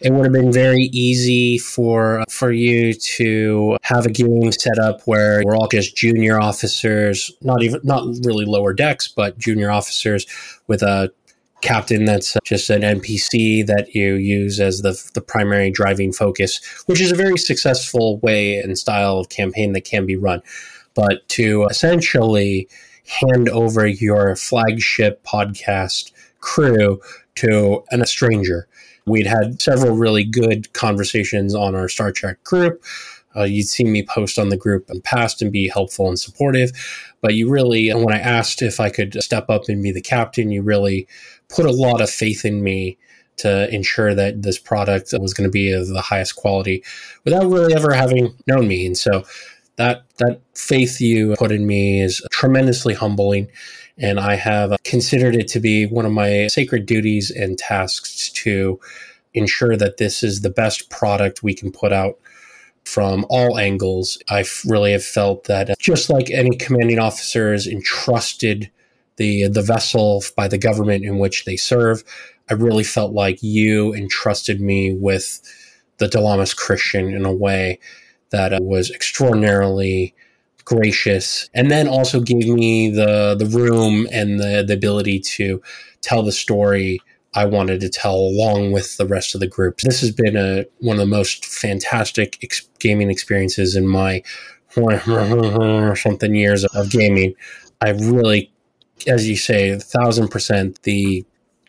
It 0.00 0.14
would 0.14 0.24
have 0.24 0.32
been 0.32 0.50
very 0.50 0.84
easy 0.92 1.58
for 1.58 2.24
for 2.30 2.52
you 2.52 2.94
to 2.94 3.76
have 3.82 4.06
a 4.06 4.10
game 4.10 4.50
set 4.50 4.78
up 4.78 5.02
where 5.04 5.42
we're 5.44 5.54
all 5.54 5.68
just 5.68 5.94
junior 5.94 6.40
officers, 6.40 7.30
not 7.42 7.62
even 7.62 7.82
not 7.84 8.02
really 8.24 8.46
lower 8.46 8.72
decks, 8.72 9.08
but 9.08 9.36
junior 9.36 9.70
officers 9.70 10.26
with 10.66 10.80
a 10.80 11.12
captain 11.60 12.06
that's 12.06 12.34
just 12.44 12.70
an 12.70 12.80
NPC 12.80 13.66
that 13.66 13.94
you 13.94 14.14
use 14.14 14.58
as 14.58 14.80
the, 14.80 14.98
the 15.12 15.20
primary 15.20 15.70
driving 15.70 16.14
focus, 16.14 16.60
which 16.86 17.00
is 17.02 17.12
a 17.12 17.16
very 17.16 17.36
successful 17.36 18.20
way 18.20 18.56
and 18.56 18.78
style 18.78 19.18
of 19.18 19.28
campaign 19.28 19.74
that 19.74 19.84
can 19.84 20.06
be 20.06 20.16
run. 20.16 20.40
But 20.94 21.28
to 21.30 21.66
essentially 21.66 22.68
hand 23.08 23.48
over 23.48 23.86
your 23.86 24.36
flagship 24.36 25.24
podcast 25.24 26.12
crew 26.40 27.00
to 27.36 27.82
an, 27.90 28.02
a 28.02 28.06
stranger. 28.06 28.68
We'd 29.06 29.26
had 29.26 29.60
several 29.62 29.96
really 29.96 30.24
good 30.24 30.72
conversations 30.74 31.54
on 31.54 31.74
our 31.74 31.88
Star 31.88 32.12
Trek 32.12 32.44
group. 32.44 32.82
Uh, 33.34 33.44
you'd 33.44 33.68
seen 33.68 33.92
me 33.92 34.02
post 34.02 34.38
on 34.38 34.48
the 34.48 34.56
group 34.56 34.90
in 34.90 35.00
past 35.00 35.40
and 35.40 35.52
be 35.52 35.68
helpful 35.68 36.08
and 36.08 36.18
supportive. 36.18 36.72
But 37.20 37.34
you 37.34 37.48
really, 37.48 37.90
when 37.90 38.12
I 38.12 38.18
asked 38.18 38.62
if 38.62 38.80
I 38.80 38.90
could 38.90 39.22
step 39.22 39.48
up 39.48 39.68
and 39.68 39.82
be 39.82 39.92
the 39.92 40.00
captain, 40.00 40.50
you 40.50 40.62
really 40.62 41.06
put 41.48 41.64
a 41.64 41.72
lot 41.72 42.00
of 42.00 42.10
faith 42.10 42.44
in 42.44 42.62
me 42.62 42.98
to 43.38 43.72
ensure 43.72 44.14
that 44.14 44.42
this 44.42 44.58
product 44.58 45.14
was 45.18 45.32
going 45.32 45.48
to 45.48 45.52
be 45.52 45.70
of 45.72 45.86
the 45.88 46.00
highest 46.00 46.36
quality 46.36 46.82
without 47.24 47.46
really 47.46 47.74
ever 47.74 47.92
having 47.92 48.34
known 48.46 48.66
me. 48.66 48.84
And 48.84 48.98
so 48.98 49.24
that 49.78 50.04
that 50.18 50.40
faith 50.54 51.00
you 51.00 51.34
put 51.38 51.50
in 51.50 51.66
me 51.66 52.02
is 52.02 52.22
tremendously 52.30 52.94
humbling 52.94 53.48
and 53.96 54.20
I 54.20 54.36
have 54.36 54.76
considered 54.84 55.34
it 55.34 55.48
to 55.48 55.60
be 55.60 55.86
one 55.86 56.06
of 56.06 56.12
my 56.12 56.46
sacred 56.48 56.86
duties 56.86 57.30
and 57.30 57.58
tasks 57.58 58.30
to 58.30 58.78
ensure 59.34 59.76
that 59.76 59.96
this 59.96 60.22
is 60.22 60.40
the 60.40 60.50
best 60.50 60.88
product 60.90 61.42
we 61.42 61.54
can 61.54 61.72
put 61.72 61.92
out 61.92 62.18
from 62.84 63.26
all 63.28 63.58
angles. 63.58 64.18
I 64.30 64.44
really 64.64 64.92
have 64.92 65.04
felt 65.04 65.44
that 65.44 65.70
uh, 65.70 65.74
just 65.78 66.10
like 66.10 66.30
any 66.30 66.56
commanding 66.56 66.98
officer 66.98 67.52
is 67.52 67.66
entrusted 67.66 68.70
the 69.16 69.48
the 69.48 69.62
vessel 69.62 70.22
by 70.36 70.46
the 70.46 70.58
government 70.58 71.04
in 71.04 71.18
which 71.18 71.44
they 71.44 71.56
serve, 71.56 72.04
I 72.48 72.54
really 72.54 72.84
felt 72.84 73.12
like 73.12 73.42
you 73.42 73.92
entrusted 73.94 74.60
me 74.60 74.94
with 74.94 75.40
the 75.98 76.06
Dilamus 76.06 76.56
Christian 76.56 77.12
in 77.12 77.24
a 77.24 77.32
way 77.32 77.80
that 78.30 78.52
uh, 78.52 78.58
was 78.60 78.90
extraordinarily 78.90 80.14
gracious 80.64 81.48
and 81.54 81.70
then 81.70 81.88
also 81.88 82.20
gave 82.20 82.46
me 82.46 82.90
the 82.90 83.34
the 83.38 83.46
room 83.46 84.06
and 84.12 84.38
the, 84.38 84.62
the 84.66 84.74
ability 84.74 85.18
to 85.18 85.62
tell 86.02 86.22
the 86.22 86.32
story 86.32 87.00
I 87.34 87.44
wanted 87.44 87.80
to 87.80 87.88
tell 87.88 88.16
along 88.16 88.72
with 88.72 88.96
the 88.96 89.06
rest 89.06 89.34
of 89.34 89.40
the 89.40 89.46
group. 89.46 89.78
This 89.78 90.00
has 90.00 90.10
been 90.10 90.36
a 90.36 90.64
one 90.78 90.96
of 90.96 91.00
the 91.00 91.06
most 91.06 91.44
fantastic 91.44 92.38
ex- 92.42 92.68
gaming 92.78 93.10
experiences 93.10 93.76
in 93.76 93.86
my 93.86 94.22
something 95.96 96.34
years 96.34 96.64
of 96.64 96.90
gaming. 96.90 97.34
I 97.80 97.90
really, 97.90 98.52
as 99.06 99.28
you 99.28 99.36
say, 99.36 99.70
a 99.70 99.78
thousand 99.78 100.28
percent 100.28 100.82
the 100.82 101.24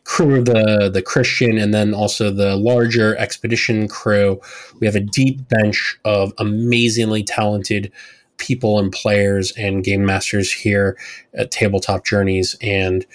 crew, 0.09 0.43
the 0.43 0.89
the 0.91 1.03
Christian, 1.03 1.59
and 1.59 1.71
then 1.71 1.93
also 1.93 2.31
the 2.31 2.55
larger 2.55 3.15
expedition 3.17 3.87
crew. 3.87 4.41
We 4.79 4.87
have 4.87 4.95
a 4.95 4.99
deep 4.99 5.47
bench 5.47 5.99
of 6.03 6.33
amazingly 6.39 7.23
talented 7.23 7.91
people 8.37 8.79
and 8.79 8.91
players 8.91 9.51
and 9.51 9.83
game 9.83 10.03
masters 10.03 10.51
here 10.51 10.97
at 11.35 11.51
Tabletop 11.51 12.05
Journeys, 12.05 12.55
and 12.59 13.05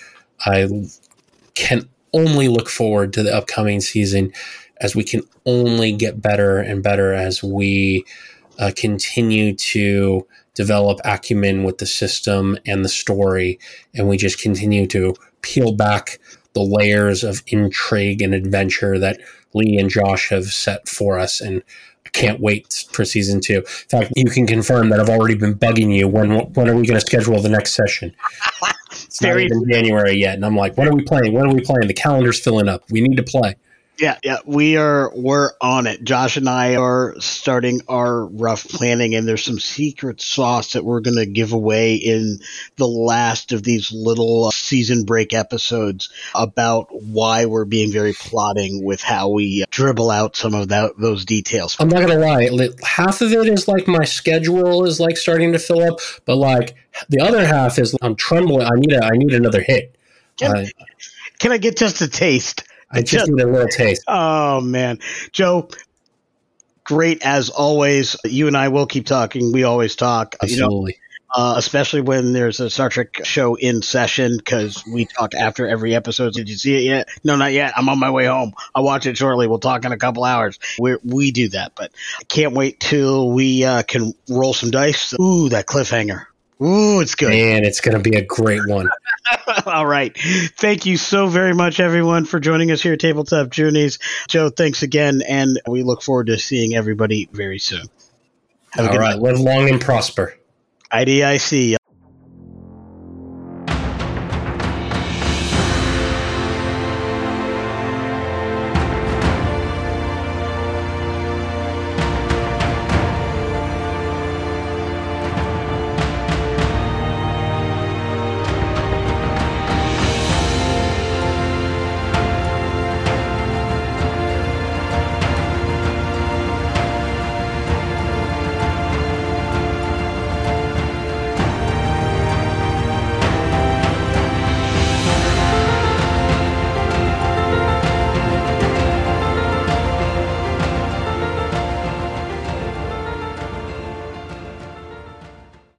I 0.46 0.68
can 1.54 1.88
only 2.12 2.46
look 2.46 2.68
forward 2.68 3.12
to 3.14 3.24
the 3.24 3.34
upcoming 3.34 3.80
season 3.80 4.32
as 4.80 4.94
we 4.94 5.02
can 5.02 5.22
only 5.46 5.92
get 5.92 6.22
better 6.22 6.58
and 6.60 6.80
better 6.80 7.12
as 7.12 7.42
we 7.42 8.04
uh, 8.60 8.70
continue 8.76 9.52
to 9.56 10.24
develop 10.54 11.00
acumen 11.04 11.64
with 11.64 11.78
the 11.78 11.86
system 11.86 12.56
and 12.66 12.84
the 12.84 12.88
story, 12.88 13.58
and 13.94 14.08
we 14.08 14.16
just 14.16 14.40
continue 14.40 14.86
to 14.86 15.12
peel 15.42 15.72
back 15.72 16.20
the 16.54 16.62
layers 16.62 17.22
of 17.22 17.42
intrigue 17.46 18.22
and 18.22 18.34
adventure 18.34 18.98
that 18.98 19.20
Lee 19.52 19.78
and 19.78 19.90
Josh 19.90 20.30
have 20.30 20.46
set 20.46 20.88
for 20.88 21.18
us. 21.18 21.40
And 21.40 21.62
I 22.06 22.10
can't 22.10 22.40
wait 22.40 22.86
for 22.92 23.04
season 23.04 23.40
two. 23.40 23.58
In 23.58 23.64
fact, 23.64 24.12
you 24.16 24.26
can 24.26 24.46
confirm 24.46 24.88
that 24.88 25.00
I've 25.00 25.08
already 25.08 25.34
been 25.34 25.54
bugging 25.54 25.94
you. 25.94 26.08
When 26.08 26.30
when 26.52 26.68
are 26.68 26.76
we 26.76 26.86
going 26.86 27.00
to 27.00 27.06
schedule 27.06 27.40
the 27.40 27.48
next 27.48 27.74
session? 27.74 28.14
It's 29.06 29.22
not 29.22 29.38
even 29.38 29.68
January 29.68 30.16
yet, 30.16 30.34
and 30.34 30.44
I'm 30.44 30.56
like, 30.56 30.76
what 30.76 30.88
are 30.88 30.94
we 30.94 31.02
playing? 31.02 31.34
What 31.34 31.46
are 31.46 31.52
we 31.54 31.60
playing? 31.60 31.86
The 31.86 31.94
calendar's 31.94 32.38
filling 32.40 32.68
up. 32.68 32.82
We 32.90 33.00
need 33.00 33.16
to 33.16 33.22
play. 33.22 33.54
Yeah, 33.98 34.18
yeah, 34.24 34.38
we 34.44 34.76
are 34.76 35.12
we're 35.14 35.50
on 35.60 35.86
it. 35.86 36.02
Josh 36.02 36.36
and 36.36 36.48
I 36.48 36.74
are 36.74 37.14
starting 37.20 37.80
our 37.88 38.26
rough 38.26 38.64
planning, 38.64 39.14
and 39.14 39.26
there's 39.26 39.44
some 39.44 39.60
secret 39.60 40.20
sauce 40.20 40.72
that 40.72 40.84
we're 40.84 41.00
going 41.00 41.16
to 41.16 41.26
give 41.26 41.52
away 41.52 41.94
in 41.94 42.40
the 42.76 42.88
last 42.88 43.52
of 43.52 43.62
these 43.62 43.92
little 43.92 44.46
uh, 44.46 44.50
season 44.50 45.04
break 45.04 45.32
episodes 45.32 46.08
about 46.34 46.88
why 46.90 47.46
we're 47.46 47.64
being 47.64 47.92
very 47.92 48.14
plotting 48.14 48.84
with 48.84 49.00
how 49.00 49.28
we 49.28 49.64
dribble 49.70 50.10
out 50.10 50.34
some 50.34 50.54
of 50.54 50.68
that 50.68 50.98
those 50.98 51.24
details. 51.24 51.76
I'm 51.78 51.88
not 51.88 52.04
going 52.04 52.18
to 52.18 52.26
lie, 52.26 52.70
half 52.82 53.20
of 53.20 53.32
it 53.32 53.46
is 53.46 53.68
like 53.68 53.86
my 53.86 54.04
schedule 54.04 54.84
is 54.86 54.98
like 54.98 55.16
starting 55.16 55.52
to 55.52 55.58
fill 55.60 55.82
up, 55.84 56.00
but 56.24 56.36
like 56.36 56.74
the 57.08 57.20
other 57.20 57.46
half 57.46 57.78
is 57.78 57.96
I'm 58.02 58.16
trembling. 58.16 58.66
I 58.66 58.74
need 58.74 58.92
a 58.92 59.04
I 59.04 59.10
need 59.10 59.34
another 59.34 59.62
hit. 59.62 59.94
Can, 60.36 60.56
uh, 60.56 60.66
can 61.38 61.52
I 61.52 61.58
get 61.58 61.76
just 61.76 62.00
a 62.00 62.08
taste? 62.08 62.64
I 62.94 63.02
just 63.02 63.30
need 63.30 63.42
a 63.42 63.46
little 63.46 63.68
taste. 63.68 64.04
Oh 64.06 64.60
man, 64.60 64.98
Joe, 65.32 65.68
great 66.84 67.22
as 67.22 67.50
always. 67.50 68.16
You 68.24 68.46
and 68.46 68.56
I 68.56 68.68
will 68.68 68.86
keep 68.86 69.06
talking. 69.06 69.52
We 69.52 69.64
always 69.64 69.96
talk. 69.96 70.36
Absolutely. 70.40 70.92
You 70.92 70.98
know, 70.98 71.04
uh, 71.34 71.54
especially 71.56 72.00
when 72.00 72.32
there's 72.32 72.60
a 72.60 72.70
Star 72.70 72.88
Trek 72.88 73.24
show 73.24 73.56
in 73.56 73.82
session 73.82 74.36
because 74.36 74.84
we 74.86 75.04
talk 75.04 75.34
after 75.34 75.66
every 75.66 75.94
episode. 75.94 76.32
Did 76.32 76.48
you 76.48 76.56
see 76.56 76.76
it 76.76 76.82
yet? 76.82 77.08
No, 77.24 77.34
not 77.34 77.52
yet. 77.52 77.72
I'm 77.76 77.88
on 77.88 77.98
my 77.98 78.10
way 78.10 78.26
home. 78.26 78.52
I'll 78.72 78.84
watch 78.84 79.06
it 79.06 79.16
shortly. 79.16 79.48
We'll 79.48 79.58
talk 79.58 79.84
in 79.84 79.90
a 79.90 79.96
couple 79.96 80.22
hours. 80.22 80.60
We 80.78 80.96
we 81.02 81.32
do 81.32 81.48
that, 81.48 81.72
but 81.74 81.90
I 82.20 82.24
can't 82.24 82.54
wait 82.54 82.78
till 82.78 83.30
we 83.32 83.64
uh, 83.64 83.82
can 83.82 84.14
roll 84.28 84.54
some 84.54 84.70
dice. 84.70 85.12
Ooh, 85.20 85.48
that 85.48 85.66
cliffhanger. 85.66 86.26
Ooh, 86.62 87.00
it's 87.00 87.14
good. 87.14 87.32
And 87.32 87.64
it's 87.64 87.80
going 87.80 87.96
to 87.96 88.02
be 88.02 88.16
a 88.16 88.24
great 88.24 88.66
one. 88.66 88.88
All 89.66 89.86
right. 89.86 90.16
Thank 90.16 90.86
you 90.86 90.96
so 90.96 91.26
very 91.26 91.52
much, 91.52 91.80
everyone, 91.80 92.24
for 92.24 92.38
joining 92.38 92.70
us 92.70 92.80
here 92.80 92.92
at 92.92 93.00
Tabletop 93.00 93.50
Journeys. 93.50 93.98
Joe, 94.28 94.50
thanks 94.50 94.82
again. 94.82 95.22
And 95.26 95.60
we 95.66 95.82
look 95.82 96.02
forward 96.02 96.28
to 96.28 96.38
seeing 96.38 96.74
everybody 96.74 97.28
very 97.32 97.58
soon. 97.58 97.86
Have 98.72 98.90
All 98.90 98.98
right. 98.98 99.16
Night. 99.16 99.22
Live 99.22 99.40
long 99.40 99.68
and 99.68 99.80
prosper. 99.80 100.34
IDIC. 100.92 101.76